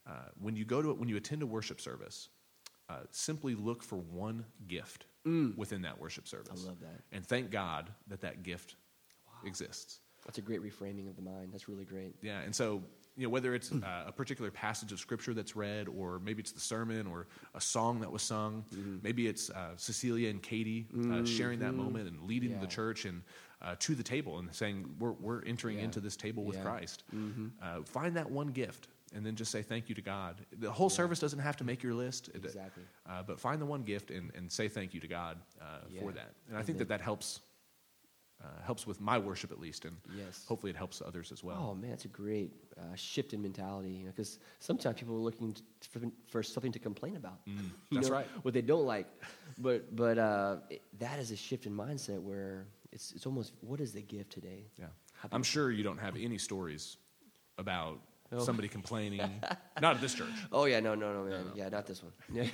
uh, 0.06 0.12
when 0.40 0.56
you 0.56 0.64
go 0.64 0.82
to 0.82 0.92
when 0.94 1.08
you 1.08 1.16
attend 1.16 1.42
a 1.42 1.46
worship 1.46 1.80
service, 1.80 2.28
uh, 2.88 2.96
simply 3.10 3.54
look 3.54 3.82
for 3.82 3.96
one 3.96 4.44
gift 4.66 5.06
within 5.56 5.82
that 5.82 5.98
worship 6.00 6.26
service. 6.26 6.60
Mm. 6.60 6.64
I 6.64 6.68
love 6.68 6.80
that. 6.80 7.00
and 7.12 7.24
thank 7.24 7.50
God 7.50 7.90
that 8.08 8.20
that 8.22 8.42
gift 8.42 8.74
exists. 9.44 10.00
That's 10.24 10.38
a 10.38 10.42
great 10.42 10.60
reframing 10.62 11.08
of 11.08 11.16
the 11.16 11.22
mind. 11.22 11.50
That's 11.52 11.68
really 11.68 11.84
great. 11.84 12.14
Yeah, 12.22 12.40
and 12.40 12.54
so 12.54 12.82
you 13.16 13.24
know 13.24 13.28
whether 13.28 13.54
it's 13.54 13.72
uh, 13.72 14.04
a 14.06 14.12
particular 14.12 14.50
passage 14.50 14.92
of 14.92 15.00
scripture 15.00 15.34
that's 15.34 15.56
read, 15.56 15.88
or 15.88 16.20
maybe 16.20 16.40
it's 16.40 16.52
the 16.52 16.60
sermon, 16.60 17.06
or 17.06 17.26
a 17.54 17.60
song 17.60 18.00
that 18.00 18.10
was 18.10 18.22
sung. 18.22 18.64
Mm-hmm. 18.74 18.96
Maybe 19.02 19.26
it's 19.26 19.50
uh, 19.50 19.70
Cecilia 19.76 20.30
and 20.30 20.40
Katie 20.42 20.86
uh, 21.10 21.24
sharing 21.24 21.58
that 21.60 21.74
moment 21.74 22.08
and 22.08 22.22
leading 22.22 22.52
Yeah. 22.52 22.60
the 22.60 22.66
church 22.68 23.04
and 23.04 23.22
uh, 23.60 23.74
to 23.80 23.94
the 23.96 24.02
table 24.02 24.38
and 24.38 24.52
saying 24.54 24.94
we're 25.00 25.12
we're 25.12 25.42
entering 25.44 25.78
Yeah. 25.78 25.84
into 25.84 25.98
this 26.00 26.16
table 26.16 26.44
with 26.44 26.56
Yeah. 26.56 26.62
Mm-hmm. 26.62 26.68
Christ. 26.70 27.04
Uh, 27.62 27.82
find 27.84 28.16
that 28.16 28.30
one 28.30 28.48
gift. 28.48 28.88
And 29.14 29.24
then 29.26 29.36
just 29.36 29.50
say 29.50 29.62
thank 29.62 29.88
you 29.88 29.94
to 29.94 30.02
God. 30.02 30.36
The 30.58 30.70
whole 30.70 30.88
service 30.90 31.18
doesn't 31.18 31.38
have 31.38 31.56
to 31.58 31.64
make 31.64 31.82
your 31.82 31.94
list, 31.94 32.30
Exactly. 32.34 32.84
uh, 33.08 33.22
but 33.22 33.38
find 33.38 33.60
the 33.60 33.66
one 33.66 33.82
gift 33.82 34.10
and, 34.10 34.30
and 34.34 34.50
say 34.50 34.68
thank 34.68 34.94
you 34.94 35.00
to 35.00 35.06
God 35.08 35.38
uh, 35.60 35.64
for 36.00 36.12
that. 36.12 36.32
And 36.48 36.56
I 36.56 36.62
think 36.62 36.78
that 36.78 36.88
that 36.88 37.00
helps 37.00 37.40
uh, 38.42 38.46
helps 38.64 38.86
with 38.86 39.00
my 39.00 39.18
worship 39.18 39.52
at 39.52 39.60
least, 39.60 39.84
and 39.84 39.96
Yes. 40.16 40.44
hopefully 40.48 40.70
it 40.70 40.76
helps 40.76 41.00
others 41.00 41.30
as 41.30 41.44
well. 41.44 41.64
Oh 41.70 41.74
man, 41.74 41.90
that's 41.90 42.06
a 42.06 42.08
great 42.08 42.50
uh, 42.76 42.94
shift 42.96 43.34
in 43.34 43.42
mentality. 43.42 44.02
Because 44.06 44.38
sometimes 44.58 44.98
people 44.98 45.14
are 45.14 45.18
looking 45.20 45.54
for, 45.90 46.00
for 46.26 46.42
something 46.42 46.72
to 46.72 46.78
complain 46.80 47.16
about. 47.16 47.46
Mm, 47.46 47.70
that's 47.92 48.08
know, 48.08 48.14
right. 48.16 48.26
What 48.42 48.54
they 48.54 48.62
don't 48.62 48.84
like, 48.86 49.06
but 49.58 49.94
but 49.94 50.18
uh, 50.18 50.56
it, 50.70 50.82
that 50.98 51.18
is 51.20 51.30
a 51.30 51.36
shift 51.36 51.66
in 51.66 51.76
mindset 51.76 52.20
where 52.20 52.66
it's 52.90 53.12
it's 53.12 53.26
almost 53.26 53.52
what 53.60 53.80
is 53.80 53.92
the 53.92 54.02
gift 54.02 54.32
today? 54.32 54.64
Yeah, 54.76 54.86
I'm 55.30 55.44
sure 55.44 55.70
you 55.70 55.84
don't 55.84 55.98
have 55.98 56.16
any 56.16 56.38
stories 56.38 56.96
about. 57.58 58.00
Somebody 58.40 58.68
complaining. 58.68 59.20
Not 59.80 59.96
at 59.96 60.00
this 60.00 60.14
church. 60.14 60.28
Oh 60.52 60.64
yeah, 60.64 60.80
no, 60.80 60.94
no, 60.94 61.12
no, 61.12 61.24
man. 61.30 61.44
Yeah, 61.54 61.68
not 61.68 61.86
this 61.86 62.02
one. 62.02 62.12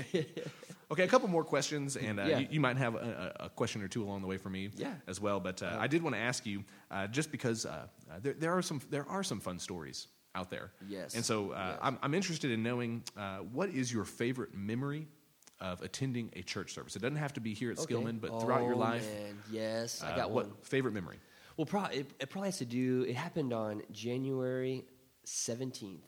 Okay, 0.90 1.02
a 1.04 1.06
couple 1.06 1.28
more 1.28 1.44
questions, 1.44 1.96
and 1.96 2.18
uh, 2.18 2.24
Yeah. 2.24 2.38
you, 2.38 2.46
you 2.52 2.60
might 2.60 2.78
have 2.78 2.94
a, 2.94 3.34
a 3.38 3.44
a 3.44 3.48
question 3.50 3.82
or 3.82 3.88
two 3.88 4.02
along 4.02 4.22
the 4.22 4.26
way 4.26 4.38
for 4.38 4.48
me 4.48 4.70
Yeah. 4.74 4.94
as 5.06 5.20
well. 5.20 5.38
But 5.38 5.62
uh, 5.62 5.76
I 5.78 5.86
did 5.86 6.02
want 6.02 6.14
to 6.16 6.20
ask 6.20 6.46
you, 6.46 6.64
uh, 6.90 7.06
just 7.08 7.30
because 7.30 7.66
uh, 7.66 7.88
uh, 8.10 8.14
there, 8.22 8.32
there 8.32 8.52
are 8.56 8.62
some 8.62 8.80
there 8.88 9.06
are 9.06 9.22
some 9.22 9.38
fun 9.38 9.58
stories 9.58 10.08
out 10.34 10.48
there. 10.50 10.70
Yes. 10.88 11.14
And 11.14 11.22
so 11.24 11.50
uh. 11.52 11.76
I'm, 11.82 11.98
I'm 12.02 12.14
interested 12.14 12.50
in 12.50 12.62
knowing 12.62 13.02
uh, 13.18 13.38
what 13.52 13.68
is 13.68 13.92
your 13.92 14.04
favorite 14.06 14.54
memory 14.54 15.06
of 15.60 15.82
attending 15.82 16.30
a 16.36 16.42
church 16.42 16.72
service. 16.72 16.96
It 16.96 17.02
doesn't 17.02 17.16
have 17.16 17.34
to 17.34 17.40
be 17.40 17.52
here 17.52 17.70
at. 17.70 17.76
Skillman, 17.78 18.18
but 18.18 18.40
throughout 18.40 18.62
your 18.62 18.74
Oh, 18.74 18.78
life. 18.78 19.06
man. 19.06 19.36
Yes, 19.52 20.02
I 20.02 20.12
uh, 20.12 20.16
got 20.16 20.30
what 20.30 20.46
one. 20.46 20.54
favorite 20.62 20.94
memory? 20.94 21.18
Well, 21.58 21.66
pro- 21.66 21.84
it, 22.00 22.06
it 22.18 22.30
probably 22.30 22.48
has 22.48 22.58
to 22.58 22.64
do. 22.64 23.04
It 23.06 23.16
happened 23.16 23.52
on 23.52 23.82
January 23.92 24.84
seventeenth 25.28 26.04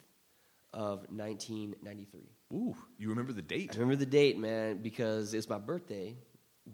of 0.73 1.09
nineteen 1.11 1.75
ninety 1.83 2.05
three. 2.05 2.29
Ooh, 2.53 2.75
you 2.97 3.09
remember 3.09 3.33
the 3.33 3.41
date? 3.41 3.71
I 3.75 3.79
remember 3.79 3.95
the 3.95 4.05
date, 4.05 4.37
man, 4.37 4.77
because 4.81 5.33
it's 5.33 5.47
my 5.47 5.57
birthday, 5.57 6.17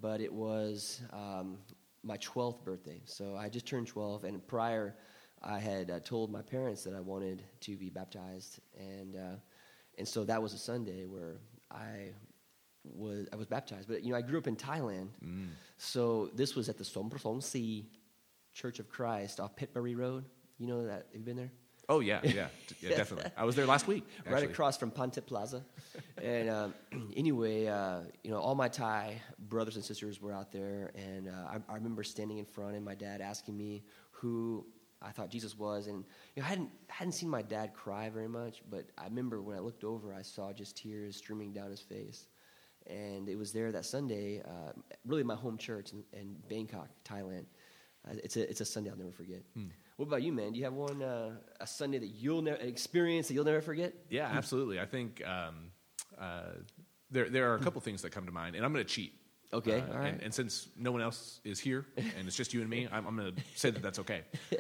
but 0.01 0.21
it 0.21 0.33
was 0.33 1.01
um, 1.13 1.57
my 2.03 2.17
12th 2.17 2.63
birthday. 2.63 2.99
So 3.05 3.35
I 3.35 3.47
just 3.49 3.67
turned 3.67 3.85
12, 3.85 4.23
and 4.23 4.45
prior, 4.47 4.95
I 5.43 5.59
had 5.59 5.91
uh, 5.91 5.99
told 5.99 6.31
my 6.31 6.41
parents 6.41 6.83
that 6.85 6.95
I 6.95 6.99
wanted 6.99 7.43
to 7.61 7.75
be 7.77 7.89
baptized, 7.91 8.59
and 8.75 9.15
uh, 9.15 9.35
and 9.99 10.07
so 10.07 10.23
that 10.25 10.41
was 10.41 10.53
a 10.53 10.57
Sunday 10.57 11.05
where 11.05 11.35
I 11.69 12.11
was 12.83 13.27
I 13.31 13.35
was 13.35 13.45
baptized. 13.45 13.87
But 13.87 14.03
you 14.03 14.11
know, 14.11 14.17
I 14.17 14.21
grew 14.21 14.39
up 14.39 14.47
in 14.47 14.55
Thailand, 14.55 15.09
Mm. 15.23 15.49
so 15.77 16.31
this 16.33 16.55
was 16.55 16.69
at 16.69 16.77
the 16.77 16.83
Somprasong 16.83 17.43
Si 17.43 17.87
Church 18.53 18.79
of 18.79 18.89
Christ 18.89 19.39
off 19.39 19.55
Phetburi 19.55 19.95
Road. 19.95 20.25
You 20.57 20.65
know 20.67 20.85
that? 20.87 21.07
Have 21.11 21.19
you 21.19 21.25
been 21.25 21.37
there? 21.37 21.51
Oh 21.89 22.01
yeah, 22.01 22.19
yeah, 22.23 22.47
yeah, 22.81 22.89
definitely. 22.97 23.31
I 23.37 23.45
was 23.45 23.55
there 23.55 23.65
last 23.65 23.87
week. 23.87 24.03
right 24.29 24.43
across 24.43 24.77
from 24.77 24.91
Pantip 24.91 25.25
Plaza. 25.25 25.63
and 26.21 26.49
um, 26.49 26.73
anyway, 27.15 27.67
uh, 27.67 27.99
you 28.23 28.31
know, 28.31 28.39
all 28.39 28.55
my 28.55 28.67
Thai 28.67 29.21
brothers 29.47 29.75
and 29.75 29.85
sisters 29.85 30.21
were 30.21 30.33
out 30.33 30.51
there, 30.51 30.91
and 30.95 31.29
uh, 31.29 31.31
I, 31.49 31.71
I 31.71 31.75
remember 31.75 32.03
standing 32.03 32.39
in 32.39 32.45
front 32.45 32.75
and 32.75 32.83
my 32.83 32.95
dad 32.95 33.21
asking 33.21 33.55
me 33.57 33.83
who 34.11 34.65
I 35.01 35.11
thought 35.11 35.29
Jesus 35.29 35.57
was, 35.57 35.87
and 35.87 36.03
you 36.35 36.41
know, 36.41 36.45
I 36.45 36.49
hadn't 36.49 36.69
hadn't 36.87 37.13
seen 37.13 37.29
my 37.29 37.41
dad 37.41 37.73
cry 37.73 38.09
very 38.09 38.27
much, 38.27 38.63
but 38.69 38.85
I 38.97 39.05
remember 39.05 39.41
when 39.41 39.55
I 39.55 39.59
looked 39.59 39.83
over, 39.83 40.13
I 40.13 40.23
saw 40.23 40.51
just 40.51 40.75
tears 40.75 41.15
streaming 41.15 41.53
down 41.53 41.69
his 41.69 41.81
face. 41.81 42.27
And 42.87 43.27
it 43.27 43.37
was 43.37 43.51
there 43.51 43.71
that 43.73 43.83
Sunday, 43.83 44.41
uh, 44.41 44.71
really 45.05 45.23
my 45.23 45.35
home 45.35 45.57
church 45.57 45.91
in, 45.91 46.03
in 46.17 46.37
Bangkok, 46.49 46.87
Thailand. 47.03 47.45
Uh, 48.07 48.13
it's 48.23 48.37
a 48.37 48.49
it's 48.49 48.61
a 48.61 48.65
Sunday 48.65 48.89
I'll 48.89 48.97
never 48.97 49.11
forget. 49.11 49.41
What 49.97 50.05
about 50.05 50.21
you, 50.21 50.31
man? 50.31 50.51
Do 50.51 50.59
you 50.59 50.65
have 50.65 50.73
one 50.73 51.01
uh, 51.01 51.31
a 51.59 51.65
Sunday 51.67 51.97
that 51.97 52.07
you'll 52.09 52.43
never 52.43 52.57
experience 52.57 53.27
that 53.27 53.33
you'll 53.33 53.45
never 53.45 53.61
forget? 53.61 53.93
Yeah, 54.09 54.27
absolutely. 54.31 54.79
I 54.79 54.85
think 54.85 55.23
um, 55.27 55.71
uh, 56.19 56.41
there 57.09 57.29
there 57.29 57.51
are 57.51 57.55
a 57.55 57.59
couple 57.59 57.81
things 57.81 58.03
that 58.03 58.11
come 58.11 58.25
to 58.27 58.31
mind, 58.31 58.55
and 58.55 58.63
I'm 58.63 58.71
going 58.71 58.85
to 58.85 58.89
cheat. 58.89 59.13
Okay, 59.53 59.79
Uh, 59.79 59.93
all 59.93 59.99
right. 59.99 60.13
and, 60.13 60.21
and 60.23 60.33
since 60.33 60.67
no 60.77 60.91
one 60.91 61.01
else 61.01 61.39
is 61.45 61.59
here, 61.59 61.85
and 61.97 62.27
it's 62.27 62.35
just 62.35 62.53
you 62.53 62.59
and 62.61 62.69
me, 62.69 62.85
I'm, 62.91 63.07
I'm 63.07 63.15
going 63.15 63.33
to 63.33 63.41
say 63.55 63.69
that 63.71 63.81
that's 63.81 63.99
okay. 63.99 64.21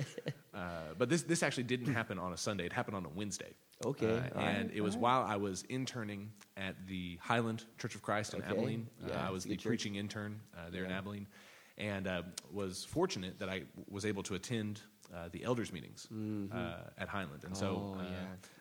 Uh, 0.53 0.91
but 0.97 1.07
this 1.07 1.21
this 1.21 1.43
actually 1.43 1.65
didn't 1.65 1.93
happen 1.93 2.17
on 2.17 2.33
a 2.33 2.37
Sunday. 2.37 2.65
It 2.65 2.73
happened 2.73 2.95
on 2.97 3.05
a 3.05 3.09
Wednesday. 3.09 3.53
Okay, 3.85 4.15
Uh, 4.35 4.39
and 4.39 4.69
right, 4.69 4.71
it 4.77 4.81
was 4.81 4.95
all 4.95 5.01
while 5.01 5.21
I 5.23 5.35
was 5.35 5.61
interning 5.69 6.31
at 6.55 6.73
the 6.87 7.19
Highland 7.21 7.63
Church 7.77 7.93
of 7.93 8.01
Christ 8.01 8.33
in 8.33 8.41
Okay, 8.41 8.49
Abilene. 8.49 8.87
Uh, 9.03 9.09
yeah, 9.09 9.27
I 9.27 9.29
was 9.29 9.43
the 9.43 9.51
church. 9.55 9.67
preaching 9.67 9.95
intern 9.97 10.39
uh, 10.57 10.71
there 10.71 10.83
in 10.83 10.89
Abilene, 10.91 11.27
and 11.77 12.07
uh, 12.07 12.23
was 12.51 12.83
fortunate 12.85 13.37
that 13.37 13.49
I 13.49 13.65
was 13.87 14.03
able 14.03 14.23
to 14.23 14.33
attend 14.33 14.81
uh, 15.13 15.29
the 15.31 15.43
elders 15.43 15.71
meetings 15.71 16.07
uh, 16.53 16.73
at 16.97 17.07
Highland. 17.07 17.43
And 17.43 17.55
so, 17.55 17.75
Mm-hmm. 17.75 17.99
Oh, 17.99 18.03
uh, 18.03 18.03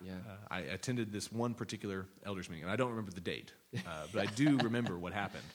yeah, 0.05 0.11
yeah. 0.13 0.13
uh, 0.33 0.37
I 0.51 0.61
attended 0.61 1.13
this 1.13 1.31
one 1.33 1.55
particular 1.55 2.07
elders 2.25 2.49
meeting, 2.49 2.65
and 2.65 2.73
I 2.73 2.77
don't 2.77 2.91
remember 2.91 3.11
the 3.13 3.21
date, 3.21 3.53
uh, 3.77 4.07
but 4.13 4.23
I 4.23 4.27
do 4.35 4.59
remember 4.59 4.99
what 4.99 5.13
happened. 5.13 5.45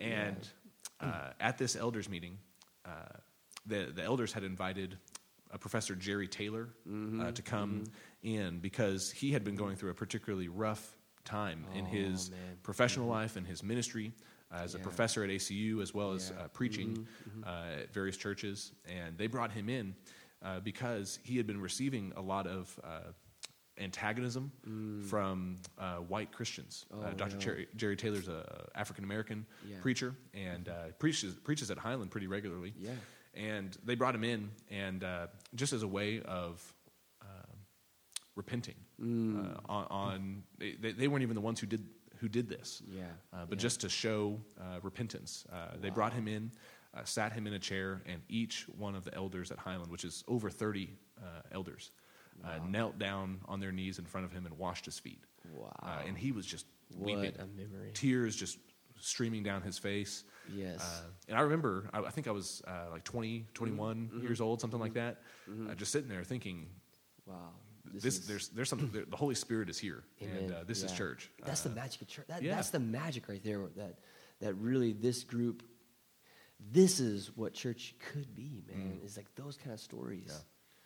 And 0.00 0.48
uh, 1.00 1.30
at 1.40 1.58
this 1.58 1.74
elders 1.74 2.08
meeting, 2.08 2.38
uh, 2.84 2.90
the 3.66 3.90
the 3.92 4.04
elders 4.04 4.32
had 4.32 4.44
invited 4.44 4.96
uh, 5.52 5.58
Professor 5.58 5.96
Jerry 5.96 6.28
Taylor 6.28 6.68
Mm-hmm. 6.88 7.20
uh, 7.20 7.32
to 7.32 7.42
come 7.42 7.84
in 8.22 8.60
because 8.60 9.10
he 9.10 9.32
had 9.32 9.42
been 9.42 9.56
going 9.56 9.74
through 9.76 9.90
a 9.90 9.94
particularly 9.94 10.46
rough 10.48 10.96
time 11.24 11.66
in 11.74 11.84
Oh, 11.84 11.88
his 11.88 12.30
man. 12.30 12.38
professional 12.62 13.08
life 13.08 13.36
and 13.36 13.44
his 13.46 13.62
ministry 13.64 14.12
uh, 14.52 14.58
as 14.62 14.74
a 14.74 14.78
Yeah. 14.78 14.84
professor 14.84 15.24
at 15.24 15.30
ACU 15.30 15.82
as 15.82 15.92
well 15.92 16.12
as 16.12 16.28
Yeah. 16.30 16.36
Mm-hmm. 16.36 16.44
uh, 16.44 16.48
preaching 16.48 17.06
uh, 17.44 17.80
at 17.82 17.92
various 17.92 18.16
churches. 18.16 18.72
And 18.86 19.18
they 19.18 19.26
brought 19.26 19.50
him 19.50 19.68
in 19.68 19.94
uh, 20.42 20.60
because 20.60 21.18
he 21.22 21.36
had 21.36 21.46
been 21.46 21.60
receiving 21.60 22.12
a 22.16 22.22
lot 22.22 22.46
of 22.46 22.78
uh, 22.84 23.00
antagonism 23.78 24.50
from 25.08 25.58
uh, 25.78 25.96
white 25.96 26.32
Christians. 26.32 26.84
uh, 26.92 26.96
Mm. 26.96 27.04
Oh, 27.06 27.14
Dr. 27.16 27.34
no. 27.34 27.38
Jerry, 27.40 27.68
Jerry 27.76 27.96
Taylor's 27.96 28.28
a 28.28 28.68
African 28.74 29.04
American 29.04 29.46
Yeah. 29.66 29.76
preacher 29.80 30.14
and 30.34 30.68
uh, 30.68 30.88
preaches 30.98 31.34
preaches 31.34 31.70
at 31.70 31.78
Highland 31.78 32.10
pretty 32.10 32.26
regularly. 32.26 32.74
Yeah. 32.78 32.92
And 33.34 33.76
they 33.84 33.94
brought 33.94 34.14
him 34.14 34.24
in, 34.24 34.50
and 34.70 35.04
uh, 35.04 35.26
just 35.54 35.72
as 35.72 35.82
a 35.84 35.88
way 35.88 36.20
of 36.22 36.60
repenting 38.36 38.76
Mm. 39.00 39.56
uh, 39.56 39.60
on, 39.68 39.86
on 39.90 40.42
they, 40.58 40.92
they 40.92 41.08
weren't 41.08 41.22
even 41.22 41.34
the 41.34 41.40
ones 41.40 41.60
who 41.60 41.66
did 41.66 41.84
who 42.20 42.28
did 42.28 42.48
this. 42.48 42.82
Yeah, 42.88 43.04
Uh, 43.32 43.46
but 43.46 43.58
yeah. 43.58 43.62
just 43.62 43.80
to 43.82 43.88
show 43.88 44.40
uh, 44.60 44.80
repentance, 44.82 45.44
uh, 45.52 45.76
they 45.80 45.88
brought 45.90 46.12
him 46.12 46.26
in, 46.26 46.50
uh, 46.94 47.04
sat 47.04 47.32
him 47.32 47.46
in 47.46 47.52
a 47.54 47.58
chair, 47.58 48.02
and 48.06 48.20
each 48.28 48.66
one 48.76 48.94
of 48.94 49.04
the 49.04 49.14
elders 49.14 49.50
at 49.50 49.58
Highland, 49.58 49.90
which 49.90 50.04
is 50.04 50.24
over 50.28 50.50
thirty 50.50 50.94
uh, 51.20 51.42
elders, 51.52 51.90
uh, 52.44 52.58
knelt 52.68 52.98
down 52.98 53.40
on 53.46 53.60
their 53.60 53.72
knees 53.72 53.98
in 53.98 54.04
front 54.04 54.24
of 54.24 54.32
him 54.32 54.46
and 54.46 54.56
washed 54.58 54.84
his 54.86 54.98
feet. 54.98 55.22
Wow. 55.54 55.72
Uh, 55.82 56.02
and 56.06 56.16
he 56.16 56.32
was 56.32 56.46
just 56.46 56.66
What 56.96 57.06
weeping, 57.16 57.34
a 57.38 57.46
memory. 57.46 57.90
tears 57.94 58.36
just 58.36 58.58
streaming 59.00 59.42
down 59.42 59.62
his 59.62 59.78
face. 59.78 60.24
Yes. 60.54 60.80
Uh, 60.80 61.06
and 61.28 61.38
I 61.38 61.42
remember, 61.42 61.88
I, 61.92 62.00
I 62.00 62.10
think 62.10 62.26
I 62.26 62.32
was 62.32 62.62
uh, 62.66 62.90
like 62.90 63.04
20, 63.04 63.46
21 63.54 63.96
Mm-hmm. 64.12 64.22
years 64.22 64.40
old, 64.40 64.60
something 64.60 64.80
like 64.80 64.94
that, 64.94 65.20
uh, 65.70 65.74
just 65.76 65.92
sitting 65.92 66.08
there 66.08 66.24
thinking, 66.24 66.66
wow. 67.26 67.34
this, 67.94 68.04
is- 68.18 68.26
there's, 68.26 68.48
there's 68.48 68.68
something, 68.68 68.90
there, 68.92 69.04
the 69.08 69.16
Holy 69.16 69.36
Spirit 69.36 69.70
is 69.70 69.78
here, 69.78 70.02
and 70.20 70.30
Amen. 70.36 70.52
uh, 70.52 70.64
this 70.66 70.82
is 70.82 70.90
church. 70.90 71.30
That's 71.44 71.64
Uh, 71.64 71.68
the 71.68 71.74
magic 71.76 72.02
of 72.02 72.08
church. 72.08 72.26
That, 72.26 72.42
yeah. 72.42 72.56
That's 72.56 72.70
the 72.70 72.80
magic 72.80 73.28
right 73.28 73.42
there. 73.44 73.66
That 73.76 73.98
that 74.40 74.54
really 74.54 74.92
this 74.92 75.22
group, 75.24 75.62
this 76.60 77.00
is 77.00 77.30
what 77.36 77.54
church 77.54 77.94
could 78.12 78.34
be, 78.34 78.62
man. 78.68 79.00
It's 79.04 79.16
like 79.16 79.34
those 79.34 79.56
kind 79.56 79.72
of 79.72 79.80
stories. 79.80 80.32
Mm. 80.32 80.44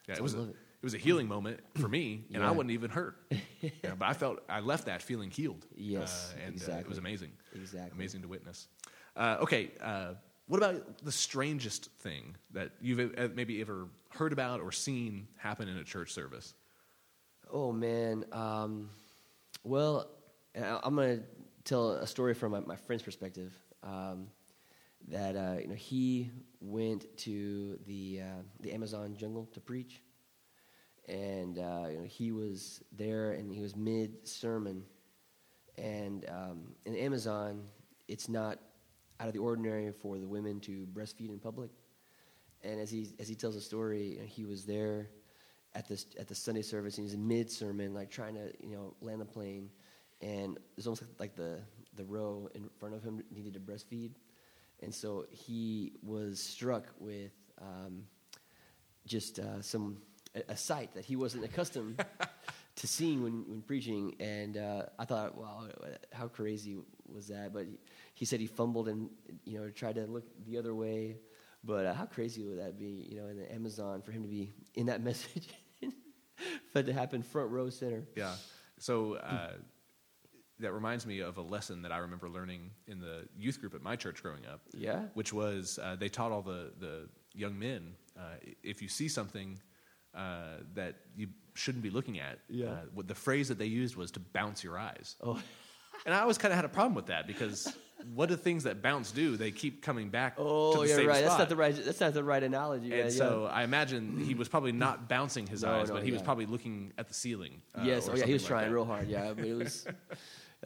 Yeah, 0.09 0.15
So 0.15 0.19
it 0.21 0.23
was 0.23 0.35
a, 0.35 0.43
it. 0.43 0.49
it 0.51 0.85
was 0.85 0.95
a 0.95 0.99
healing 0.99 1.29
moment 1.29 1.61
for 1.77 1.89
me, 1.89 2.25
and 2.35 2.43
I 2.45 2.51
wasn't 2.51 2.73
even 2.73 2.91
hurt. 2.91 3.17
Yeah, 3.85 3.95
but 3.97 4.07
I 4.09 4.13
felt 4.13 4.41
I 4.49 4.59
left 4.59 4.87
that 4.87 5.03
feeling 5.03 5.31
healed. 5.31 5.65
Yes, 5.77 6.35
uh, 6.37 6.47
and 6.47 6.63
uh, 6.69 6.79
it 6.81 6.89
was 6.89 6.99
amazing. 6.99 7.31
Exactly. 7.55 7.93
amazing 7.97 8.23
to 8.23 8.29
witness. 8.29 8.67
Uh, 9.15 9.37
okay, 9.41 9.71
uh, 9.81 10.15
what 10.49 10.59
about 10.59 10.99
the 11.05 11.13
strangest 11.13 11.87
thing 12.01 12.35
that 12.51 12.73
you've 12.81 13.17
maybe 13.37 13.61
ever 13.61 13.87
heard 14.11 14.33
about 14.33 14.61
or 14.61 14.73
seen 14.73 15.29
happen 15.37 15.69
in 15.69 15.77
a 15.77 15.85
church 15.85 16.13
service? 16.13 16.55
Oh 17.53 17.71
man. 17.71 18.25
Um, 18.33 18.91
well, 19.63 20.09
I'm 20.57 20.97
gonna 20.97 21.21
tell 21.65 21.93
a 21.93 22.07
story 22.07 22.35
from 22.35 22.51
my, 22.53 22.61
my 22.61 22.77
friend's 22.77 23.05
perspective. 23.05 23.57
Um, 23.85 24.27
that 25.09 25.37
uh, 25.37 25.57
you 25.61 25.69
know 25.69 25.75
he 25.75 26.31
went 26.61 27.17
to 27.19 27.79
the 27.87 28.21
uh, 28.23 28.43
the 28.61 28.73
Amazon 28.73 29.17
jungle 29.17 29.47
to 29.53 29.61
preach, 29.61 30.03
and 31.09 31.59
uh, 31.59 31.87
you 31.91 31.99
know 31.99 32.05
he 32.05 32.33
was 32.33 32.83
there 32.93 33.33
and 33.33 33.53
he 33.53 33.61
was 33.61 33.77
mid 33.77 34.27
sermon, 34.27 34.85
and 35.77 36.27
um, 36.29 36.75
in 36.85 36.95
Amazon 36.95 37.65
it's 38.09 38.29
not 38.29 38.59
out 39.21 39.29
of 39.29 39.35
the 39.35 39.41
ordinary 39.41 39.91
for 39.93 40.19
the 40.19 40.27
women 40.27 40.61
to 40.61 40.87
breastfeed 40.93 41.31
in 41.31 41.39
public, 41.39 41.71
and 42.63 42.81
as 42.81 42.91
he 42.91 43.09
as 43.19 43.29
he 43.29 43.35
tells 43.35 43.55
the 43.55 43.61
story, 43.61 44.15
you 44.15 44.19
know, 44.21 44.27
he 44.27 44.45
was 44.45 44.65
there 44.65 45.09
at 45.75 45.89
this 45.89 46.07
at 46.19 46.29
the 46.29 46.35
Sunday 46.35 46.63
service 46.63 46.99
and 46.99 47.07
he's 47.07 47.17
mid 47.17 47.51
sermon 47.51 47.95
like 47.95 48.11
trying 48.11 48.35
to 48.35 48.53
you 48.61 48.77
know 48.77 48.95
land 49.01 49.21
the 49.21 49.25
plane, 49.25 49.71
and 50.21 50.59
it's 50.77 50.87
almost 50.87 51.05
like 51.19 51.35
the 51.35 51.59
the 51.97 52.05
row 52.05 52.49
in 52.55 52.69
front 52.79 52.95
of 52.95 53.03
him 53.03 53.23
needed 53.31 53.55
to 53.55 53.61
breastfeed. 53.61 54.13
And 54.83 54.95
so 54.95 55.27
he 55.31 55.93
was 56.03 56.41
struck 56.41 56.87
with 56.99 57.33
um, 57.61 58.05
just 59.07 59.39
uh, 59.39 59.63
some 59.63 59.99
a, 60.35 60.53
a 60.53 60.57
sight 60.57 60.95
that 60.95 61.05
he 61.05 61.17
wasn't 61.17 61.45
accustomed 61.45 62.05
to 62.77 62.87
seeing 62.87 63.23
when, 63.23 63.45
when 63.49 63.63
preaching. 63.63 64.15
And 64.21 64.57
uh, 64.57 64.87
I 64.99 65.05
thought, 65.05 65.37
wow, 65.37 65.67
how 66.13 66.29
crazy 66.29 66.79
was 67.07 67.29
that? 67.29 67.53
But 67.53 67.67
he, 67.67 67.79
he 68.15 68.25
said 68.25 68.41
he 68.41 68.47
fumbled 68.47 68.89
and 68.89 69.11
you 69.45 69.61
know 69.61 69.69
tried 69.71 69.97
to 69.97 70.07
look 70.07 70.25
the 70.47 70.59
other 70.59 70.75
way, 70.75 71.17
But 71.65 71.87
uh, 71.87 71.95
how 71.95 72.07
crazy 72.07 72.43
would 72.45 72.59
that 72.59 72.79
be, 72.79 73.09
you 73.11 73.21
know, 73.21 73.29
in 73.29 73.37
the 73.37 73.53
Amazon 73.53 74.03
for 74.03 74.13
him 74.13 74.23
to 74.23 74.29
be 74.29 74.53
in 74.75 74.87
that 74.87 75.03
message, 75.09 75.49
for 76.73 76.81
it 76.81 76.87
to 76.87 76.93
happen 76.93 77.23
front 77.23 77.51
row 77.51 77.71
center? 77.71 78.05
Yeah. 78.17 78.35
So 78.79 79.15
uh, 79.15 79.53
that 80.63 80.73
reminds 80.73 81.07
me 81.07 81.21
of 81.21 81.37
a 81.39 81.43
lesson 81.43 81.83
that 81.83 81.93
I 81.93 81.99
remember 81.99 82.29
learning 82.29 82.71
in 82.87 83.01
the 83.01 83.29
youth 83.39 83.61
group 83.61 83.75
at 83.75 83.83
my 83.83 83.97
church 83.97 84.23
growing 84.23 84.47
up. 84.47 84.61
Yeah. 84.73 85.03
Which 85.15 85.33
was 85.33 85.79
uh, 85.83 85.97
they 85.99 86.09
taught 86.09 86.33
all 86.33 86.43
the, 86.43 86.73
the 86.81 87.09
young 87.35 87.59
men 87.59 87.95
uh, 88.19 88.23
if 88.63 88.83
you 88.83 88.89
see 88.89 89.09
something 89.09 89.59
uh, 90.15 90.59
that 90.75 90.97
you 91.17 91.29
shouldn't 91.55 91.83
be 91.83 91.91
looking 91.91 92.19
at, 92.21 92.39
Yeah. 92.49 92.67
uh, 92.67 92.77
what 92.95 93.09
the 93.09 93.15
phrase 93.15 93.49
that 93.49 93.59
they 93.59 93.67
used 93.67 93.97
was 93.97 94.11
to 94.13 94.21
bounce 94.21 94.63
your 94.65 94.79
eyes. 94.79 95.17
Oh, 95.23 95.41
And 96.05 96.13
I 96.15 96.21
always 96.21 96.37
kind 96.39 96.51
of 96.51 96.57
had 96.57 96.65
a 96.65 96.69
problem 96.69 96.95
with 96.95 97.07
that 97.07 97.29
because 97.29 97.73
what 98.15 98.29
do 98.29 98.35
things 98.35 98.65
that 98.65 98.83
bounce 98.83 99.13
do? 99.13 99.37
They 99.37 99.53
keep 99.53 99.83
coming 99.83 100.09
back 100.09 100.35
to 100.37 100.43
oh, 100.43 100.83
the 100.83 100.89
yeah, 100.89 100.97
same 100.97 101.07
right. 101.07 101.23
That's 101.23 101.39
not 101.39 101.49
the 101.49 101.55
right. 101.55 101.77
That's 101.77 102.01
not 102.01 102.13
the 102.13 102.25
right 102.25 102.43
analogy. 102.43 102.93
and 102.93 103.03
man. 103.03 103.11
so 103.13 103.49
I 103.53 103.63
imagine 103.63 104.19
he 104.19 104.35
was 104.35 104.49
probably 104.49 104.73
not 104.73 105.09
bouncing 105.09 105.47
his 105.47 105.63
No, 105.63 105.71
eyes, 105.75 105.89
no, 105.89 105.95
but 105.95 106.03
he 106.03 106.11
was 106.11 106.21
probably 106.23 106.47
looking 106.47 106.93
at 106.99 107.07
the 107.07 107.15
ceiling. 107.15 107.63
uh, 107.77 107.83
yes. 107.85 108.09
Oh, 108.11 108.17
yeah. 108.17 108.27
He 108.27 108.33
was 108.33 108.43
like 108.43 108.49
trying 108.49 108.69
that. 108.69 108.75
real 108.75 108.85
hard. 108.85 109.09
Yeah. 109.09 109.33
But 109.33 109.45
it 109.45 109.55
was. 109.55 109.87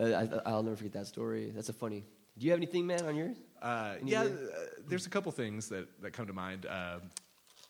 uh, 0.01 0.05
I, 0.45 0.51
I'll 0.51 0.63
never 0.63 0.77
forget 0.77 0.93
that 0.95 1.07
story. 1.07 1.51
That's 1.55 1.69
a 1.69 1.73
funny. 1.73 2.05
Do 2.39 2.45
you 2.45 2.51
have 2.53 2.59
anything, 2.59 2.87
man, 2.87 3.05
on 3.07 3.17
yours? 3.17 3.37
Uh, 3.63 3.95
Any 4.01 4.11
yeah, 4.13 4.23
uh, 4.23 4.29
there's 4.87 5.07
a 5.07 5.11
couple 5.11 5.33
things 5.33 5.69
that, 5.71 5.89
that 6.03 6.13
come 6.13 6.27
to 6.27 6.33
mind. 6.35 6.67
Uh, 6.67 6.99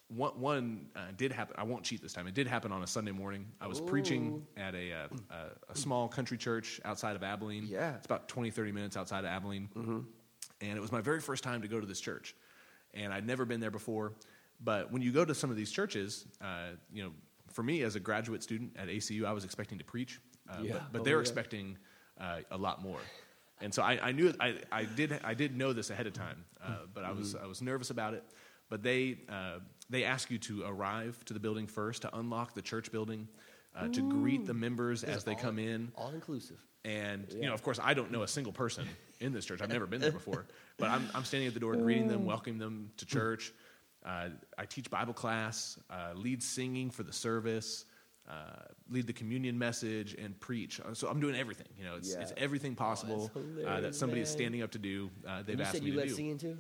one 0.09 0.39
one 0.41 0.87
uh, 0.97 1.01
did 1.17 1.33
happen. 1.33 1.55
I 1.59 1.65
won't 1.65 1.83
cheat 1.85 2.01
this 2.03 2.13
time. 2.13 2.27
It 2.27 2.35
did 2.35 2.47
happen 2.47 2.71
on 2.73 2.83
a 2.83 2.87
Sunday 2.87 3.11
morning. 3.13 3.47
I 3.61 3.67
was 3.67 3.81
preaching 3.81 4.45
at 4.57 4.75
a, 4.75 4.93
uh, 4.93 5.07
a, 5.31 5.73
a 5.73 5.77
small 5.77 6.07
country 6.09 6.37
church 6.39 6.81
outside 6.85 7.17
of 7.17 7.23
Abilene. 7.25 7.67
Yeah. 7.69 7.95
It's 7.97 8.07
about 8.07 8.29
20, 8.29 8.51
30 8.51 8.73
minutes 8.73 8.97
outside 8.97 9.21
of 9.21 9.27
Abilene. 9.27 9.69
And 10.61 10.77
it 10.79 10.81
was 10.81 10.91
my 10.93 11.01
very 11.01 11.21
first 11.21 11.43
time 11.45 11.61
to 11.63 11.69
go 11.69 11.81
to 11.81 11.87
this 11.87 12.01
church. 12.01 12.35
And 12.95 13.13
I'd 13.13 13.27
never 13.27 13.45
been 13.45 13.61
there 13.61 13.71
before. 13.71 14.13
But 14.61 14.91
when 14.93 15.03
you 15.03 15.13
go 15.13 15.25
to 15.25 15.35
some 15.35 15.51
of 15.51 15.57
these 15.57 15.71
churches, 15.71 16.27
uh, 16.41 16.71
you 16.93 17.03
know, 17.03 17.11
for 17.53 17.63
me 17.63 17.83
as 17.83 17.95
a 17.97 18.01
graduate 18.01 18.43
student 18.43 18.77
at 18.79 18.89
ACU, 18.89 19.25
I 19.27 19.33
was 19.33 19.45
expecting 19.45 19.77
to 19.79 19.85
preach. 19.85 20.21
Uh, 20.49 20.59
Yeah. 20.63 20.73
But, 20.75 20.93
but 20.93 21.01
Oh, 21.01 21.05
they're 21.05 21.17
yeah. 21.17 21.21
expecting 21.21 21.77
uh, 22.21 22.41
a 22.51 22.57
lot 22.57 22.83
more. 22.83 22.99
And 23.61 23.73
so 23.73 23.83
I, 23.83 23.99
I 24.09 24.13
knew 24.13 24.35
I, 24.39 24.57
I 24.71 24.85
did 24.85 25.19
I 25.25 25.35
did 25.35 25.57
know 25.57 25.73
this 25.73 25.91
ahead 25.91 26.07
of 26.07 26.13
time, 26.13 26.45
uh, 26.63 26.77
but 26.93 27.05
I 27.05 27.13
was 27.13 27.35
Mm-hmm. 27.35 27.45
I 27.45 27.47
was 27.49 27.63
nervous 27.63 27.91
about 27.91 28.15
it. 28.15 28.23
But 28.69 28.83
they 28.83 29.19
uh, 29.29 29.61
they 29.89 30.05
ask 30.05 30.31
you 30.31 30.39
to 30.39 30.65
arrive 30.67 31.25
to 31.27 31.33
the 31.35 31.41
building 31.41 31.67
first 31.67 32.03
to 32.03 32.17
unlock 32.19 32.55
the 32.55 32.63
church 32.63 32.91
building, 32.93 33.29
uh, 33.75 33.89
to 33.89 34.03
greet 34.11 34.45
the 34.47 34.55
members 34.55 35.05
as 35.05 35.25
they 35.25 35.35
come 35.35 35.59
in, 35.59 35.93
All 35.97 36.11
inclusive. 36.11 36.59
and 36.85 37.27
you 37.33 37.47
know 37.47 37.55
of 37.55 37.63
course 37.63 37.79
I 37.83 37.95
don't 37.95 38.11
know 38.11 38.23
a 38.23 38.29
single 38.29 38.53
person 38.53 38.87
in 39.21 39.33
this 39.33 39.45
church. 39.47 39.63
I've 39.63 39.71
never 39.71 39.87
been 39.87 40.01
there 40.01 40.13
before, 40.23 40.47
but 40.79 40.91
I'm 40.91 41.09
I'm 41.15 41.25
standing 41.25 41.47
at 41.49 41.55
the 41.55 41.61
door 41.61 41.77
greeting 41.77 42.09
them, 42.09 42.27
welcoming 42.27 42.59
them 42.59 42.91
to 42.99 43.07
church. 43.07 43.53
Uh, 44.05 44.29
I 44.59 44.67
teach 44.67 44.91
Bible 44.91 45.15
class, 45.15 45.79
uh, 45.91 46.13
lead 46.15 46.43
singing 46.43 46.91
for 46.91 47.05
the 47.05 47.13
service. 47.13 47.87
Uh, 48.29 48.35
lead 48.91 49.07
the 49.07 49.13
communion 49.13 49.57
message 49.57 50.15
and 50.15 50.39
preach. 50.41 50.81
Uh, 50.81 50.95
So 50.95 51.09
I'm 51.09 51.21
doing 51.21 51.37
everything. 51.37 51.69
You 51.79 51.85
know, 51.85 51.95
it's, 51.97 52.13
Yeah. 52.13 52.23
it's 52.23 52.33
everything 52.37 52.75
possible 52.75 53.31
that's 53.35 53.67
uh, 53.69 53.81
that 53.83 53.95
somebody 53.95 54.21
is 54.21 54.29
standing 54.29 54.63
up 54.63 54.73
to 54.73 54.79
do. 54.79 55.11
Uh, 55.27 55.43
they've 55.43 55.57
you 55.59 55.65
asked 55.65 55.81
me 55.83 55.91
you 55.91 56.01
to 56.01 56.07
do. 56.09 56.15
singing 56.15 56.39
too. 56.39 56.59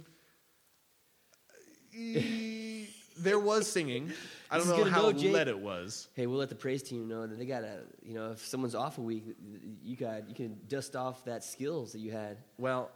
E- 1.93 2.89
there 3.19 3.39
was 3.39 3.67
singing. 3.71 4.13
I 4.51 4.59
don't 4.59 4.69
know 4.69 4.85
how 4.85 5.11
go, 5.11 5.19
let 5.31 5.49
it 5.49 5.59
was. 5.59 6.09
Hey, 6.15 6.27
we'll 6.27 6.39
let 6.39 6.51
the 6.51 6.55
praise 6.55 6.83
team 6.83 7.09
know 7.09 7.27
that 7.27 7.37
they 7.39 7.47
gotta. 7.47 7.81
You 8.03 8.15
know, 8.15 8.33
if 8.33 8.47
someone's 8.47 8.75
off 8.75 8.99
a 8.99 9.01
week, 9.01 9.25
you 9.83 9.97
got 9.97 10.29
you 10.29 10.35
can 10.35 10.59
dust 10.69 10.95
off 10.95 11.25
that 11.25 11.43
skills 11.43 11.93
that 11.93 11.99
you 12.01 12.13
had. 12.13 12.37
Well, 12.59 12.91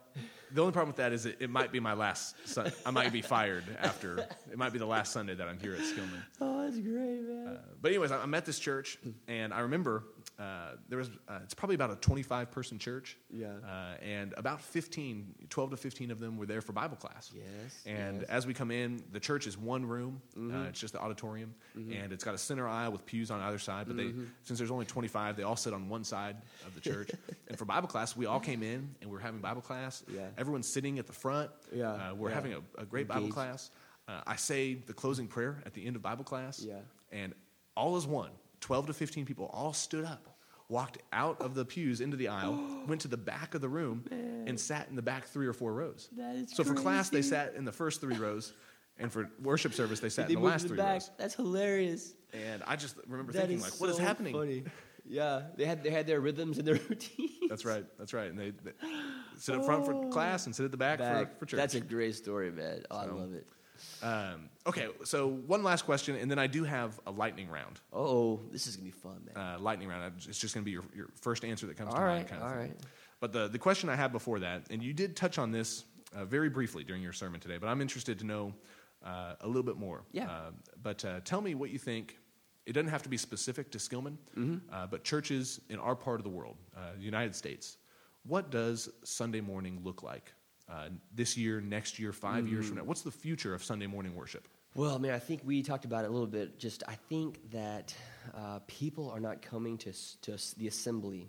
the 0.52 0.60
only 0.60 0.72
problem 0.72 0.88
with 0.88 0.96
that 0.96 1.12
is 1.12 1.26
it, 1.26 1.36
it 1.40 1.50
might 1.50 1.70
be 1.72 1.80
my 1.80 1.92
last. 1.94 2.34
Sun- 2.48 2.72
I 2.84 2.90
might 2.90 3.12
be 3.12 3.22
fired 3.22 3.64
after. 3.80 4.18
It 4.50 4.58
might 4.58 4.72
be 4.72 4.78
the 4.78 4.86
last 4.86 5.12
Sunday 5.12 5.34
that 5.34 5.46
I'm 5.48 5.58
here 5.60 5.74
at 5.74 5.80
Skillman. 5.80 6.22
Oh, 6.40 6.62
that's 6.64 6.78
great, 6.78 7.22
man. 7.22 7.56
Uh, 7.56 7.60
but 7.80 7.90
anyways, 7.90 8.10
I- 8.12 8.20
I'm 8.22 8.34
at 8.34 8.44
this 8.46 8.58
church, 8.58 8.98
and 9.28 9.54
I 9.54 9.60
remember 9.60 10.04
uh, 10.40 10.76
there 10.88 10.98
was. 10.98 11.10
Uh, 11.28 11.40
it's 11.44 11.52
probably 11.54 11.74
about 11.74 11.90
a 11.90 11.96
25 11.96 12.50
person 12.50 12.78
church. 12.78 13.16
Yeah. 13.30 13.48
Uh, 13.64 14.02
and 14.02 14.32
about 14.36 14.60
15, 14.62 15.34
12 15.50 15.70
to 15.70 15.76
15 15.76 16.10
of 16.10 16.18
them 16.18 16.36
were 16.38 16.46
there 16.46 16.60
for 16.62 16.72
Bible 16.72 16.96
class. 16.96 17.30
Yes, 17.34 17.82
And 17.84 18.20
yes. 18.22 18.30
as 18.30 18.46
we 18.46 18.54
come 18.54 18.70
in, 18.70 19.02
the 19.12 19.20
church 19.20 19.46
is 19.46 19.58
one 19.58 19.84
room. 19.84 20.22
Uh, 20.36 20.62
it's 20.68 20.80
just 20.80 20.94
the 20.94 21.00
auditorium, 21.00 21.54
and 21.74 22.12
it's 22.12 22.24
got 22.24 22.34
a 22.34 22.38
center 22.38 22.66
aisle 22.66 22.90
with 22.92 23.04
pews 23.04 23.30
on 23.30 23.40
either 23.40 23.58
side. 23.58 23.86
But 23.86 23.96
they, 23.98 24.12
since 24.44 24.58
there's 24.58 24.70
only 24.70 24.86
25, 24.86 25.36
they 25.36 25.42
all 25.42 25.56
sit 25.56 25.74
on 25.74 25.88
one 25.88 26.04
side 26.04 26.36
of 26.66 26.74
the 26.74 26.80
church. 26.80 27.10
and 27.48 27.58
for 27.58 27.66
Bible 27.66 27.88
class, 27.88 28.16
we 28.16 28.24
all 28.26 28.40
came 28.40 28.62
in 28.62 28.94
and 29.02 29.10
we 29.10 29.12
were 29.16 29.20
having 29.20 29.40
Bible 29.40 29.60
class. 29.62 30.02
Yeah. 30.12 30.26
Everyone's 30.38 30.66
sitting 30.68 30.98
at 30.98 31.06
the 31.06 31.12
front. 31.12 31.50
Yeah, 31.72 31.90
Uh, 31.92 32.14
we're 32.14 32.30
yeah. 32.30 32.34
having 32.34 32.54
a, 32.54 32.60
a 32.80 32.84
great 32.86 33.06
Bible 33.08 33.28
class. 33.28 33.70
Uh, 34.08 34.22
I 34.26 34.36
say 34.36 34.74
the 34.74 34.94
closing 34.94 35.28
prayer 35.28 35.62
at 35.66 35.74
the 35.74 35.86
end 35.86 35.96
of 35.96 36.02
Bible 36.02 36.24
class. 36.24 36.60
Yeah. 36.66 36.78
And 37.12 37.34
all 37.76 37.96
as 37.96 38.06
one, 38.06 38.30
12 38.60 38.86
to 38.88 38.92
15 38.92 39.24
people 39.26 39.46
all 39.52 39.72
stood 39.72 40.04
up, 40.04 40.29
walked 40.70 40.98
out 41.12 41.40
of 41.42 41.54
the 41.54 41.64
pews 41.64 42.00
into 42.00 42.16
the 42.16 42.28
aisle, 42.28 42.58
went 42.86 43.02
to 43.02 43.08
the 43.08 43.16
back 43.16 43.54
of 43.54 43.60
the 43.60 43.68
room, 43.68 44.04
and 44.10 44.58
sat 44.58 44.88
in 44.88 44.96
the 44.96 45.02
back 45.02 45.26
three 45.26 45.46
or 45.46 45.52
four 45.52 45.74
rows. 45.74 46.08
That 46.16 46.36
is 46.36 46.52
so 46.52 46.64
for 46.64 46.74
class, 46.74 47.10
they 47.10 47.22
sat 47.22 47.54
in 47.54 47.64
the 47.64 47.72
first 47.72 48.00
three 48.00 48.16
rows, 48.16 48.54
and 48.98 49.12
for 49.12 49.28
worship 49.42 49.74
service, 49.74 50.00
they 50.00 50.08
sat 50.08 50.28
they 50.28 50.34
in 50.34 50.40
the 50.40 50.46
last 50.46 50.62
the 50.62 50.68
three 50.68 50.78
back. 50.78 50.92
rows. 50.94 51.10
That's 51.18 51.34
hilarious. 51.34 52.14
And 52.32 52.62
I 52.66 52.76
just 52.76 52.96
remember 53.06 53.32
That 53.32 53.48
thinking, 53.48 53.60
like, 53.60 53.72
what 53.80 53.90
is 53.90 53.96
so 53.96 54.02
happening? 54.02 54.34
Funny. 54.34 54.62
Yeah, 55.08 55.42
they 55.56 55.64
had 55.64 55.82
they 55.82 55.90
had 55.90 56.06
their 56.06 56.20
rhythms 56.20 56.58
and 56.58 56.66
their 56.68 56.74
routines. 56.88 57.30
That's 57.48 57.64
right. 57.64 57.84
That's 57.98 58.12
right. 58.12 58.30
And 58.30 58.38
they, 58.38 58.50
they 58.50 58.70
sit 59.36 59.56
up 59.56 59.64
front 59.64 59.84
for 59.84 60.08
class 60.10 60.46
and 60.46 60.54
sit 60.54 60.64
at 60.64 60.70
the 60.70 60.76
back, 60.76 61.00
Back. 61.00 61.32
For, 61.32 61.38
for 61.40 61.46
church. 61.46 61.58
That's 61.58 61.74
a 61.74 61.80
great 61.80 62.14
story, 62.14 62.52
man. 62.52 62.84
Oh, 62.90 62.98
I 62.98 63.06
love 63.06 63.32
it. 63.34 63.48
Um, 64.02 64.48
okay, 64.66 64.88
so 65.04 65.28
one 65.28 65.62
last 65.62 65.84
question, 65.84 66.16
and 66.16 66.30
then 66.30 66.38
I 66.38 66.46
do 66.46 66.64
have 66.64 66.98
a 67.06 67.10
lightning 67.10 67.48
round. 67.48 67.80
Oh, 67.92 68.40
this 68.50 68.66
is 68.66 68.76
gonna 68.76 68.84
be 68.86 68.90
fun, 68.90 69.28
man. 69.34 69.36
uh, 69.36 69.58
lightning 69.58 69.88
round. 69.88 70.12
It's 70.28 70.38
just 70.38 70.54
going 70.54 70.62
to 70.62 70.66
be 70.66 70.72
your, 70.72 70.84
your 70.94 71.08
first 71.20 71.44
answer 71.44 71.66
that 71.66 71.76
comes 71.76 71.92
to 71.94 72.00
all 72.00 72.06
mind. 72.06 72.28
Kind 72.28 72.42
of 72.42 72.48
all 72.48 72.54
thing. 72.54 72.68
right. 72.70 72.76
But 73.20 73.32
the, 73.32 73.48
the 73.48 73.58
question 73.58 73.88
I 73.88 73.96
had 73.96 74.12
before 74.12 74.38
that, 74.40 74.62
and 74.70 74.82
you 74.82 74.92
did 74.94 75.14
touch 75.16 75.38
on 75.38 75.50
this 75.52 75.84
uh, 76.16 76.24
very 76.24 76.48
briefly 76.48 76.84
during 76.84 77.02
your 77.02 77.12
sermon 77.12 77.40
today, 77.40 77.58
but 77.58 77.66
I'm 77.68 77.80
interested 77.80 78.18
to 78.20 78.24
know 78.26 78.54
uh, 79.04 79.34
a 79.42 79.46
little 79.46 79.62
bit 79.62 79.76
more. 79.76 80.02
Yeah. 80.12 80.28
Uh, 80.30 80.50
but 80.82 81.04
uh, 81.04 81.20
tell 81.24 81.40
me 81.40 81.54
what 81.54 81.70
you 81.70 81.78
think. 81.78 82.16
It 82.66 82.72
doesn't 82.74 82.90
have 82.90 83.02
to 83.02 83.08
be 83.08 83.16
specific 83.16 83.70
to 83.72 83.78
Skillman, 83.78 84.16
Mm-hmm. 84.38 84.56
uh, 84.72 84.86
but 84.86 85.02
churches 85.02 85.60
in 85.70 85.78
our 85.78 85.96
part 85.96 86.20
of 86.20 86.24
the 86.24 86.30
world, 86.30 86.56
uh, 86.76 86.92
the 86.96 87.02
United 87.02 87.34
States, 87.34 87.78
what 88.24 88.50
does 88.50 88.88
Sunday 89.02 89.40
morning 89.40 89.80
look 89.82 90.02
like 90.02 90.32
uh, 90.70 90.88
this 91.14 91.36
year, 91.36 91.60
next 91.60 91.98
year, 91.98 92.12
5 92.12 92.46
years 92.46 92.64
Mm. 92.64 92.68
from 92.68 92.76
now? 92.78 92.84
What's 92.84 93.02
the 93.02 93.10
future 93.10 93.54
of 93.54 93.64
Sunday 93.64 93.86
morning 93.86 94.14
worship? 94.14 94.46
Well, 94.76 94.94
I 94.94 94.98
mean, 94.98 95.10
I 95.10 95.18
think 95.18 95.40
we 95.44 95.62
talked 95.62 95.84
about 95.84 96.04
it 96.04 96.08
a 96.08 96.12
little 96.12 96.28
bit. 96.28 96.58
Just, 96.60 96.84
I 96.86 96.94
think 96.94 97.50
that 97.50 97.92
uh, 98.34 98.60
people 98.68 99.10
are 99.10 99.18
not 99.20 99.42
coming 99.42 99.76
to 99.78 99.92
to 100.22 100.38
the 100.58 100.68
assembly 100.68 101.28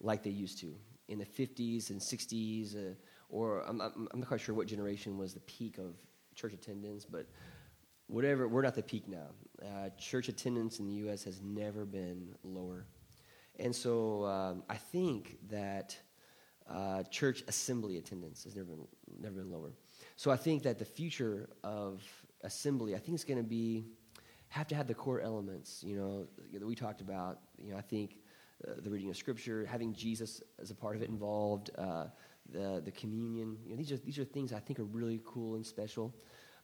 like 0.00 0.22
they 0.22 0.30
used 0.30 0.58
to 0.60 0.76
in 1.08 1.18
the 1.18 1.26
'50s 1.26 1.90
and 1.90 2.00
'60s, 2.00 2.76
uh, 2.76 2.94
or 3.30 3.62
I'm, 3.66 3.80
I'm, 3.80 4.08
I'm 4.12 4.20
not 4.20 4.28
quite 4.28 4.40
sure 4.40 4.54
what 4.54 4.68
generation 4.68 5.18
was 5.18 5.34
the 5.34 5.40
peak 5.40 5.78
of 5.78 5.96
church 6.36 6.52
attendance, 6.52 7.04
but 7.04 7.26
whatever, 8.06 8.46
we're 8.46 8.62
not 8.62 8.76
the 8.76 8.82
peak 8.82 9.08
now. 9.08 9.26
Uh, 9.60 9.88
church 9.98 10.28
attendance 10.28 10.78
in 10.78 10.86
the 10.86 10.94
U.S. 11.06 11.24
has 11.24 11.40
never 11.42 11.84
been 11.84 12.32
lower, 12.44 12.86
and 13.58 13.74
so 13.74 14.24
um, 14.24 14.62
I 14.70 14.76
think 14.76 15.38
that 15.50 15.98
uh, 16.68 17.02
church 17.04 17.42
assembly 17.48 17.98
attendance 17.98 18.44
has 18.44 18.54
never 18.54 18.66
been 18.66 18.86
never 19.20 19.36
been 19.36 19.50
lower. 19.50 19.72
So 20.16 20.30
I 20.30 20.36
think 20.36 20.62
that 20.64 20.78
the 20.78 20.84
future 20.84 21.48
of 21.62 22.02
assembly, 22.42 22.94
I 22.94 22.98
think 22.98 23.14
it's 23.14 23.24
going 23.24 23.38
to 23.38 23.48
be 23.48 23.84
have 24.48 24.66
to 24.68 24.74
have 24.74 24.86
the 24.86 24.94
core 24.94 25.20
elements, 25.20 25.82
you 25.86 25.96
know, 25.96 26.26
that 26.52 26.66
we 26.66 26.74
talked 26.74 27.00
about. 27.00 27.40
You 27.58 27.72
know, 27.72 27.78
I 27.78 27.82
think 27.82 28.16
uh, 28.66 28.72
the 28.82 28.90
reading 28.90 29.10
of 29.10 29.16
scripture, 29.16 29.66
having 29.66 29.92
Jesus 29.92 30.42
as 30.60 30.70
a 30.70 30.74
part 30.74 30.96
of 30.96 31.02
it 31.02 31.08
involved, 31.08 31.70
uh, 31.78 32.06
the 32.50 32.82
the 32.84 32.90
communion. 32.92 33.58
You 33.64 33.70
know, 33.72 33.76
these 33.76 33.92
are 33.92 33.98
these 33.98 34.18
are 34.18 34.24
things 34.24 34.52
I 34.52 34.60
think 34.60 34.78
are 34.78 34.84
really 34.84 35.20
cool 35.24 35.54
and 35.56 35.64
special. 35.64 36.14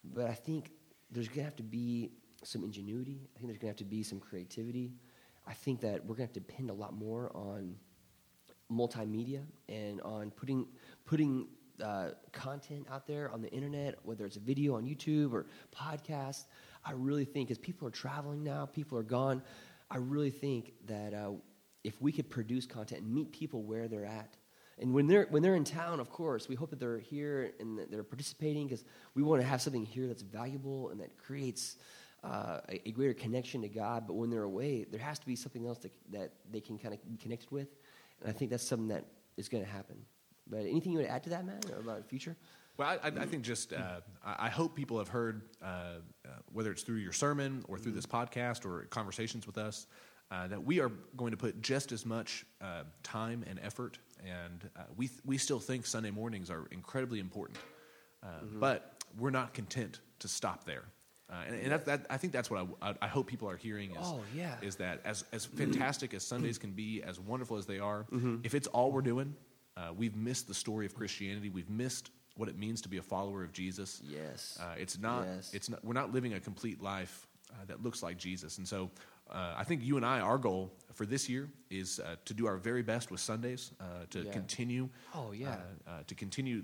But 0.03 0.29
I 0.29 0.35
think 0.35 0.73
there's 1.11 1.29
going 1.29 1.39
to 1.39 1.45
have 1.45 1.57
to 1.57 1.63
be 1.63 2.11
some 2.43 2.63
ingenuity. 2.63 3.21
I 3.35 3.39
think 3.39 3.49
there's 3.49 3.59
going 3.59 3.75
to 3.75 3.77
have 3.77 3.77
to 3.77 3.85
be 3.85 4.03
some 4.03 4.21
creativity. 4.21 4.93
I 5.47 5.55
think 5.55 5.81
that 5.81 6.03
we're 6.03 6.17
going 6.17 6.29
to 6.29 6.33
have 6.33 6.33
to 6.33 6.41
depend 6.41 6.71
a 6.71 6.75
lot 6.75 6.95
more 6.95 7.31
on 7.35 7.77
multimedia 8.75 9.43
and 9.69 10.01
on 10.03 10.31
putting 10.31 10.67
putting 11.05 11.49
uh, 11.83 12.11
content 12.33 12.87
out 12.91 13.07
there 13.07 13.31
on 13.31 13.43
the 13.43 13.51
internet, 13.51 13.99
whether 14.03 14.27
it's 14.27 14.37
a 14.37 14.41
video 14.41 14.77
on 14.77 14.85
YouTube 14.85 15.33
or 15.33 15.47
podcast. 15.75 16.45
I 16.85 16.93
really 16.93 17.25
think 17.25 17.51
as 17.51 17.59
people 17.59 17.89
are 17.89 17.93
traveling 17.93 18.45
now, 18.45 18.67
people 18.67 18.99
are 18.99 19.03
gone. 19.03 19.43
I 19.91 19.97
really 19.97 20.31
think 20.31 20.73
that 20.87 21.15
uh, 21.15 21.33
if 21.83 22.01
we 22.01 22.13
could 22.13 22.31
produce 22.31 22.67
content 22.67 23.03
and 23.03 23.13
meet 23.13 23.33
people 23.33 23.63
where 23.63 23.89
they're 23.89 24.05
at, 24.07 24.37
and 24.79 24.93
when 24.93 25.07
they're 25.07 25.27
when 25.31 25.43
they're 25.43 25.55
in 25.55 25.65
town, 25.65 26.01
of 26.01 26.11
course, 26.11 26.49
we 26.49 26.57
hope 26.57 26.71
that 26.71 26.81
they're 26.81 26.99
here 26.99 27.53
and 27.61 27.79
that 27.79 27.91
they're 27.91 28.03
participating 28.03 28.67
because 28.67 28.85
we 29.15 29.23
want 29.23 29.41
to 29.41 29.47
have 29.47 29.63
something 29.63 29.85
here 29.85 30.07
that's 30.07 30.23
valuable 30.23 30.91
and 30.91 31.01
that 31.01 31.17
creates 31.17 31.77
uh, 32.25 32.61
a, 32.69 32.89
a 32.89 32.93
greater 32.93 33.15
connection 33.15 33.63
to 33.63 33.69
God. 33.69 34.07
But 34.07 34.15
when 34.15 34.31
they're 34.31 34.43
away, 34.43 34.85
there 34.91 35.01
has 35.01 35.19
to 35.19 35.27
be 35.27 35.37
something 35.37 35.67
else 35.67 35.79
that, 35.79 35.93
that 36.11 36.33
they 36.51 36.61
can 36.61 36.79
kind 36.79 36.95
of 36.95 37.09
be 37.09 37.17
connected 37.17 37.51
with, 37.51 37.69
and 38.25 38.35
I 38.35 38.37
think 38.37 38.51
that's 38.51 38.67
something 38.67 38.89
that 38.89 39.05
is 39.37 39.49
going 39.49 39.65
to 39.65 39.71
happen. 39.71 39.97
But 40.47 40.61
anything 40.61 40.93
you 40.93 40.99
would 40.99 41.07
add 41.07 41.23
to 41.25 41.31
that, 41.31 41.45
or 41.73 41.81
about 41.81 42.03
the 42.03 42.09
future? 42.09 42.37
Well, 42.77 42.99
I, 43.03 43.07
I 43.07 43.27
think 43.27 43.45
just 43.45 43.73
uh, 43.73 44.01
I 44.25 44.49
hope 44.49 44.75
people 44.75 44.99
have 44.99 45.09
heard, 45.09 45.43
uh, 45.63 45.67
uh, 45.67 46.29
whether 46.53 46.73
it's 46.73 46.83
through 46.83 46.97
your 46.97 47.13
sermon 47.13 47.65
or 47.69 47.79
through 47.79 47.93
this 47.93 48.07
podcast 48.07 48.67
or 48.67 48.85
conversations 48.87 49.47
with 49.47 49.59
us, 49.59 49.87
uh, 50.31 50.49
that 50.49 50.63
we 50.63 50.81
are 50.81 50.91
going 51.17 51.31
to 51.31 51.37
put 51.37 51.63
just 51.63 51.93
as 51.93 52.05
much 52.05 52.45
uh, 52.61 52.83
time 53.03 53.45
and 53.49 53.61
effort, 53.63 53.99
and 54.27 54.69
uh, 54.77 54.83
we 54.97 55.07
th- 55.07 55.21
we 55.25 55.39
still 55.39 55.61
think 55.61 55.87
Sunday 55.87 56.11
mornings 56.11 56.51
are 56.51 56.67
incredibly 56.73 57.21
important, 57.21 57.59
uh, 58.23 58.27
but 58.55 59.05
we're 59.19 59.31
not 59.31 59.55
content 59.55 60.01
to 60.19 60.27
stop 60.27 60.65
there. 60.65 60.85
Uh, 61.35 61.43
and 61.49 61.55
and 61.63 61.73
that, 61.73 61.85
that, 61.87 62.07
I 62.09 62.17
think 62.17 62.33
that's 62.33 62.49
what 62.51 62.67
I, 62.81 62.95
I, 63.03 63.09
hope 63.09 63.27
people 63.27 63.51
are 63.51 63.57
hearing 63.57 63.91
is, 63.91 63.97
Oh, 64.01 64.21
yeah. 64.35 64.55
is 64.63 64.77
that 64.77 65.01
as, 65.05 65.25
as 65.33 65.45
fantastic 65.45 66.15
as 66.15 66.23
Sundays 66.25 66.59
can 66.59 66.71
be, 66.71 67.03
as 67.03 67.19
wonderful 67.19 67.57
as 67.57 67.67
they 67.67 67.81
are, 67.81 68.07
Mm-hmm. 68.13 68.37
if 68.45 68.55
it's 68.55 68.69
all 68.69 68.93
we're 68.93 69.03
doing, 69.03 69.35
uh, 69.77 69.93
we've 69.97 70.15
missed 70.15 70.47
the 70.47 70.55
story 70.55 70.87
of 70.87 70.95
Christianity. 70.95 71.51
We've 71.51 71.69
missed 71.71 72.11
what 72.37 72.49
it 72.49 72.57
means 72.57 72.81
to 72.83 72.89
be 72.89 72.99
a 72.99 73.03
follower 73.03 73.43
of 73.43 73.53
Jesus. 73.53 74.01
Yes. 74.05 74.59
Uh, 74.63 74.75
it's 74.79 74.99
not. 74.99 75.25
Yes. 75.27 75.53
It's 75.55 75.69
not. 75.69 75.85
We're 75.85 75.95
not 76.03 76.13
living 76.13 76.35
a 76.35 76.41
complete 76.41 76.81
life 76.83 77.27
uh, 77.51 77.65
that 77.67 77.83
looks 77.83 78.01
like 78.03 78.17
Jesus. 78.17 78.59
And 78.59 78.69
so, 78.69 78.91
uh, 79.31 79.55
I 79.57 79.65
think 79.65 79.83
you 79.83 79.97
and 79.97 80.05
I, 80.07 80.21
our 80.21 80.39
goal 80.39 80.71
for 80.93 81.07
this 81.07 81.29
year 81.29 81.49
is 81.71 81.99
uh, 81.99 82.17
to 82.27 82.35
do 82.35 82.47
our 82.47 82.57
very 82.59 82.83
best 82.83 83.11
with 83.11 83.21
Sundays 83.21 83.73
uh, 83.81 83.85
to 84.11 84.21
Yeah. 84.23 84.33
continue. 84.33 84.89
Oh, 85.15 85.33
yeah. 85.33 85.57
To 86.07 86.15
continue. 86.15 86.63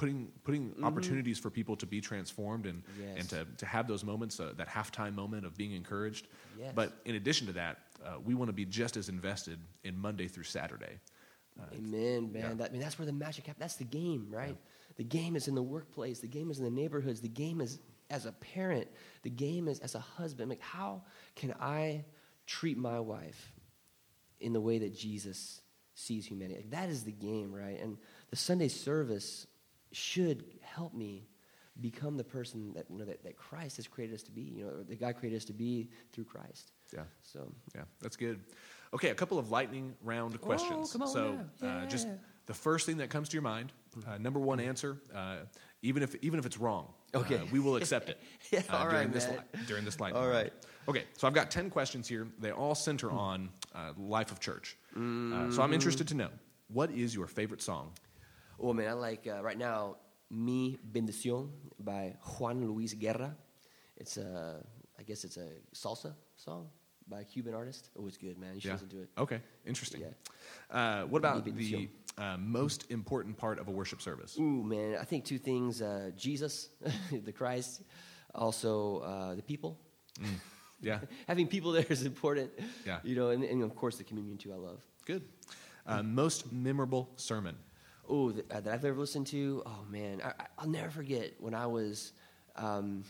Uh, 0.00 0.06
Putting, 0.06 0.32
putting 0.44 0.74
opportunities 0.82 1.38
for 1.38 1.50
people 1.50 1.76
to 1.76 1.86
be 1.86 2.00
transformed 2.00 2.64
and, 2.66 2.82
Mm-hmm. 2.82 3.02
Yes. 3.02 3.16
and 3.18 3.28
to, 3.30 3.46
to 3.58 3.66
have 3.66 3.86
those 3.86 4.02
moments, 4.02 4.40
uh, 4.40 4.54
that 4.56 4.66
halftime 4.68 5.14
moment 5.14 5.44
of 5.44 5.56
being 5.56 5.72
encouraged. 5.72 6.26
Yes. 6.58 6.72
But 6.74 6.92
in 7.04 7.16
addition 7.16 7.46
to 7.48 7.52
that, 7.54 7.76
uh, 8.04 8.18
we 8.24 8.34
want 8.34 8.48
to 8.48 8.52
be 8.54 8.64
just 8.64 8.96
as 8.96 9.08
invested 9.10 9.58
in 9.84 9.98
Monday 9.98 10.26
through 10.28 10.44
Saturday. 10.44 10.98
Amen, 11.74 12.32
man. 12.32 12.42
yeah. 12.42 12.54
That, 12.54 12.70
I 12.70 12.72
mean, 12.72 12.80
that's 12.80 12.98
where 12.98 13.04
the 13.06 13.12
magic 13.12 13.46
happens. 13.46 13.60
That's 13.60 13.76
the 13.76 13.84
game, 13.84 14.28
right? 14.30 14.56
The 14.96 15.04
game 15.04 15.36
is 15.36 15.48
in 15.48 15.54
the 15.54 15.62
workplace. 15.62 16.20
The 16.20 16.28
game 16.28 16.50
is 16.50 16.58
in 16.58 16.64
the 16.64 16.70
neighborhoods. 16.70 17.20
The 17.20 17.28
game 17.28 17.60
is 17.60 17.78
as 18.08 18.24
a 18.26 18.32
parent. 18.32 18.88
The 19.22 19.30
game 19.30 19.68
is 19.68 19.80
as 19.80 19.94
a 19.94 20.00
husband. 20.00 20.48
Like, 20.48 20.62
how 20.62 21.02
can 21.36 21.54
I 21.60 22.04
treat 22.46 22.78
my 22.78 23.00
wife 23.00 23.52
in 24.40 24.52
the 24.54 24.60
way 24.60 24.78
that 24.78 24.96
Jesus 24.96 25.60
sees 25.94 26.24
humanity? 26.24 26.60
Like, 26.60 26.70
that 26.70 26.88
is 26.88 27.04
the 27.04 27.12
game, 27.12 27.52
right? 27.52 27.78
And 27.80 27.98
the 28.30 28.36
Sunday 28.36 28.68
service 28.68 29.46
should 29.92 30.44
help 30.62 30.94
me 30.94 31.26
become 31.80 32.16
the 32.16 32.24
person 32.24 32.72
that 32.74 32.84
you 32.90 32.98
know 32.98 33.04
that, 33.04 33.22
that 33.24 33.36
Christ 33.36 33.76
has 33.76 33.86
created 33.88 34.14
us 34.14 34.22
to 34.24 34.30
be. 34.30 34.42
You 34.42 34.64
know, 34.64 34.70
or 34.70 34.82
that 34.84 35.00
God 35.00 35.16
created 35.16 35.36
us 35.36 35.44
to 35.46 35.52
be 35.52 35.88
through 36.12 36.24
Christ. 36.24 36.72
Yeah. 36.94 37.02
So 37.22 37.50
Yeah, 37.74 37.82
that's 38.00 38.16
good. 38.16 38.40
Okay, 38.92 39.10
a 39.10 39.14
couple 39.14 39.38
of 39.38 39.50
lightning 39.50 39.94
round 40.02 40.40
questions. 40.40 40.88
Oh, 40.90 40.92
come 40.92 41.02
on 41.02 41.08
so, 41.08 41.38
now. 41.62 41.68
uh, 41.82 41.86
just 41.86 42.08
the 42.46 42.54
first 42.54 42.84
thing 42.86 42.96
that 42.96 43.08
comes 43.10 43.28
to 43.28 43.34
your 43.34 43.42
mind, 43.42 43.72
uh, 44.08 44.18
number 44.18 44.40
one 44.40 44.58
answer, 44.58 45.00
uh, 45.14 45.36
even 45.82 46.02
if 46.02 46.14
even 46.16 46.38
if 46.40 46.46
it's 46.46 46.58
wrong, 46.58 46.92
Okay. 47.14 47.36
uh, 47.36 47.44
we 47.52 47.60
will 47.60 47.76
accept 47.76 48.08
it. 48.08 48.18
Yeah, 48.50 48.62
uh, 48.68 48.76
all 48.76 48.84
during 48.90 48.96
right, 49.06 49.12
this 49.12 49.28
man. 49.28 49.36
li- 49.54 49.60
during 49.68 49.84
this 49.84 50.00
lightning. 50.00 50.20
All 50.22 50.28
round. 50.28 50.42
right. 50.44 50.52
Okay, 50.88 51.04
so 51.16 51.28
I've 51.28 51.34
got 51.34 51.50
ten 51.50 51.70
questions 51.70 52.08
here. 52.08 52.26
They 52.40 52.50
all 52.50 52.74
center 52.74 53.10
on 53.12 53.48
uh, 53.74 53.92
life 53.96 54.32
of 54.32 54.40
church. 54.40 54.76
Uh, 54.90 54.98
so 54.98 55.00
Mm-hmm. 55.00 55.60
I'm 55.62 55.72
interested 55.72 56.08
to 56.08 56.14
know 56.14 56.28
what 56.68 56.90
is 56.90 57.14
your 57.14 57.28
favorite 57.28 57.62
song. 57.62 57.92
Oh 58.62 58.72
man, 58.74 58.88
I 58.88 58.92
like 58.92 59.26
uh, 59.26 59.42
right 59.42 59.56
now 59.58 59.96
"Mi 60.30 60.78
Bendición" 60.92 61.48
by 61.78 62.14
Juan 62.38 62.66
Luis 62.66 62.94
Guerra. 62.94 63.34
It's 63.96 64.16
a, 64.18 64.62
I 64.98 65.02
guess 65.02 65.24
it's 65.24 65.36
a 65.38 65.48
salsa 65.74 66.14
song 66.36 66.68
by 67.08 67.20
a 67.20 67.24
Cuban 67.24 67.54
artist. 67.54 67.88
Oh, 67.98 68.06
it's 68.06 68.18
good, 68.18 68.38
man. 68.38 68.54
You 68.54 68.60
should 68.60 68.72
listen 68.72 68.88
to 68.90 69.02
it. 69.02 69.08
Okay, 69.18 69.40
interesting. 69.66 70.02
Yeah. 70.02 70.08
Uh, 70.70 71.06
what 71.06 71.18
about 71.18 71.44
the 71.44 71.88
uh, 72.18 72.36
most 72.38 72.90
important 72.90 73.36
part 73.36 73.58
of 73.58 73.68
a 73.68 73.70
worship 73.70 74.02
service? 74.02 74.36
Ooh, 74.38 74.62
man, 74.62 74.96
I 75.00 75.04
think 75.04 75.24
two 75.24 75.38
things: 75.38 75.80
uh, 75.80 76.10
Jesus, 76.16 76.68
the 77.24 77.32
Christ, 77.32 77.82
also 78.34 78.98
uh, 78.98 79.34
the 79.36 79.42
people. 79.42 79.78
Yeah, 80.82 80.98
Having 81.28 81.48
people 81.48 81.72
there 81.72 81.86
is 81.88 82.04
important. 82.04 82.50
Yeah. 82.86 82.98
You 83.04 83.16
know, 83.16 83.30
and, 83.30 83.42
and 83.42 83.62
of 83.62 83.74
course 83.74 83.96
the 83.96 84.04
communion 84.04 84.36
too. 84.36 84.52
I 84.52 84.56
love. 84.56 84.82
good. 85.06 85.22
Uh, 85.86 86.02
most 86.02 86.52
memorable 86.52 87.08
sermon. 87.16 87.56
Oh, 88.10 88.32
that, 88.32 88.50
uh, 88.50 88.60
that 88.60 88.74
I've 88.74 88.84
ever 88.84 88.98
listened 88.98 89.28
to. 89.28 89.62
Oh 89.64 89.84
man, 89.88 90.20
I, 90.24 90.28
I- 90.30 90.46
I'll 90.58 90.68
never 90.68 90.90
forget 90.90 91.32
when 91.38 91.54
I 91.54 91.66
was 91.66 92.12
um, 92.56 93.04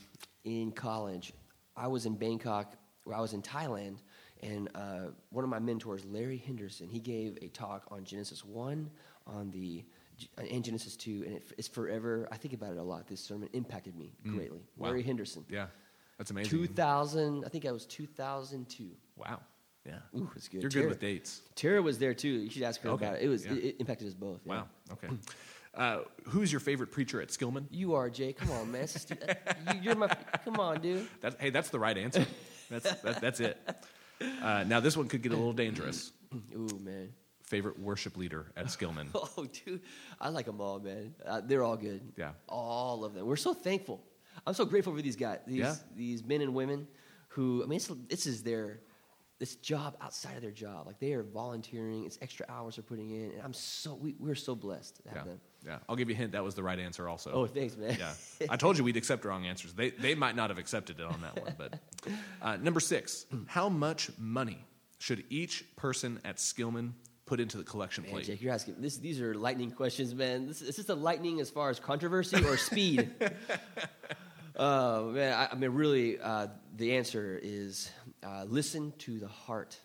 in 0.45 0.73
college. 0.73 1.33
I 1.77 1.87
was 1.87 2.05
in 2.07 2.15
Bangkok, 2.17 2.75
where 3.05 3.17
I 3.17 3.21
was 3.21 3.33
in 3.33 3.41
Thailand, 3.41 3.97
and 4.43 4.69
uh, 4.75 5.07
one 5.31 5.43
of 5.45 5.51
my 5.51 5.59
mentors, 5.59 6.05
Larry 6.05 6.37
Henderson, 6.37 6.89
he 6.89 6.99
gave 7.01 7.39
a 7.41 7.49
talk 7.49 7.87
on 7.91 8.05
Genesis 8.05 8.45
one, 8.45 8.91
on 9.27 9.51
the 9.51 9.85
and 10.37 10.63
Genesis 10.63 10.97
two, 10.97 11.23
and 11.27 11.37
it, 11.37 11.45
it's 11.57 11.69
forever. 11.69 12.29
I 12.31 12.37
think 12.37 12.53
about 12.53 12.73
it 12.73 12.79
a 12.79 12.83
lot. 12.83 13.07
This 13.07 13.21
sermon 13.23 13.49
impacted 13.55 13.97
me 13.97 14.13
greatly. 14.25 14.59
Mm. 14.59 14.63
Wow. 14.77 14.89
Larry 14.89 15.03
Henderson, 15.03 15.47
Yeah, 15.49 15.67
that's 16.19 16.31
amazing. 16.31 16.51
two 16.51 16.67
thousand. 16.67 17.45
I 17.47 17.49
think 17.49 17.65
that 17.65 17.73
was 17.73 17.87
two 17.87 18.07
thousand 18.07 18.69
two. 18.69 18.91
Wow. 19.17 19.41
Yeah. 19.87 19.95
Ooh, 20.17 20.31
it's 20.37 20.49
good. 20.49 20.61
You're 20.63 20.71
Tara- 20.71 20.85
good 20.85 20.91
with 20.91 21.01
dates. 21.01 21.41
Tara 21.55 21.81
was 21.81 21.99
there 21.99 22.15
too. 22.15 22.29
You 22.29 22.51
should 22.51 22.63
ask 22.63 22.81
her 22.83 22.91
Okay, 22.91 23.07
about 23.07 23.19
it. 23.19 23.25
It 23.25 23.29
was 23.29 23.47
yeah. 23.47 23.53
it, 23.53 23.65
it 23.65 23.77
impacted 23.81 24.09
us 24.09 24.15
both. 24.15 24.41
yeah. 24.45 24.53
Wow. 24.53 24.67
Okay. 24.93 25.09
Uh, 25.75 25.99
who's 26.25 26.53
your 26.53 26.61
favorite 26.61 26.91
preacher 26.91 27.23
at 27.23 27.29
Skillman? 27.29 27.65
You 27.71 27.95
are 27.95 28.11
Jay. 28.11 28.33
Come 28.33 28.51
on, 28.51 28.73
man. 28.73 28.89
You, 29.09 29.81
you're 29.83 29.95
my. 29.95 30.09
Come 30.45 30.57
on, 30.59 30.81
dude. 30.81 31.07
That's, 31.21 31.37
hey, 31.41 31.51
that's 31.51 31.71
the 31.71 31.79
right 31.79 31.97
answer. 31.97 32.27
That's 32.69 32.93
that, 33.03 33.21
that's 33.21 33.41
it. 33.41 33.57
Uh, 34.43 34.65
now 34.67 34.81
this 34.81 34.97
one 34.97 35.09
could 35.09 35.23
get 35.23 35.33
a 35.33 35.37
little 35.37 35.53
dangerous. 35.53 36.13
Ooh, 36.55 36.79
man. 36.85 37.13
Favorite 37.45 37.79
worship 37.81 38.17
leader 38.17 38.47
at 38.57 38.67
Skillman? 38.67 39.09
Oh, 39.15 39.47
dude. 39.65 39.81
I 40.21 40.29
like 40.29 40.47
them 40.47 40.61
all, 40.61 40.79
man. 40.79 41.15
Uh, 41.27 41.41
they're 41.45 41.63
all 41.65 41.77
good. 41.77 42.01
Yeah. 42.17 42.31
All 42.49 43.05
of 43.05 43.15
them. 43.15 43.25
We're 43.27 43.37
so 43.37 43.55
thankful. 43.55 44.03
I'm 44.47 44.55
so 44.55 44.65
grateful 44.65 44.95
for 44.95 45.03
these 45.03 45.17
guys. 45.17 45.39
These 45.47 45.59
Yeah. 45.59 45.75
these 45.97 46.23
men 46.25 46.43
and 46.43 46.53
women 46.55 46.87
who. 47.29 47.63
I 47.63 47.67
mean, 47.67 47.77
it's, 47.77 47.87
this 48.09 48.27
is 48.27 48.43
their 48.43 48.81
this 49.41 49.57
job 49.57 49.97
outside 50.03 50.37
of 50.37 50.43
their 50.43 50.51
job. 50.53 50.87
Like 50.87 51.01
they 51.01 51.15
are 51.15 51.23
volunteering. 51.25 52.05
It's 52.05 52.19
extra 52.23 52.47
hours 52.49 52.77
they're 52.77 52.83
putting 52.85 53.11
in, 53.11 53.33
and 53.33 53.41
I'm 53.43 53.55
so 53.55 53.95
we, 53.95 54.15
we're 54.21 54.35
so 54.37 54.55
blessed 54.55 55.03
to 55.03 55.09
have 55.09 55.17
Yeah. 55.17 55.25
them. 55.25 55.41
Yeah. 55.67 55.79
I'll 55.89 55.97
give 55.97 56.09
you 56.09 56.15
a 56.15 56.19
hint. 56.19 56.33
That 56.33 56.45
was 56.45 56.55
the 56.55 56.63
right 56.63 56.79
answer. 56.79 57.09
Also. 57.09 57.33
Oh, 57.33 57.47
thanks, 57.47 57.77
man. 57.77 57.97
Yeah. 57.99 58.13
I 58.49 58.57
told 58.57 58.79
you 58.79 58.85
we'd 58.85 58.97
accept 58.97 59.25
wrong 59.25 59.47
answers. 59.47 59.73
They 59.73 59.91
they 59.91 60.15
might 60.15 60.37
not 60.37 60.51
have 60.51 60.59
accepted 60.59 61.01
it 61.01 61.07
on 61.07 61.21
that 61.23 61.43
one, 61.43 61.55
but 61.59 61.79
uh, 62.43 62.57
number 62.59 62.81
six. 62.81 63.27
How 63.47 63.69
much 63.69 64.11
money 64.19 64.65
should 64.99 65.25
each 65.31 65.65
person 65.77 66.21
at 66.25 66.37
Skillman 66.37 66.93
put 67.25 67.41
into 67.41 67.57
the 67.57 67.65
collection 67.65 68.05
Man, 68.05 68.13
plate? 68.13 68.27
Jake, 68.27 68.43
you're 68.43 68.53
asking. 68.53 68.75
This, 68.79 68.99
these 68.99 69.21
are 69.23 69.35
lightning 69.35 69.71
questions, 69.71 70.15
man. 70.15 70.47
This, 70.47 70.61
is 70.63 70.77
this 70.77 70.89
a 70.91 70.95
lightning 70.95 71.41
as 71.41 71.49
far 71.49 71.71
as 71.71 71.81
controversy 71.81 72.45
or 72.45 72.57
speed? 72.59 73.11
uh, 74.57 75.03
man, 75.13 75.33
I, 75.33 75.49
I 75.53 75.55
mean, 75.55 75.71
really, 75.73 76.19
uh, 76.21 76.49
the 76.77 76.97
answer 76.97 77.39
is 77.43 77.91
uh, 78.23 78.45
listen 78.49 78.93
to 78.99 79.19
the 79.19 79.29
heart 79.29 79.79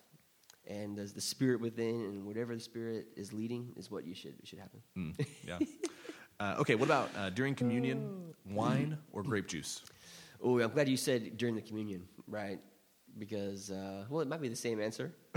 and 0.68 0.96
the, 0.96 1.02
the 1.04 1.20
spirit 1.20 1.60
within, 1.60 2.00
and 2.04 2.24
whatever 2.24 2.54
the 2.54 2.60
spirit 2.60 3.06
is 3.16 3.32
leading 3.32 3.72
is 3.76 3.90
what 3.90 4.04
you 4.06 4.14
should 4.14 4.34
should 4.44 4.58
happen. 4.58 4.80
Mm, 4.96 5.26
yeah. 5.46 5.58
Uh, 6.40 6.56
okay. 6.58 6.74
What 6.74 6.86
about 6.86 7.10
uh, 7.16 7.30
during 7.30 7.54
communion, 7.54 8.34
wine 8.50 8.98
or 9.12 9.22
grape 9.22 9.46
juice? 9.48 9.82
Oh, 10.42 10.60
I'm 10.60 10.70
glad 10.70 10.88
you 10.88 10.96
said 10.98 11.36
during 11.38 11.54
the 11.54 11.62
communion, 11.62 12.02
right? 12.28 12.58
Because 13.18 13.70
uh, 13.70 14.04
well, 14.10 14.20
it 14.20 14.28
might 14.28 14.42
be 14.42 14.48
the 14.48 14.56
same 14.56 14.80
answer, 14.80 15.12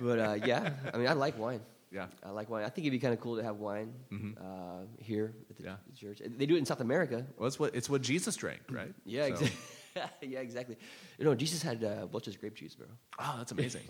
but 0.00 0.18
uh, 0.18 0.36
yeah, 0.44 0.70
I 0.92 0.98
mean, 0.98 1.06
I 1.08 1.12
like 1.14 1.38
wine. 1.38 1.60
Yeah. 1.90 2.06
I 2.24 2.30
like 2.30 2.50
wine. 2.50 2.64
I 2.64 2.68
think 2.70 2.86
it'd 2.86 2.92
be 2.92 2.98
kind 2.98 3.14
of 3.14 3.20
cool 3.20 3.36
to 3.36 3.42
have 3.44 3.56
wine 3.56 3.94
uh, 4.40 4.82
here 4.98 5.32
at 5.48 5.56
the, 5.56 5.62
Yeah. 5.62 5.76
church. 5.96 6.20
They 6.26 6.44
do 6.44 6.56
it 6.56 6.58
in 6.58 6.66
South 6.66 6.80
America. 6.80 7.24
Well, 7.38 7.46
it's 7.46 7.58
what 7.58 7.74
it's 7.74 7.88
what 7.88 8.02
Jesus 8.02 8.34
drank, 8.36 8.60
right? 8.70 8.92
Yeah, 9.06 9.22
So- 9.26 9.32
exactly. 9.34 9.56
yeah, 10.22 10.40
exactly. 10.40 10.76
You 11.18 11.24
know, 11.24 11.34
Jesus 11.34 11.62
had 11.62 11.82
uh, 11.84 12.06
Welch's 12.10 12.36
grape 12.36 12.54
juice, 12.54 12.74
bro. 12.74 12.86
Oh, 13.18 13.34
that's 13.38 13.52
amazing. 13.58 13.82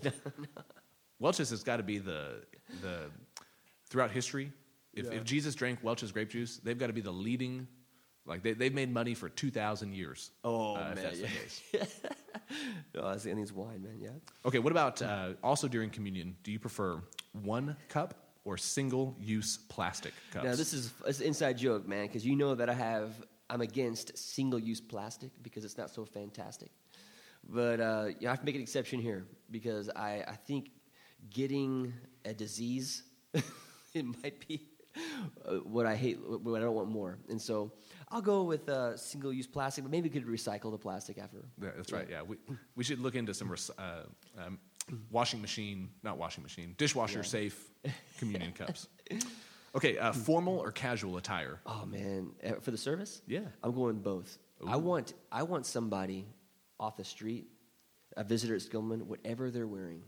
Welch's 1.19 1.49
has 1.49 1.63
got 1.63 1.77
to 1.77 1.83
be 1.83 1.97
the 1.97 2.41
the 2.81 3.09
throughout 3.89 4.11
history. 4.11 4.51
If, 4.93 5.05
Yeah. 5.05 5.11
if 5.13 5.23
Jesus 5.23 5.55
drank 5.55 5.79
Welch's 5.83 6.11
grape 6.11 6.29
juice, 6.29 6.57
they've 6.57 6.77
got 6.77 6.87
to 6.87 6.93
be 6.93 7.01
the 7.01 7.11
leading. 7.11 7.67
Like 8.25 8.43
they 8.43 8.53
they've 8.53 8.73
made 8.73 8.91
money 8.91 9.13
for 9.13 9.29
two 9.29 9.51
thousand 9.51 9.93
years. 9.93 10.31
Oh, 10.43 10.75
uh, 10.75 10.79
man, 10.79 10.95
that's 10.95 11.19
yeah. 11.19 11.27
the 11.71 11.77
case. 11.77 12.01
No, 12.95 13.05
I 13.05 13.17
think 13.17 13.39
it's 13.39 13.51
wine, 13.51 13.83
man. 13.83 13.97
Yeah. 13.99 14.09
Okay, 14.45 14.59
what 14.59 14.71
about 14.71 15.01
uh, 15.01 15.33
also 15.43 15.67
during 15.67 15.89
communion? 15.89 16.35
Do 16.43 16.51
you 16.51 16.59
prefer 16.59 17.01
one 17.33 17.75
cup 17.89 18.15
or 18.43 18.57
single 18.57 19.15
use 19.19 19.57
plastic 19.69 20.13
cups? 20.31 20.45
Now 20.45 20.55
this 20.55 20.73
is 20.73 20.91
an 21.05 21.25
inside 21.25 21.57
joke, 21.57 21.87
man, 21.87 22.07
because 22.07 22.25
you 22.25 22.35
know 22.35 22.55
that 22.55 22.69
I 22.69 22.73
have 22.73 23.11
I'm 23.49 23.61
against 23.61 24.17
single-use 24.17 24.81
plastic 24.81 25.31
because 25.41 25.65
it's 25.65 25.77
not 25.77 25.89
so 25.89 26.05
fantastic. 26.05 26.71
But 27.47 27.79
uh, 27.79 28.05
you 28.07 28.21
know, 28.21 28.27
I 28.27 28.31
have 28.31 28.39
to 28.39 28.45
make 28.45 28.55
an 28.55 28.61
exception 28.61 28.99
here 28.99 29.25
because 29.51 29.89
I, 29.89 30.23
I 30.27 30.35
think 30.35 30.71
getting 31.29 31.93
a 32.23 32.33
disease 32.33 33.03
it 33.93 34.05
might 34.23 34.47
be 34.47 34.67
uh, 35.45 35.55
what 35.57 35.85
I 35.85 35.95
hate, 35.95 36.17
what 36.19 36.57
I 36.59 36.63
don't 36.63 36.73
want 36.73 36.89
more, 36.89 37.19
and 37.29 37.39
so 37.39 37.71
I'll 38.09 38.21
go 38.21 38.43
with 38.43 38.67
uh, 38.69 38.97
single-use 38.97 39.45
plastic. 39.45 39.83
But 39.83 39.91
maybe 39.91 40.09
we 40.09 40.13
could 40.13 40.27
recycle 40.27 40.71
the 40.71 40.77
plastic 40.77 41.17
after. 41.17 41.45
Yeah, 41.61 41.69
that's 41.75 41.91
right. 41.91 42.07
Yeah, 42.09 42.21
we, 42.23 42.37
we 42.75 42.83
should 42.83 42.99
look 42.99 43.15
into 43.15 43.33
some 43.33 43.49
rec- 43.51 43.77
uh, 43.77 44.03
um, 44.43 44.57
washing 45.11 45.41
machine, 45.41 45.89
not 46.01 46.17
washing 46.17 46.43
machine, 46.43 46.75
dishwasher 46.77 47.23
safe 47.23 47.71
communion 48.17 48.53
cups. 48.53 48.87
Okay, 49.75 49.97
uh, 49.97 50.13
formal 50.13 50.57
or 50.57 50.71
casual 50.71 51.17
attire? 51.17 51.59
Oh 51.65 51.85
man, 51.85 52.31
Uh, 52.45 52.53
for 52.61 52.71
the 52.71 52.77
service? 52.77 53.21
Yeah. 53.27 53.41
I'm 53.63 53.73
going 53.73 53.99
both. 53.99 54.37
I 54.65 54.77
want 54.77 55.13
I 55.31 55.43
want 55.43 55.65
somebody 55.65 56.25
off 56.79 56.95
the 56.97 57.03
street, 57.03 57.47
a 58.17 58.23
visitor 58.23 58.55
at 58.55 58.61
Skillman, 58.61 59.03
whatever 59.03 59.51
they're 59.51 59.67
wearing. 59.67 60.01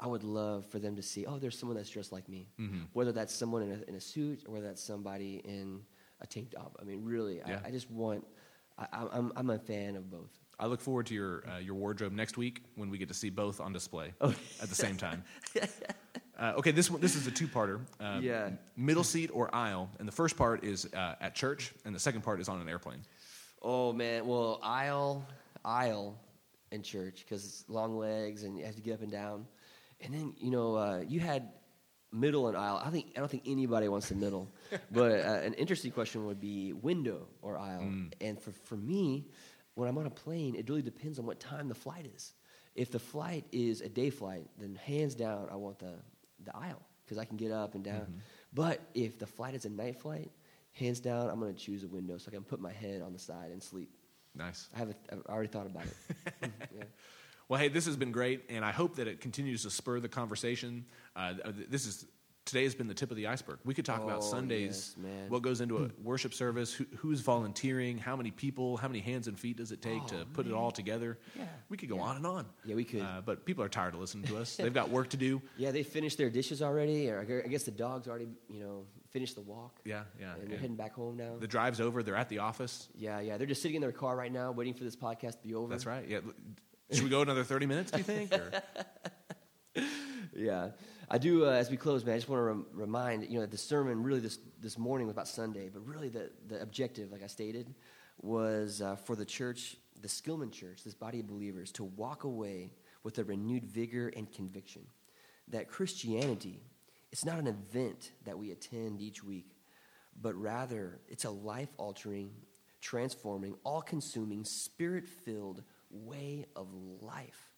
I 0.00 0.06
would 0.06 0.24
love 0.24 0.66
for 0.66 0.78
them 0.80 0.96
to 0.96 1.02
see, 1.02 1.26
oh, 1.26 1.38
there's 1.38 1.56
someone 1.58 1.76
that's 1.76 1.90
dressed 1.90 2.10
like 2.12 2.28
me. 2.28 2.48
Mm-hmm. 2.58 2.80
Whether 2.92 3.12
that's 3.12 3.32
someone 3.32 3.62
in 3.62 3.70
a, 3.70 3.88
in 3.88 3.94
a 3.94 4.00
suit 4.00 4.42
or 4.46 4.54
whether 4.54 4.66
that's 4.66 4.82
somebody 4.82 5.40
in 5.44 5.80
a 6.20 6.26
tank 6.26 6.50
top. 6.50 6.76
I 6.80 6.84
mean, 6.84 7.04
really, 7.04 7.36
Yeah. 7.38 7.60
I, 7.64 7.68
I 7.68 7.70
just 7.70 7.90
want. 7.90 8.24
I, 8.78 8.86
I'm 9.12 9.32
I'm 9.36 9.50
a 9.50 9.58
fan 9.58 9.96
of 9.96 10.10
both. 10.10 10.30
I 10.58 10.66
look 10.66 10.80
forward 10.80 11.06
to 11.06 11.14
your 11.14 11.44
uh, 11.48 11.58
your 11.58 11.74
wardrobe 11.74 12.12
next 12.12 12.36
week 12.36 12.62
when 12.76 12.88
we 12.88 12.98
get 12.98 13.08
to 13.08 13.14
see 13.14 13.30
both 13.30 13.60
on 13.60 13.72
display 13.72 14.14
Oh. 14.20 14.34
at 14.62 14.68
the 14.68 14.74
same 14.74 14.96
time. 14.96 15.24
Uh, 16.38 16.54
okay, 16.56 16.70
this 16.70 16.90
one 16.90 17.00
this 17.00 17.14
is 17.14 17.26
a 17.26 17.30
two 17.30 17.46
parter. 17.46 17.80
Uh, 18.00 18.18
Yeah. 18.20 18.50
Middle 18.76 19.04
seat 19.04 19.30
or 19.32 19.54
aisle, 19.54 19.90
and 19.98 20.08
the 20.08 20.12
first 20.12 20.36
part 20.36 20.64
is 20.64 20.86
uh, 20.94 21.14
at 21.20 21.34
church, 21.34 21.72
and 21.84 21.94
the 21.94 22.00
second 22.00 22.22
part 22.22 22.40
is 22.40 22.48
on 22.48 22.60
an 22.60 22.68
airplane. 22.68 23.02
Oh 23.60 23.92
man, 23.92 24.26
well 24.26 24.58
aisle 24.62 25.24
aisle 25.64 26.18
in 26.72 26.82
church 26.82 27.24
because 27.24 27.44
it's 27.44 27.64
long 27.68 27.96
legs 27.96 28.42
and 28.42 28.56
you 28.58 28.64
have 28.64 28.74
to 28.74 28.80
get 28.82 28.94
up 28.94 29.02
and 29.02 29.12
down, 29.12 29.46
and 30.00 30.12
then 30.14 30.34
you 30.38 30.50
know 30.50 30.74
uh, 30.76 31.02
you 31.06 31.20
had 31.20 31.50
middle 32.12 32.48
and 32.48 32.56
aisle. 32.56 32.80
I 32.84 32.90
think 32.90 33.12
I 33.16 33.20
don't 33.20 33.30
think 33.30 33.44
anybody 33.46 33.88
wants 33.88 34.08
the 34.08 34.14
middle, 34.14 34.50
but 34.90 35.12
uh, 35.24 35.40
an 35.44 35.54
interesting 35.54 35.92
question 35.92 36.26
would 36.26 36.40
be 36.40 36.72
window 36.72 37.28
or 37.42 37.58
aisle. 37.58 37.82
And 38.20 38.40
for 38.40 38.52
for 38.52 38.76
me, 38.76 39.26
when 39.74 39.86
I'm 39.88 39.98
on 39.98 40.06
a 40.06 40.10
plane, 40.10 40.54
it 40.56 40.68
really 40.68 40.82
depends 40.82 41.18
on 41.18 41.26
what 41.26 41.38
time 41.40 41.68
the 41.68 41.74
flight 41.74 42.06
is. 42.16 42.32
If 42.74 42.90
the 42.90 42.98
flight 42.98 43.44
is 43.52 43.82
a 43.82 43.88
day 43.88 44.08
flight, 44.08 44.48
then 44.58 44.74
hands 44.74 45.14
down 45.14 45.48
I 45.52 45.56
want 45.56 45.78
the 45.78 45.92
the 46.44 46.56
aisle 46.56 46.82
because 47.04 47.18
I 47.18 47.24
can 47.24 47.36
get 47.36 47.52
up 47.52 47.74
and 47.74 47.84
down. 47.84 48.22
But 48.52 48.80
if 48.94 49.18
the 49.18 49.26
flight 49.26 49.54
is 49.54 49.64
a 49.64 49.70
night 49.70 50.00
flight, 50.00 50.30
hands 50.72 51.00
down 51.00 51.28
I'm 51.30 51.40
going 51.40 51.54
to 51.54 51.60
choose 51.60 51.84
a 51.84 51.88
window 51.88 52.18
so 52.18 52.28
I 52.30 52.34
can 52.34 52.44
put 52.44 52.60
my 52.60 52.72
head 52.72 53.02
on 53.02 53.12
the 53.12 53.18
side 53.18 53.50
and 53.50 53.62
sleep. 53.62 53.90
Nice. 54.34 54.68
I 54.74 54.78
have 54.78 54.90
a, 54.90 54.94
I've 55.12 55.26
already 55.28 55.48
thought 55.48 55.66
about 55.66 55.84
it. 55.84 55.94
yeah. 56.76 56.84
Well, 57.48 57.60
hey, 57.60 57.68
this 57.68 57.84
has 57.84 57.96
been 57.96 58.12
great, 58.12 58.44
and 58.48 58.64
I 58.64 58.72
hope 58.72 58.96
that 58.96 59.06
it 59.06 59.20
continues 59.20 59.64
to 59.64 59.70
spur 59.70 60.00
the 60.00 60.08
conversation. 60.08 60.86
Uh, 61.14 61.34
th- 61.34 61.68
this 61.68 61.86
is 61.86 62.06
today 62.44 62.64
has 62.64 62.74
been 62.74 62.88
the 62.88 62.94
tip 62.94 63.10
of 63.10 63.16
the 63.16 63.26
iceberg. 63.28 63.58
We 63.64 63.72
could 63.74 63.84
talk 63.84 64.02
about 64.02 64.18
Oh, 64.18 64.20
Sundays, 64.22 64.94
yes, 64.96 65.04
man. 65.04 65.28
what 65.30 65.42
goes 65.42 65.60
into 65.60 65.84
a 65.84 65.90
worship 66.02 66.34
service, 66.34 66.72
who, 66.72 66.84
who's 66.96 67.20
volunteering, 67.20 67.98
how 67.98 68.16
many 68.16 68.30
people, 68.30 68.76
how 68.76 68.88
many 68.88 69.00
hands 69.00 69.28
and 69.28 69.38
feet 69.38 69.56
does 69.56 69.72
it 69.72 69.80
take 69.82 70.04
to 70.06 70.20
Oh, 70.20 70.24
put 70.32 70.46
it 70.46 70.52
all 70.52 70.70
together. 70.70 71.18
Yeah, 71.38 71.44
We 71.68 71.76
could 71.76 71.88
go 71.88 71.96
yeah. 71.96 72.02
on 72.02 72.16
and 72.16 72.26
on. 72.26 72.46
Yeah, 72.64 72.74
we 72.74 72.84
could. 72.84 73.00
Uh, 73.02 73.22
but 73.24 73.44
people 73.44 73.62
are 73.64 73.68
tired 73.68 73.94
of 73.94 74.00
listening 74.00 74.24
to 74.24 74.38
us. 74.38 74.56
They've 74.58 74.74
got 74.74 74.90
work 74.90 75.10
to 75.10 75.16
do. 75.16 75.40
Yeah, 75.56 75.70
they 75.70 75.82
finished 75.82 76.18
their 76.18 76.30
dishes 76.30 76.62
already, 76.62 77.08
or 77.10 77.20
I 77.20 77.46
I 77.46 77.48
guess 77.48 77.62
the 77.62 77.70
dog's 77.70 78.08
already, 78.08 78.28
you 78.50 78.60
know, 78.60 78.86
finished 79.10 79.34
the 79.36 79.42
walk. 79.42 79.78
Yeah, 79.84 80.02
yeah. 80.18 80.32
And 80.32 80.42
they're 80.42 80.50
and 80.52 80.60
heading 80.60 80.76
back 80.76 80.94
home 80.94 81.16
now. 81.16 81.36
the 81.38 81.46
drive's 81.46 81.80
over. 81.80 82.02
They're 82.02 82.16
at 82.16 82.28
the 82.28 82.38
office. 82.40 82.88
yeah, 82.96 83.20
yeah. 83.20 83.36
They're 83.38 83.46
just 83.46 83.62
sitting 83.62 83.76
in 83.76 83.82
their 83.82 83.92
car 83.92 84.16
right 84.16 84.32
now, 84.32 84.52
waiting 84.52 84.74
for 84.74 84.84
this 84.84 84.96
podcast 84.96 85.40
to 85.42 85.48
be 85.48 85.54
over. 85.54 85.68
That's 85.70 85.86
right. 85.86 86.06
Yeah. 86.08 86.20
Should 86.90 87.04
we 87.04 87.10
go 87.10 87.22
another 87.22 87.44
thirty 87.44 87.66
minutes? 87.66 87.90
Do 87.92 87.98
you 87.98 88.04
think? 88.04 88.32
Yeah, 90.34 90.70
I 91.10 91.18
do. 91.18 91.46
Uh, 91.46 91.50
as 91.50 91.70
we 91.70 91.76
close, 91.76 92.04
man, 92.04 92.14
I 92.14 92.18
just 92.18 92.28
want 92.28 92.40
to 92.40 92.44
rem- 92.44 92.66
remind 92.72 93.30
you 93.30 93.40
know 93.40 93.46
the 93.46 93.58
sermon 93.58 94.02
really 94.02 94.20
this 94.20 94.38
this 94.60 94.78
morning 94.78 95.06
was 95.06 95.14
about 95.14 95.28
Sunday, 95.28 95.68
but 95.72 95.86
really 95.86 96.08
the 96.08 96.30
the 96.48 96.60
objective, 96.60 97.12
like 97.12 97.22
I 97.22 97.26
stated, 97.26 97.74
was 98.20 98.80
uh, 98.80 98.96
for 98.96 99.16
the 99.16 99.24
church, 99.24 99.76
the 100.00 100.08
Skillman 100.08 100.52
Church, 100.52 100.84
this 100.84 100.94
body 100.94 101.20
of 101.20 101.26
believers, 101.26 101.72
to 101.72 101.84
walk 101.84 102.24
away 102.24 102.72
with 103.02 103.18
a 103.18 103.24
renewed 103.24 103.64
vigor 103.64 104.08
and 104.16 104.32
conviction 104.32 104.82
that 105.48 105.68
Christianity, 105.68 106.60
it's 107.10 107.24
not 107.24 107.38
an 107.38 107.46
event 107.46 108.12
that 108.24 108.38
we 108.38 108.50
attend 108.50 109.00
each 109.00 109.22
week, 109.22 109.56
but 110.20 110.34
rather 110.34 111.00
it's 111.08 111.24
a 111.24 111.30
life 111.30 111.68
altering, 111.76 112.30
transforming, 112.80 113.54
all 113.64 113.82
consuming, 113.82 114.44
spirit 114.44 115.06
filled 115.06 115.62
way 115.90 116.46
of 116.56 116.68
life 117.00 117.51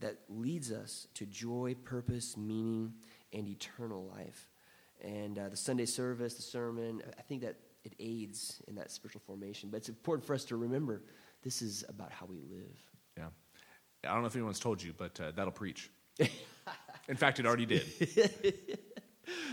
that 0.00 0.18
leads 0.28 0.72
us 0.72 1.08
to 1.14 1.26
joy, 1.26 1.74
purpose, 1.84 2.36
meaning, 2.36 2.94
and 3.32 3.48
eternal 3.48 4.10
life. 4.16 4.48
And 5.02 5.38
uh, 5.38 5.48
the 5.48 5.56
Sunday 5.56 5.86
service, 5.86 6.34
the 6.34 6.42
sermon, 6.42 7.02
I 7.18 7.22
think 7.22 7.42
that 7.42 7.56
it 7.84 7.94
aids 7.98 8.62
in 8.66 8.74
that 8.76 8.90
spiritual 8.90 9.22
formation. 9.26 9.68
But 9.70 9.78
it's 9.78 9.88
important 9.88 10.26
for 10.26 10.34
us 10.34 10.44
to 10.46 10.56
remember 10.56 11.02
this 11.42 11.62
is 11.62 11.84
about 11.88 12.10
how 12.10 12.26
we 12.26 12.38
live. 12.50 12.76
Yeah. 13.16 13.26
I 14.04 14.12
don't 14.12 14.22
know 14.22 14.26
if 14.26 14.34
anyone's 14.34 14.60
told 14.60 14.82
you, 14.82 14.94
but 14.96 15.18
uh, 15.20 15.32
that'll 15.34 15.52
preach. 15.52 15.90
In 17.08 17.16
fact, 17.16 17.38
it 17.38 17.46
already 17.46 17.66
did. 17.66 17.84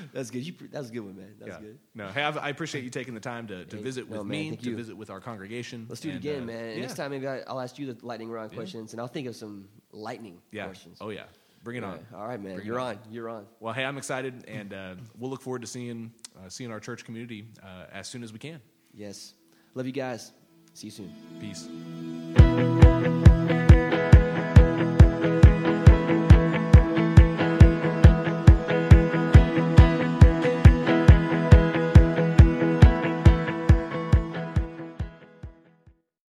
That's 0.14 0.30
good. 0.30 0.46
You, 0.46 0.54
that 0.72 0.80
was 0.80 0.90
a 0.90 0.94
good 0.94 1.00
one, 1.02 1.16
man. 1.16 1.34
That 1.40 1.48
was 1.48 1.56
Yeah. 1.60 1.62
good. 1.68 1.80
No, 1.96 2.08
hey, 2.10 2.24
I've, 2.24 2.38
I 2.38 2.50
appreciate 2.50 2.84
you 2.84 2.90
taking 2.90 3.14
the 3.14 3.20
time 3.20 3.48
to, 3.48 3.66
to 3.66 3.78
Hey, 3.78 3.82
visit 3.84 4.08
with 4.08 4.18
no, 4.18 4.24
man, 4.24 4.52
me, 4.52 4.56
to 4.58 4.70
you. 4.70 4.76
visit 4.76 4.96
with 4.98 5.10
our 5.10 5.20
congregation. 5.20 5.86
Let's 5.90 6.02
do 6.02 6.10
it 6.10 6.14
And, 6.16 6.20
again, 6.20 6.44
uh, 6.44 6.46
man. 6.46 6.76
Yeah. 6.76 6.82
Next 6.82 6.96
time, 6.96 7.12
maybe 7.12 7.28
I, 7.28 7.42
I'll 7.48 7.60
ask 7.60 7.78
you 7.80 7.94
the 7.94 8.06
lightning 8.06 8.30
round 8.30 8.52
questions, 8.54 8.94
and 8.94 9.02
I'll 9.02 9.08
think 9.08 9.28
of 9.28 9.36
some 9.36 9.68
lightning 9.92 10.40
Yeah. 10.52 10.66
questions. 10.66 10.98
Oh, 11.02 11.10
yeah. 11.10 11.24
Bring 11.64 11.78
it 11.78 11.84
on. 11.84 12.00
All 12.16 12.26
right, 12.28 12.42
man. 12.42 12.56
Bring 12.56 12.66
You're 12.66 12.80
on. 12.80 12.96
on. 12.96 13.00
You're 13.12 13.30
on. 13.30 13.46
Well, 13.60 13.74
hey, 13.74 13.86
I'm 13.86 13.98
excited, 14.00 14.46
and 14.48 14.74
uh, 14.74 14.96
we'll 15.20 15.30
look 15.30 15.42
forward 15.44 15.62
to 15.62 15.68
seeing 15.68 16.12
uh, 16.38 16.50
seeing 16.50 16.72
our 16.72 16.80
church 16.80 17.06
community 17.06 17.46
uh, 17.62 17.86
as 17.94 18.08
soon 18.08 18.24
as 18.24 18.34
we 18.34 18.40
can. 18.40 18.60
Yes. 18.96 19.34
Love 19.76 19.86
you 19.86 19.92
guys. 19.92 20.32
See 20.74 20.88
you 20.88 20.92
soon. 20.92 21.14
Peace. 21.40 21.68